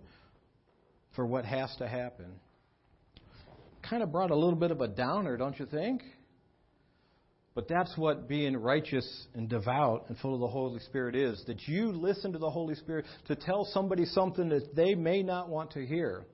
for 1.15 1.25
what 1.25 1.45
has 1.45 1.73
to 1.77 1.87
happen. 1.87 2.25
Kind 3.89 4.03
of 4.03 4.11
brought 4.11 4.29
a 4.29 4.35
little 4.35 4.59
bit 4.59 4.71
of 4.71 4.81
a 4.81 4.89
downer, 4.89 5.37
don't 5.37 5.57
you 5.57 5.65
think? 5.65 6.01
But 7.53 7.69
that's 7.69 7.97
what 7.97 8.27
being 8.27 8.57
righteous 8.57 9.27
and 9.33 9.47
devout 9.47 10.07
and 10.09 10.17
full 10.17 10.33
of 10.33 10.41
the 10.41 10.49
Holy 10.49 10.81
Spirit 10.81 11.15
is 11.15 11.41
that 11.47 11.65
you 11.65 11.93
listen 11.93 12.33
to 12.33 12.39
the 12.39 12.49
Holy 12.49 12.75
Spirit 12.75 13.05
to 13.29 13.37
tell 13.37 13.63
somebody 13.71 14.03
something 14.03 14.49
that 14.49 14.75
they 14.75 14.93
may 14.93 15.23
not 15.23 15.47
want 15.47 15.71
to 15.71 15.85
hear. 15.85 16.25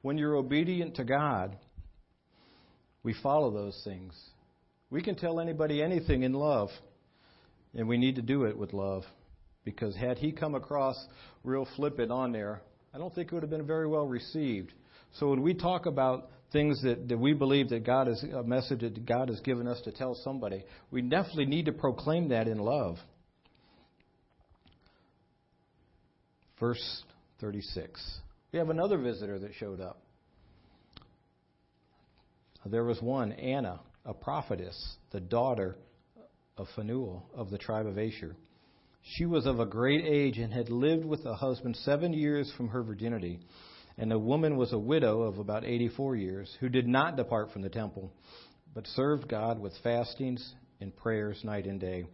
When 0.00 0.16
you're 0.16 0.36
obedient 0.36 0.96
to 0.96 1.04
God, 1.04 1.58
we 3.02 3.14
follow 3.22 3.50
those 3.50 3.78
things. 3.84 4.18
We 4.88 5.02
can 5.02 5.16
tell 5.16 5.38
anybody 5.38 5.82
anything 5.82 6.22
in 6.22 6.32
love, 6.32 6.70
and 7.74 7.86
we 7.86 7.98
need 7.98 8.14
to 8.14 8.22
do 8.22 8.44
it 8.44 8.56
with 8.56 8.72
love. 8.72 9.04
Because 9.66 9.96
had 9.96 10.16
he 10.16 10.30
come 10.30 10.54
across 10.54 10.96
real 11.42 11.66
flippant 11.74 12.12
on 12.12 12.30
there, 12.30 12.62
I 12.94 12.98
don't 12.98 13.12
think 13.12 13.28
it 13.28 13.34
would 13.34 13.42
have 13.42 13.50
been 13.50 13.66
very 13.66 13.88
well 13.88 14.06
received. 14.06 14.72
So 15.14 15.28
when 15.28 15.42
we 15.42 15.54
talk 15.54 15.86
about 15.86 16.30
things 16.52 16.80
that, 16.82 17.08
that 17.08 17.18
we 17.18 17.34
believe 17.34 17.70
that 17.70 17.84
God 17.84 18.06
is 18.06 18.22
a 18.22 18.44
message 18.44 18.80
that 18.80 19.04
God 19.04 19.28
has 19.28 19.40
given 19.40 19.66
us 19.66 19.80
to 19.82 19.90
tell 19.90 20.14
somebody, 20.22 20.64
we 20.92 21.02
definitely 21.02 21.46
need 21.46 21.66
to 21.66 21.72
proclaim 21.72 22.28
that 22.28 22.46
in 22.46 22.58
love. 22.58 22.96
Verse 26.60 27.02
36. 27.40 28.20
We 28.52 28.60
have 28.60 28.70
another 28.70 28.98
visitor 28.98 29.40
that 29.40 29.52
showed 29.58 29.80
up. 29.80 30.00
There 32.64 32.84
was 32.84 33.02
one, 33.02 33.32
Anna, 33.32 33.80
a 34.04 34.14
prophetess, 34.14 34.96
the 35.10 35.20
daughter 35.20 35.76
of 36.56 36.68
Phanuel 36.76 37.24
of 37.34 37.50
the 37.50 37.58
tribe 37.58 37.86
of 37.86 37.98
Asher. 37.98 38.36
She 39.14 39.24
was 39.24 39.46
of 39.46 39.60
a 39.60 39.66
great 39.66 40.04
age 40.04 40.38
and 40.38 40.52
had 40.52 40.68
lived 40.68 41.04
with 41.04 41.24
a 41.26 41.34
husband 41.34 41.76
seven 41.76 42.12
years 42.12 42.52
from 42.56 42.68
her 42.68 42.82
virginity. 42.82 43.38
And 43.96 44.10
the 44.10 44.18
woman 44.18 44.56
was 44.56 44.72
a 44.72 44.78
widow 44.78 45.22
of 45.22 45.38
about 45.38 45.64
84 45.64 46.16
years, 46.16 46.56
who 46.60 46.68
did 46.68 46.88
not 46.88 47.16
depart 47.16 47.52
from 47.52 47.62
the 47.62 47.68
temple, 47.68 48.12
but 48.74 48.86
served 48.88 49.28
God 49.28 49.60
with 49.60 49.72
fastings 49.82 50.54
and 50.80 50.94
prayers 50.94 51.40
night 51.44 51.66
and 51.66 51.80
day. 51.80 52.04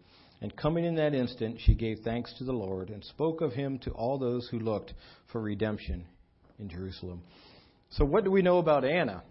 And 0.43 0.55
coming 0.55 0.85
in 0.85 0.97
that 0.97 1.15
instant, 1.15 1.59
she 1.61 1.75
gave 1.75 2.01
thanks 2.01 2.35
to 2.35 2.45
the 2.45 2.53
Lord 2.53 2.91
and 2.91 3.03
spoke 3.05 3.41
of 3.41 3.53
him 3.53 3.79
to 3.81 3.91
all 3.93 4.19
those 4.19 4.47
who 4.51 4.59
looked 4.59 4.93
for 5.33 5.41
redemption 5.41 6.05
in 6.59 6.69
Jerusalem. 6.69 7.23
So, 7.91 8.05
what 8.05 8.25
do 8.25 8.31
we 8.31 8.43
know 8.43 8.59
about 8.59 8.85
Anna? 8.85 9.23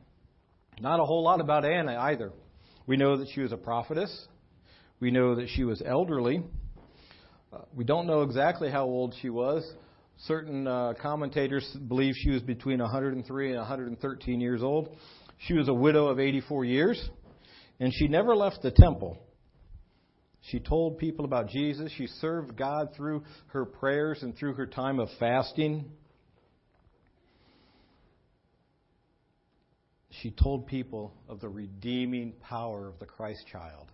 Not 0.79 0.99
a 0.99 1.05
whole 1.05 1.23
lot 1.23 1.41
about 1.41 1.63
Anna 1.63 1.95
either. 1.95 2.31
We 2.87 2.97
know 2.97 3.17
that 3.17 3.29
she 3.33 3.41
was 3.41 3.51
a 3.51 3.57
prophetess. 3.57 4.27
We 4.99 5.11
know 5.11 5.35
that 5.35 5.49
she 5.49 5.63
was 5.63 5.81
elderly. 5.85 6.43
Uh, 7.51 7.59
we 7.75 7.83
don't 7.83 8.07
know 8.07 8.21
exactly 8.21 8.69
how 8.69 8.85
old 8.85 9.13
she 9.21 9.29
was. 9.29 9.69
Certain 10.19 10.67
uh, 10.67 10.93
commentators 11.01 11.65
believe 11.87 12.13
she 12.15 12.29
was 12.29 12.41
between 12.41 12.79
103 12.79 13.49
and 13.49 13.57
113 13.57 14.39
years 14.39 14.63
old. 14.63 14.95
She 15.47 15.53
was 15.53 15.67
a 15.67 15.73
widow 15.73 16.07
of 16.07 16.19
84 16.19 16.65
years, 16.65 17.09
and 17.79 17.91
she 17.93 18.07
never 18.07 18.35
left 18.35 18.61
the 18.61 18.71
temple. 18.71 19.17
She 20.43 20.59
told 20.59 20.97
people 20.97 21.25
about 21.25 21.49
Jesus. 21.49 21.91
She 21.97 22.07
served 22.07 22.55
God 22.55 22.89
through 22.95 23.23
her 23.47 23.65
prayers 23.65 24.19
and 24.21 24.35
through 24.37 24.53
her 24.53 24.65
time 24.65 24.99
of 24.99 25.09
fasting. 25.19 25.91
She 30.21 30.31
told 30.31 30.67
people 30.67 31.13
of 31.27 31.39
the 31.39 31.49
redeeming 31.49 32.33
power 32.41 32.87
of 32.87 32.99
the 32.99 33.05
Christ 33.05 33.45
child, 33.51 33.87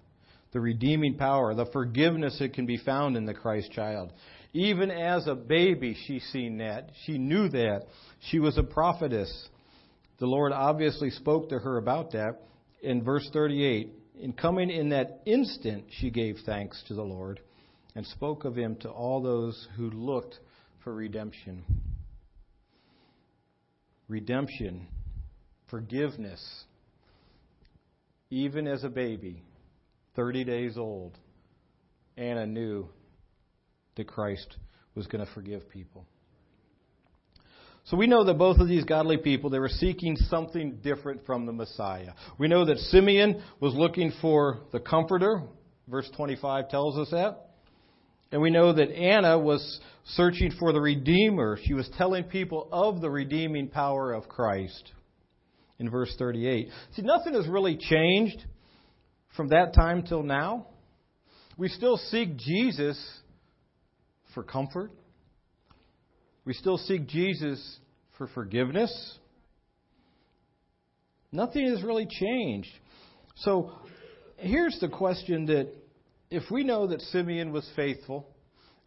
the 0.54 0.60
redeeming 0.60 1.16
power, 1.16 1.54
the 1.54 1.66
forgiveness 1.68 2.38
that 2.39 2.54
can 2.54 2.66
be 2.66 2.78
found 2.78 3.18
in 3.18 3.26
the 3.26 3.34
Christ 3.34 3.72
child. 3.72 4.14
Even 4.54 4.89
as 4.89 5.28
a 5.28 5.36
baby, 5.36 5.95
she 6.08 6.20
seen 6.20 6.58
that. 6.60 6.89
She 7.06 7.18
knew 7.18 7.50
that. 7.50 7.84
She 8.30 8.39
was 8.39 8.58
a 8.58 8.64
prophetess. 8.64 9.50
The 10.20 10.26
Lord 10.26 10.52
obviously 10.52 11.10
spoke 11.12 11.50
to 11.50 11.60
her 11.60 11.78
about 11.78 12.12
that 12.14 12.41
in 12.82 13.04
verse 13.04 13.30
38. 13.34 13.93
In 14.20 14.34
coming 14.34 14.70
in 14.70 14.89
that 14.89 15.22
instant, 15.26 15.86
she 16.00 16.10
gave 16.10 16.38
thanks 16.45 16.82
to 16.88 16.95
the 16.95 17.04
Lord 17.04 17.39
and 17.95 18.06
spoke 18.06 18.45
of 18.45 18.56
him 18.56 18.76
to 18.78 18.89
all 18.89 19.22
those 19.22 19.68
who 19.76 19.89
looked 19.89 20.39
for 20.84 20.93
redemption. 20.93 21.64
Redemption, 24.08 24.88
forgiveness. 25.70 26.64
Even 28.30 28.68
as 28.68 28.84
a 28.84 28.89
baby, 28.89 29.43
30 30.18 30.43
days 30.43 30.78
old, 30.78 31.18
Anna 32.18 32.45
knew 32.45 32.89
that 33.95 34.07
Christ 34.07 34.57
was 34.95 35.07
going 35.07 35.26
to 35.26 35.32
forgive 35.34 35.70
people. 35.70 36.05
So 37.86 37.95
we 37.95 38.07
know 38.07 38.26
that 38.26 38.34
both 38.34 38.57
of 38.57 38.68
these 38.68 38.84
godly 38.84 39.15
people, 39.15 39.49
they 39.49 39.59
were 39.59 39.70
seeking 39.70 40.18
something 40.18 40.80
different 40.84 41.26
from 41.26 41.45
the 41.45 41.53
Messiah. 41.53 42.11
We 42.38 42.49
know 42.49 42.65
that 42.65 42.80
Simeon 42.80 43.41
was 43.61 43.74
looking 43.76 44.11
for 44.20 44.59
the 44.74 44.80
comforter. 44.82 45.43
Verse 45.88 46.09
25 46.18 46.68
tells 46.68 46.97
us 46.97 47.11
that. 47.11 47.51
And 48.32 48.41
we 48.41 48.49
know 48.49 48.74
that 48.74 48.91
Anna 48.91 49.39
was 49.39 49.80
searching 50.03 50.51
for 50.59 50.74
the 50.74 50.82
Redeemer. 50.82 51.57
She 51.63 51.74
was 51.74 51.89
telling 51.97 52.26
people 52.26 52.68
of 52.74 52.99
the 52.99 53.09
redeeming 53.09 53.70
power 53.70 54.11
of 54.11 54.28
Christ 54.28 54.91
in 55.80 55.89
verse 55.89 56.13
38. 56.18 56.70
See, 56.93 57.03
nothing 57.03 57.36
has 57.36 57.47
really 57.47 57.78
changed 57.78 58.43
from 59.36 59.50
that 59.50 59.74
time 59.74 60.04
till 60.04 60.24
now. 60.24 60.68
We 61.58 61.70
still 61.70 61.98
seek 61.98 62.38
Jesus 62.38 62.98
for 64.34 64.44
comfort. 64.44 64.92
We 66.46 66.54
still 66.54 66.78
seek 66.78 67.08
Jesus 67.08 67.80
for 68.18 68.28
forgiveness. 68.28 69.18
Nothing 71.32 71.68
has 71.68 71.84
really 71.84 72.08
changed. 72.08 72.70
So 73.38 73.72
here's 74.38 74.78
the 74.80 74.88
question 74.88 75.48
that 75.48 75.70
if 76.30 76.44
we 76.52 76.64
know 76.64 76.88
that 76.88 77.02
Simeon 77.02 77.52
was 77.52 77.70
faithful, 77.76 78.28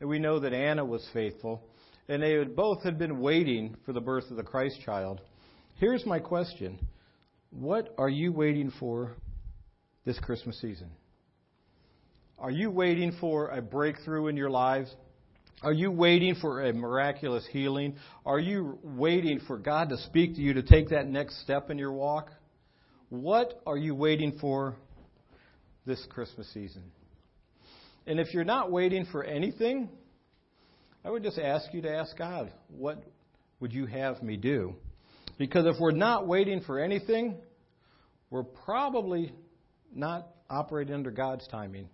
and 0.01 0.09
we 0.09 0.19
know 0.19 0.41
that 0.41 0.53
Anna 0.53 0.85
was 0.85 1.07
faithful, 1.13 1.63
and 2.09 2.23
they 2.23 2.33
had 2.33 2.57
both 2.57 2.83
had 2.83 2.99
been 2.99 3.21
waiting 3.21 3.77
for 3.85 3.93
the 3.93 4.01
birth 4.01 4.31
of 4.31 4.37
the 4.37 4.43
Christ 4.43 4.81
child, 4.85 5.21
here's 5.77 6.07
my 6.07 6.19
question. 6.19 6.79
What 7.51 7.95
are 7.99 8.09
you 8.09 8.33
waiting 8.33 8.73
for 8.79 9.17
this 10.05 10.19
Christmas 10.19 10.61
season? 10.61 10.91
Are 12.39 12.51
you 12.51 12.71
waiting 12.71 13.13
for 13.21 13.49
a 13.49 13.61
breakthrough 13.61 14.29
in 14.29 14.37
your 14.37 14.51
lives? 14.51 14.95
Are 15.63 15.75
you 15.75 15.91
waiting 15.91 16.37
for 16.37 16.63
a 16.65 16.73
miraculous 16.73 17.47
healing? 17.53 17.97
Are 18.25 18.39
you 18.39 18.79
waiting 18.83 19.41
for 19.47 19.59
God 19.59 19.91
to 19.91 19.99
speak 19.99 20.37
to 20.37 20.41
you 20.41 20.55
to 20.55 20.63
take 20.63 20.89
that 20.89 21.07
next 21.07 21.43
step 21.43 21.71
in 21.71 21.79
your 21.79 21.93
walk? 21.93 22.31
What 23.11 23.61
are 23.67 23.77
you 23.77 23.95
waiting 23.95 24.39
for 24.41 24.77
this 25.85 26.03
Christmas 26.09 26.51
season? 26.55 26.83
And 28.07 28.19
if 28.19 28.33
you're 28.33 28.45
not 28.45 28.73
waiting 28.73 29.05
for 29.13 29.23
anything, 29.23 29.91
I 31.05 31.11
would 31.11 31.23
just 31.23 31.39
ask 31.39 31.75
you 31.75 31.83
to 31.83 31.95
ask 31.95 32.17
God, 32.17 32.51
what 32.69 33.03
would 33.61 33.73
you 33.73 33.85
have 33.85 34.23
me 34.23 34.37
do? 34.37 34.75
Because 35.37 35.67
if 35.67 35.79
we're 35.79 35.91
not 35.91 36.27
waiting 36.27 36.63
for 36.63 36.79
anything, 36.79 37.37
we're 38.31 38.45
probably 38.45 39.33
not 39.95 40.29
operate 40.49 40.91
under 40.91 41.11
God's 41.11 41.47
timing. 41.49 41.89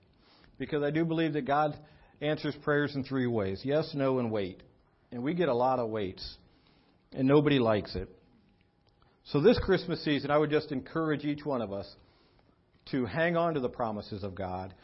Because 0.58 0.82
I 0.82 0.90
do 0.90 1.04
believe 1.04 1.34
that 1.34 1.46
God 1.46 1.76
answers 2.20 2.54
prayers 2.62 2.94
in 2.94 3.04
three 3.04 3.26
ways 3.26 3.60
yes, 3.64 3.90
no, 3.94 4.18
and 4.18 4.30
wait. 4.30 4.62
And 5.12 5.22
we 5.22 5.34
get 5.34 5.48
a 5.48 5.54
lot 5.54 5.78
of 5.78 5.90
waits, 5.90 6.36
and 7.12 7.28
nobody 7.28 7.58
likes 7.58 7.94
it. 7.94 8.08
So, 9.24 9.40
this 9.40 9.58
Christmas 9.58 10.04
season, 10.04 10.30
I 10.30 10.38
would 10.38 10.50
just 10.50 10.72
encourage 10.72 11.24
each 11.24 11.44
one 11.44 11.62
of 11.62 11.72
us 11.72 11.86
to 12.92 13.06
hang 13.06 13.36
on 13.36 13.54
to 13.54 13.60
the 13.60 13.68
promises 13.68 14.22
of 14.22 14.34
God, 14.34 14.74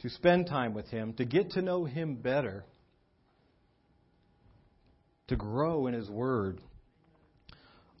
to 0.00 0.08
spend 0.08 0.46
time 0.46 0.74
with 0.74 0.88
Him, 0.88 1.12
to 1.14 1.24
get 1.24 1.50
to 1.52 1.62
know 1.62 1.84
Him 1.84 2.14
better, 2.14 2.64
to 5.28 5.36
grow 5.36 5.86
in 5.86 5.94
His 5.94 6.08
Word. 6.08 6.60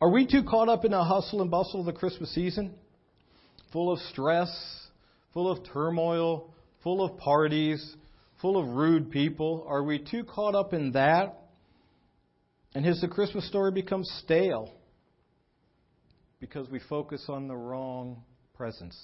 Are 0.00 0.10
we 0.10 0.26
too 0.26 0.42
caught 0.42 0.68
up 0.68 0.84
in 0.84 0.90
the 0.90 1.04
hustle 1.04 1.42
and 1.42 1.50
bustle 1.50 1.80
of 1.80 1.86
the 1.86 1.92
Christmas 1.92 2.34
season? 2.34 2.74
Full 3.72 3.92
of 3.92 3.98
stress, 4.10 4.50
full 5.32 5.50
of 5.50 5.64
turmoil, 5.72 6.52
full 6.82 7.02
of 7.02 7.16
parties, 7.18 7.96
full 8.40 8.58
of 8.58 8.68
rude 8.68 9.10
people? 9.10 9.64
Are 9.66 9.82
we 9.82 9.98
too 9.98 10.24
caught 10.24 10.54
up 10.54 10.74
in 10.74 10.92
that? 10.92 11.38
And 12.74 12.84
has 12.84 13.00
the 13.00 13.08
Christmas 13.08 13.46
story 13.48 13.70
become 13.70 14.04
stale 14.04 14.72
because 16.40 16.68
we 16.68 16.80
focus 16.88 17.24
on 17.28 17.48
the 17.48 17.56
wrong 17.56 18.22
presence? 18.54 18.98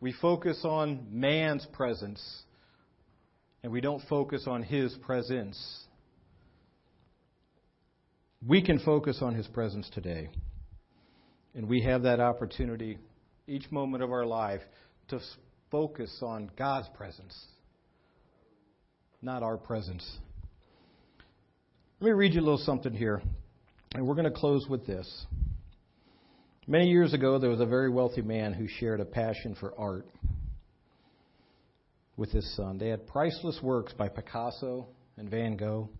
We 0.00 0.12
focus 0.12 0.60
on 0.64 1.06
man's 1.10 1.66
presence 1.72 2.22
and 3.62 3.72
we 3.72 3.80
don't 3.80 4.02
focus 4.08 4.44
on 4.46 4.62
his 4.62 4.94
presence. 5.02 5.58
We 8.46 8.62
can 8.62 8.78
focus 8.80 9.20
on 9.22 9.34
his 9.34 9.46
presence 9.46 9.88
today. 9.94 10.28
And 11.54 11.68
we 11.68 11.82
have 11.82 12.02
that 12.02 12.20
opportunity 12.20 12.98
each 13.46 13.70
moment 13.70 14.02
of 14.02 14.10
our 14.10 14.26
life 14.26 14.60
to 15.08 15.20
focus 15.70 16.18
on 16.22 16.50
God's 16.56 16.88
presence, 16.94 17.34
not 19.20 19.42
our 19.42 19.56
presence. 19.56 20.18
Let 22.00 22.08
me 22.08 22.12
read 22.12 22.34
you 22.34 22.40
a 22.40 22.42
little 22.42 22.58
something 22.58 22.92
here, 22.92 23.22
and 23.94 24.06
we're 24.06 24.14
going 24.14 24.30
to 24.32 24.38
close 24.38 24.66
with 24.68 24.86
this. 24.86 25.26
Many 26.66 26.88
years 26.88 27.12
ago, 27.12 27.38
there 27.38 27.50
was 27.50 27.60
a 27.60 27.66
very 27.66 27.90
wealthy 27.90 28.22
man 28.22 28.54
who 28.54 28.66
shared 28.66 29.00
a 29.00 29.04
passion 29.04 29.54
for 29.58 29.74
art 29.78 30.06
with 32.16 32.30
his 32.30 32.56
son. 32.56 32.78
They 32.78 32.88
had 32.88 33.06
priceless 33.06 33.60
works 33.62 33.92
by 33.92 34.08
Picasso 34.08 34.86
and 35.16 35.28
Van 35.28 35.56
Gogh 35.56 35.90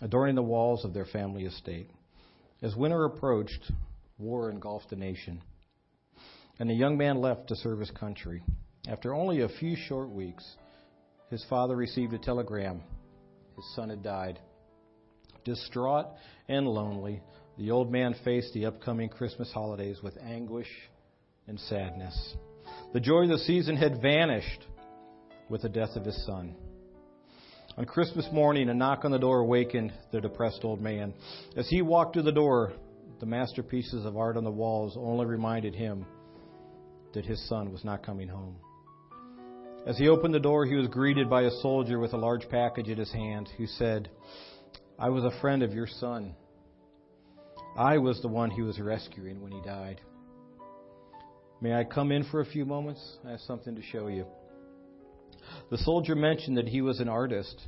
adorning 0.00 0.36
the 0.36 0.42
walls 0.42 0.84
of 0.84 0.94
their 0.94 1.04
family 1.04 1.44
estate. 1.44 1.90
As 2.62 2.74
winter 2.76 3.04
approached, 3.04 3.70
war 4.18 4.50
engulfed 4.50 4.90
the 4.90 4.96
nation. 4.96 5.42
And 6.58 6.68
the 6.68 6.74
young 6.74 6.96
man 6.96 7.20
left 7.20 7.48
to 7.48 7.56
serve 7.56 7.78
his 7.78 7.90
country. 7.90 8.42
After 8.88 9.14
only 9.14 9.42
a 9.42 9.48
few 9.48 9.76
short 9.76 10.10
weeks, 10.10 10.44
his 11.30 11.44
father 11.48 11.76
received 11.76 12.12
a 12.14 12.18
telegram. 12.18 12.80
His 13.54 13.74
son 13.74 13.90
had 13.90 14.02
died. 14.02 14.40
Distraught 15.44 16.06
and 16.48 16.66
lonely, 16.66 17.20
the 17.58 17.70
old 17.70 17.92
man 17.92 18.14
faced 18.24 18.54
the 18.54 18.66
upcoming 18.66 19.08
Christmas 19.08 19.52
holidays 19.52 19.98
with 20.02 20.16
anguish 20.22 20.68
and 21.46 21.60
sadness. 21.60 22.34
The 22.92 23.00
joy 23.00 23.22
of 23.22 23.28
the 23.28 23.38
season 23.38 23.76
had 23.76 24.02
vanished 24.02 24.66
with 25.48 25.62
the 25.62 25.68
death 25.68 25.96
of 25.96 26.04
his 26.04 26.26
son. 26.26 26.54
On 27.76 27.84
Christmas 27.84 28.28
morning, 28.32 28.68
a 28.68 28.74
knock 28.74 29.04
on 29.04 29.12
the 29.12 29.18
door 29.18 29.40
awakened 29.40 29.92
the 30.10 30.20
depressed 30.20 30.60
old 30.64 30.80
man. 30.80 31.14
As 31.56 31.68
he 31.68 31.82
walked 31.82 32.14
to 32.14 32.22
the 32.22 32.32
door, 32.32 32.72
the 33.20 33.26
masterpieces 33.26 34.04
of 34.04 34.16
art 34.16 34.36
on 34.36 34.44
the 34.44 34.50
walls 34.50 34.96
only 34.96 35.26
reminded 35.26 35.74
him 35.74 36.04
that 37.18 37.26
his 37.26 37.48
son 37.48 37.72
was 37.72 37.84
not 37.84 38.06
coming 38.06 38.28
home. 38.28 38.54
As 39.84 39.98
he 39.98 40.06
opened 40.06 40.32
the 40.32 40.38
door, 40.38 40.64
he 40.64 40.76
was 40.76 40.86
greeted 40.86 41.28
by 41.28 41.42
a 41.42 41.50
soldier 41.50 41.98
with 41.98 42.12
a 42.12 42.16
large 42.16 42.48
package 42.48 42.86
in 42.86 42.96
his 42.96 43.12
hand 43.12 43.48
who 43.58 43.66
said, 43.66 44.08
I 45.00 45.08
was 45.08 45.24
a 45.24 45.40
friend 45.40 45.64
of 45.64 45.74
your 45.74 45.88
son. 45.88 46.36
I 47.76 47.98
was 47.98 48.22
the 48.22 48.28
one 48.28 48.52
he 48.52 48.62
was 48.62 48.78
rescuing 48.78 49.42
when 49.42 49.50
he 49.50 49.60
died. 49.62 50.00
May 51.60 51.74
I 51.74 51.82
come 51.82 52.12
in 52.12 52.22
for 52.22 52.40
a 52.40 52.46
few 52.46 52.64
moments? 52.64 53.16
I 53.26 53.32
have 53.32 53.40
something 53.40 53.74
to 53.74 53.82
show 53.82 54.06
you. 54.06 54.24
The 55.72 55.78
soldier 55.78 56.14
mentioned 56.14 56.56
that 56.56 56.68
he 56.68 56.82
was 56.82 57.00
an 57.00 57.08
artist 57.08 57.60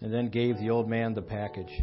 and 0.00 0.10
then 0.10 0.30
gave 0.30 0.56
the 0.56 0.70
old 0.70 0.88
man 0.88 1.12
the 1.12 1.20
package. 1.20 1.82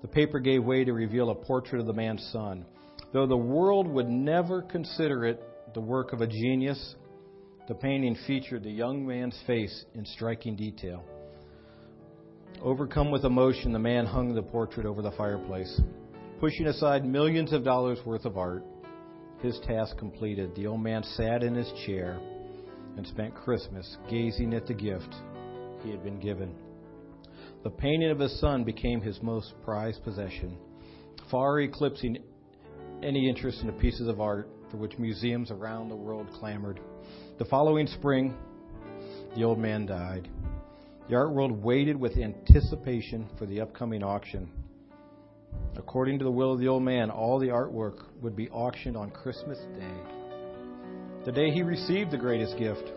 The 0.00 0.08
paper 0.08 0.38
gave 0.38 0.64
way 0.64 0.82
to 0.82 0.94
reveal 0.94 1.28
a 1.28 1.34
portrait 1.34 1.78
of 1.78 1.86
the 1.86 1.92
man's 1.92 2.26
son. 2.32 2.64
Though 3.12 3.26
the 3.26 3.36
world 3.36 3.86
would 3.86 4.08
never 4.08 4.62
consider 4.62 5.26
it 5.26 5.42
the 5.74 5.80
work 5.80 6.12
of 6.12 6.20
a 6.20 6.26
genius, 6.26 6.96
the 7.68 7.74
painting 7.74 8.16
featured 8.26 8.64
the 8.64 8.70
young 8.70 9.06
man's 9.06 9.38
face 9.46 9.84
in 9.94 10.04
striking 10.04 10.56
detail. 10.56 11.04
Overcome 12.62 13.10
with 13.10 13.24
emotion, 13.24 13.72
the 13.72 13.78
man 13.78 14.04
hung 14.04 14.34
the 14.34 14.42
portrait 14.42 14.86
over 14.86 15.02
the 15.02 15.12
fireplace. 15.12 15.80
Pushing 16.40 16.66
aside 16.66 17.04
millions 17.04 17.52
of 17.52 17.64
dollars 17.64 17.98
worth 18.04 18.24
of 18.24 18.36
art, 18.36 18.64
his 19.42 19.58
task 19.60 19.96
completed, 19.96 20.54
the 20.56 20.66
old 20.66 20.82
man 20.82 21.02
sat 21.02 21.42
in 21.42 21.54
his 21.54 21.70
chair 21.86 22.20
and 22.96 23.06
spent 23.06 23.34
Christmas 23.34 23.96
gazing 24.10 24.52
at 24.54 24.66
the 24.66 24.74
gift 24.74 25.14
he 25.82 25.90
had 25.90 26.02
been 26.02 26.18
given. 26.18 26.54
The 27.62 27.70
painting 27.70 28.10
of 28.10 28.18
his 28.18 28.38
son 28.40 28.64
became 28.64 29.00
his 29.00 29.22
most 29.22 29.54
prized 29.64 30.02
possession, 30.02 30.58
far 31.30 31.60
eclipsing 31.60 32.18
any 33.02 33.28
interest 33.28 33.60
in 33.60 33.68
the 33.68 33.72
pieces 33.74 34.08
of 34.08 34.20
art 34.20 34.48
for 34.70 34.76
which 34.76 34.98
museums 34.98 35.50
around 35.50 35.88
the 35.88 35.96
world 35.96 36.28
clamored. 36.38 36.80
The 37.38 37.44
following 37.44 37.86
spring, 37.86 38.34
the 39.34 39.44
old 39.44 39.58
man 39.58 39.86
died. 39.86 40.28
The 41.08 41.16
art 41.16 41.32
world 41.32 41.62
waited 41.62 41.98
with 41.98 42.16
anticipation 42.16 43.28
for 43.38 43.46
the 43.46 43.60
upcoming 43.60 44.02
auction. 44.02 44.50
According 45.76 46.18
to 46.18 46.24
the 46.24 46.30
will 46.30 46.52
of 46.52 46.60
the 46.60 46.68
old 46.68 46.82
man, 46.82 47.10
all 47.10 47.38
the 47.38 47.48
artwork 47.48 48.04
would 48.22 48.36
be 48.36 48.48
auctioned 48.50 48.96
on 48.96 49.10
Christmas 49.10 49.58
Day, 49.76 50.16
the 51.24 51.32
day 51.32 51.50
he 51.50 51.62
received 51.62 52.10
the 52.10 52.16
greatest 52.16 52.56
gift. 52.58 52.92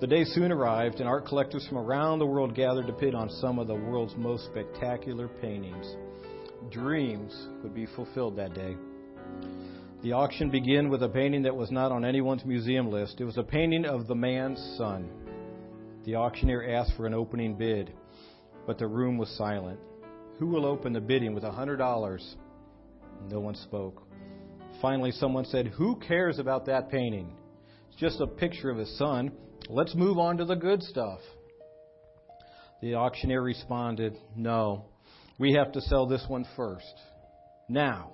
The 0.00 0.06
day 0.06 0.24
soon 0.24 0.52
arrived, 0.52 1.00
and 1.00 1.08
art 1.08 1.26
collectors 1.26 1.66
from 1.66 1.78
around 1.78 2.18
the 2.18 2.26
world 2.26 2.54
gathered 2.54 2.86
to 2.86 2.92
bid 2.92 3.14
on 3.14 3.30
some 3.30 3.58
of 3.58 3.66
the 3.66 3.74
world's 3.74 4.14
most 4.16 4.44
spectacular 4.44 5.26
paintings. 5.26 5.96
Dreams 6.70 7.48
would 7.62 7.74
be 7.74 7.86
fulfilled 7.86 8.36
that 8.36 8.54
day. 8.54 8.76
The 10.06 10.12
auction 10.12 10.50
began 10.50 10.88
with 10.88 11.02
a 11.02 11.08
painting 11.08 11.42
that 11.42 11.56
was 11.56 11.72
not 11.72 11.90
on 11.90 12.04
anyone's 12.04 12.44
museum 12.44 12.92
list. 12.92 13.20
It 13.20 13.24
was 13.24 13.38
a 13.38 13.42
painting 13.42 13.84
of 13.84 14.06
the 14.06 14.14
man's 14.14 14.60
son. 14.78 15.10
The 16.04 16.14
auctioneer 16.14 16.76
asked 16.76 16.92
for 16.96 17.08
an 17.08 17.12
opening 17.12 17.56
bid, 17.56 17.92
but 18.68 18.78
the 18.78 18.86
room 18.86 19.18
was 19.18 19.28
silent. 19.36 19.80
Who 20.38 20.46
will 20.46 20.64
open 20.64 20.92
the 20.92 21.00
bidding 21.00 21.34
with 21.34 21.42
a 21.42 21.50
hundred 21.50 21.78
dollars? 21.78 22.36
No 23.28 23.40
one 23.40 23.56
spoke. 23.56 24.06
Finally, 24.80 25.10
someone 25.10 25.44
said, 25.44 25.66
Who 25.76 25.96
cares 25.96 26.38
about 26.38 26.66
that 26.66 26.88
painting? 26.88 27.36
It's 27.88 28.00
just 28.00 28.20
a 28.20 28.28
picture 28.28 28.70
of 28.70 28.78
his 28.78 28.96
son. 28.96 29.32
Let's 29.68 29.96
move 29.96 30.18
on 30.18 30.36
to 30.36 30.44
the 30.44 30.54
good 30.54 30.84
stuff. 30.84 31.18
The 32.80 32.94
auctioneer 32.94 33.42
responded, 33.42 34.16
No, 34.36 34.84
we 35.36 35.54
have 35.54 35.72
to 35.72 35.80
sell 35.80 36.06
this 36.06 36.24
one 36.28 36.46
first. 36.54 36.94
Now, 37.68 38.12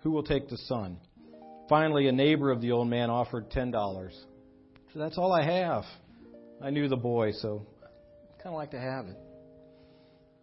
who 0.00 0.10
will 0.10 0.22
take 0.22 0.48
the 0.48 0.58
son? 0.58 0.98
Finally, 1.68 2.08
a 2.08 2.12
neighbor 2.12 2.50
of 2.50 2.60
the 2.60 2.72
old 2.72 2.88
man 2.88 3.10
offered 3.10 3.50
$10. 3.50 4.10
So 4.92 4.98
that's 4.98 5.18
all 5.18 5.32
I 5.32 5.44
have. 5.44 5.84
I 6.62 6.70
knew 6.70 6.88
the 6.88 6.96
boy, 6.96 7.32
so 7.32 7.66
I 7.82 8.42
kind 8.42 8.54
of 8.54 8.58
like 8.58 8.70
to 8.70 8.80
have 8.80 9.06
it. 9.06 9.16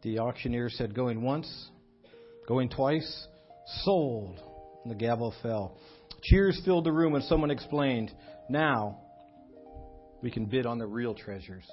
The 0.03 0.19
auctioneer 0.19 0.69
said, 0.69 0.93
Going 0.93 1.21
once, 1.21 1.69
going 2.47 2.69
twice, 2.69 3.27
sold. 3.83 4.39
And 4.83 4.91
the 4.91 4.95
gavel 4.95 5.33
fell. 5.41 5.79
Cheers 6.21 6.61
filled 6.63 6.85
the 6.85 6.91
room, 6.91 7.15
and 7.15 7.23
someone 7.23 7.49
explained, 7.49 8.11
Now 8.49 8.99
we 10.21 10.29
can 10.29 10.45
bid 10.45 10.67
on 10.67 10.77
the 10.77 10.85
real 10.85 11.15
treasures. 11.15 11.65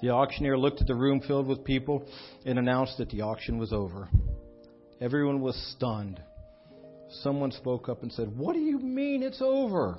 The 0.00 0.10
auctioneer 0.10 0.56
looked 0.56 0.80
at 0.80 0.86
the 0.86 0.94
room 0.94 1.20
filled 1.26 1.48
with 1.48 1.64
people 1.64 2.06
and 2.46 2.58
announced 2.58 2.98
that 2.98 3.10
the 3.10 3.22
auction 3.22 3.58
was 3.58 3.72
over. 3.72 4.08
Everyone 5.00 5.40
was 5.40 5.54
stunned. 5.76 6.20
Someone 7.22 7.52
spoke 7.52 7.88
up 7.88 8.02
and 8.02 8.12
said, 8.12 8.36
What 8.36 8.54
do 8.54 8.58
you 8.58 8.78
mean 8.78 9.22
it's 9.22 9.40
over? 9.40 9.98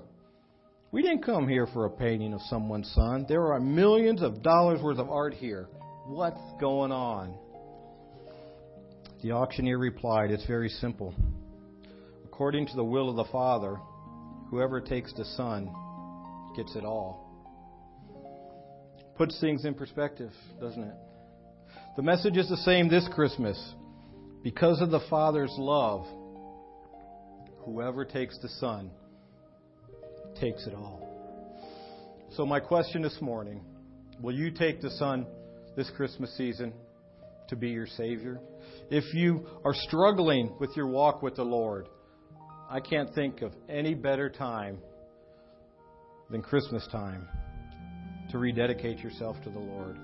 We 0.92 1.02
didn't 1.02 1.24
come 1.24 1.48
here 1.48 1.68
for 1.68 1.86
a 1.86 1.90
painting 1.90 2.34
of 2.34 2.42
someone's 2.50 2.92
son. 2.94 3.26
There 3.28 3.54
are 3.54 3.60
millions 3.60 4.22
of 4.22 4.42
dollars 4.42 4.82
worth 4.82 4.98
of 4.98 5.10
art 5.10 5.34
here. 5.34 5.68
What's 6.08 6.42
going 6.60 6.92
on? 6.92 7.38
The 9.22 9.32
auctioneer 9.32 9.78
replied, 9.78 10.32
It's 10.32 10.46
very 10.46 10.70
simple. 10.70 11.14
According 12.26 12.68
to 12.68 12.76
the 12.76 12.84
will 12.84 13.10
of 13.10 13.16
the 13.16 13.32
Father, 13.32 13.78
whoever 14.50 14.82
takes 14.82 15.14
the 15.14 15.26
Son 15.26 15.72
gets 16.56 16.76
it 16.76 16.84
all. 16.84 17.26
Puts 19.16 19.40
things 19.40 19.66
in 19.66 19.74
perspective, 19.74 20.32
doesn't 20.60 20.84
it? 20.84 20.96
The 21.96 22.04
message 22.04 22.38
is 22.38 22.50
the 22.50 22.58
same 22.58 22.90
this 22.90 23.08
Christmas. 23.14 23.58
Because 24.44 24.82
of 24.82 24.90
the 24.90 25.02
Father's 25.10 25.54
love, 25.58 26.06
whoever 27.66 28.06
takes 28.06 28.38
the 28.40 28.48
Son 28.60 28.90
takes 30.40 30.66
it 30.66 30.74
all. 30.74 31.06
So, 32.32 32.46
my 32.46 32.62
question 32.62 33.02
this 33.02 33.18
morning 33.22 33.62
will 34.22 34.34
you 34.34 34.52
take 34.52 34.82
the 34.82 34.92
Son 34.92 35.26
this 35.76 35.90
Christmas 35.96 36.36
season 36.38 36.74
to 37.50 37.58
be 37.58 37.70
your 37.70 37.88
Savior? 37.88 38.40
If 38.90 39.14
you 39.14 39.46
are 39.66 39.74
struggling 39.74 40.54
with 40.58 40.70
your 40.76 40.88
walk 40.88 41.22
with 41.22 41.36
the 41.36 41.44
Lord, 41.44 41.90
I 42.70 42.80
can't 42.80 43.14
think 43.14 43.42
of 43.42 43.52
any 43.68 43.94
better 43.94 44.30
time 44.30 44.80
than 46.30 46.42
Christmas 46.42 46.88
time 46.92 47.28
to 48.32 48.38
rededicate 48.38 49.00
yourself 49.00 49.36
to 49.44 49.50
the 49.50 49.60
Lord. 49.60 49.98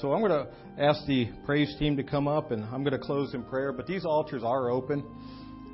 So 0.00 0.12
I'm 0.12 0.20
going 0.20 0.30
to 0.30 0.48
ask 0.82 1.04
the 1.06 1.28
praise 1.44 1.74
team 1.78 1.96
to 1.96 2.02
come 2.02 2.28
up 2.28 2.52
and 2.52 2.64
I'm 2.64 2.84
going 2.84 2.92
to 2.92 2.98
close 2.98 3.34
in 3.34 3.42
prayer. 3.42 3.72
But 3.72 3.86
these 3.86 4.04
altars 4.04 4.42
are 4.44 4.70
open. 4.70 5.04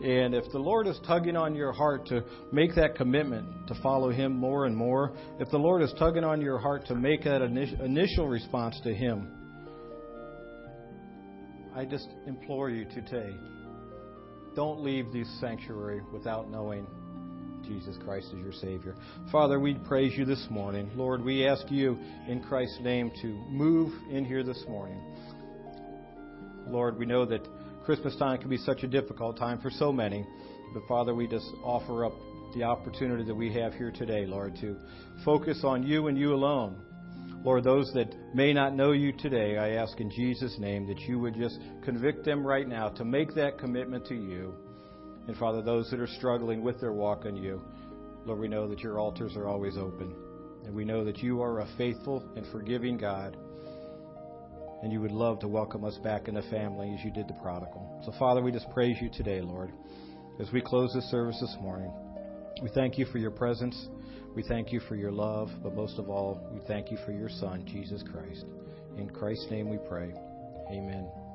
And 0.03 0.35
if 0.35 0.45
the 0.53 0.59
Lord 0.59 0.87
is 0.87 0.99
tugging 1.07 1.37
on 1.37 1.55
your 1.55 1.73
heart 1.73 2.07
to 2.09 2.23
make 2.53 2.75
that 2.75 2.97
commitment 2.97 3.69
to 3.69 3.75
follow 3.83 4.11
Him 4.11 4.37
more 4.37 4.67
and 4.67 4.77
more, 4.77 5.12
if 5.39 5.51
the 5.51 5.59
Lord 5.59 5.83
is 5.83 5.93
tugging 5.99 6.25
on 6.25 6.41
your 6.41 6.59
heart 6.59 6.87
to 6.87 6.95
make 6.95 7.25
that 7.25 7.41
initial 7.41 8.29
response 8.29 8.79
to 8.85 8.95
Him, 8.95 9.33
I 11.75 11.85
just 11.85 12.09
implore 12.27 12.71
you 12.71 12.85
today 12.87 13.35
don't 14.57 14.83
leave 14.83 15.12
this 15.12 15.29
sanctuary 15.39 16.01
without 16.12 16.51
knowing 16.51 16.87
Jesus 17.67 17.97
Christ 18.05 18.29
as 18.33 18.39
your 18.39 18.53
Savior. 18.53 18.95
Father, 19.31 19.59
we 19.59 19.75
praise 19.75 20.17
you 20.17 20.25
this 20.25 20.47
morning. 20.51 20.91
Lord, 20.95 21.23
we 21.23 21.47
ask 21.47 21.71
you 21.71 21.99
in 22.29 22.43
Christ's 22.43 22.81
name 22.81 23.11
to 23.23 23.29
move 23.49 23.93
in 24.11 24.25
here 24.25 24.43
this 24.43 24.62
morning. 24.69 25.01
Lord, 26.67 26.99
we 26.99 27.07
know 27.07 27.25
that 27.27 27.47
Christmas 27.85 28.17
time 28.17 28.39
can 28.39 28.51
be 28.51 28.57
such 28.59 28.83
a 28.83 28.89
difficult 28.89 29.37
time 29.37 29.61
for 29.61 29.71
so 29.71 29.93
many. 29.93 30.27
But 30.75 30.83
Father, 30.89 31.14
we 31.14 31.27
just 31.27 31.47
offer 31.62 32.05
up 32.05 32.12
the 32.55 32.64
opportunity 32.64 33.25
that 33.25 33.35
we 33.35 33.53
have 33.55 33.75
here 33.75 33.91
today, 33.91 34.27
Lord, 34.27 34.57
to 34.61 34.77
focus 35.25 35.61
on 35.62 35.83
you 35.83 36.09
and 36.09 36.19
you 36.19 36.35
alone. 36.35 36.77
Lord, 37.45 37.64
those 37.64 37.91
that 37.95 38.12
may 38.35 38.53
not 38.53 38.75
know 38.75 38.93
you 38.93 39.12
today, 39.12 39.57
I 39.57 39.71
ask 39.81 40.01
in 40.01 40.11
Jesus' 40.11 40.57
name 40.59 40.87
that 40.89 40.99
you 41.01 41.19
would 41.21 41.37
just 41.37 41.61
convict 41.85 42.25
them 42.25 42.45
right 42.45 42.67
now 42.67 42.89
to 42.91 43.05
make 43.05 43.35
that 43.35 43.59
commitment 43.59 44.07
to 44.07 44.14
you. 44.14 44.55
And 45.27 45.37
Father, 45.37 45.62
those 45.62 45.91
that 45.91 46.01
are 46.01 46.07
struggling 46.07 46.62
with 46.62 46.81
their 46.81 46.93
walk 46.93 47.24
on 47.27 47.37
you, 47.37 47.61
Lord, 48.24 48.41
we 48.41 48.49
know 48.49 48.68
that 48.68 48.81
your 48.81 48.99
altars 48.99 49.37
are 49.37 49.49
always 49.49 49.77
open. 49.77 50.14
And 50.64 50.74
we 50.74 50.85
know 50.85 51.05
that 51.05 51.18
you 51.18 51.43
are 51.43 51.61
a 51.61 51.68
faithful 51.79 52.24
and 52.37 52.47
forgiving 52.51 52.97
God. 52.97 53.37
And 54.83 54.93
you 54.93 55.01
would 55.01 55.12
love 55.12 55.39
to 55.41 55.49
welcome 55.49 55.85
us 55.85 55.97
back 56.03 56.29
in 56.29 56.35
the 56.35 56.43
family 56.43 56.95
as 56.97 57.05
you 57.05 57.12
did 57.12 57.29
the 57.29 57.35
prodigal. 57.43 58.03
So, 58.05 58.12
Father, 58.18 58.43
we 58.43 58.53
just 58.53 58.70
praise 58.70 58.97
you 59.01 59.09
today, 59.12 59.41
Lord. 59.41 59.72
as 60.39 60.53
we 60.53 60.61
close 60.61 60.93
this 60.93 61.11
service 61.11 61.39
this 61.41 61.57
morning. 61.61 61.91
We 62.62 62.68
thank 62.74 62.99
you 62.99 63.07
for 63.07 63.18
your 63.18 63.31
presence. 63.31 63.89
We 64.35 64.43
thank 64.43 64.72
you 64.72 64.81
for 64.81 64.97
your 64.97 65.12
love, 65.12 65.49
but 65.62 65.74
most 65.74 65.99
of 65.99 66.11
all, 66.11 66.47
we 66.53 66.61
thank 66.66 66.91
you 66.91 66.99
for 67.07 67.12
your 67.12 67.29
Son, 67.29 67.64
Jesus 67.66 68.03
Christ. 68.12 68.45
In 68.99 69.09
Christ's 69.09 69.47
name 69.51 69.70
we 69.70 69.79
pray. 69.89 70.12
Amen. 70.70 71.26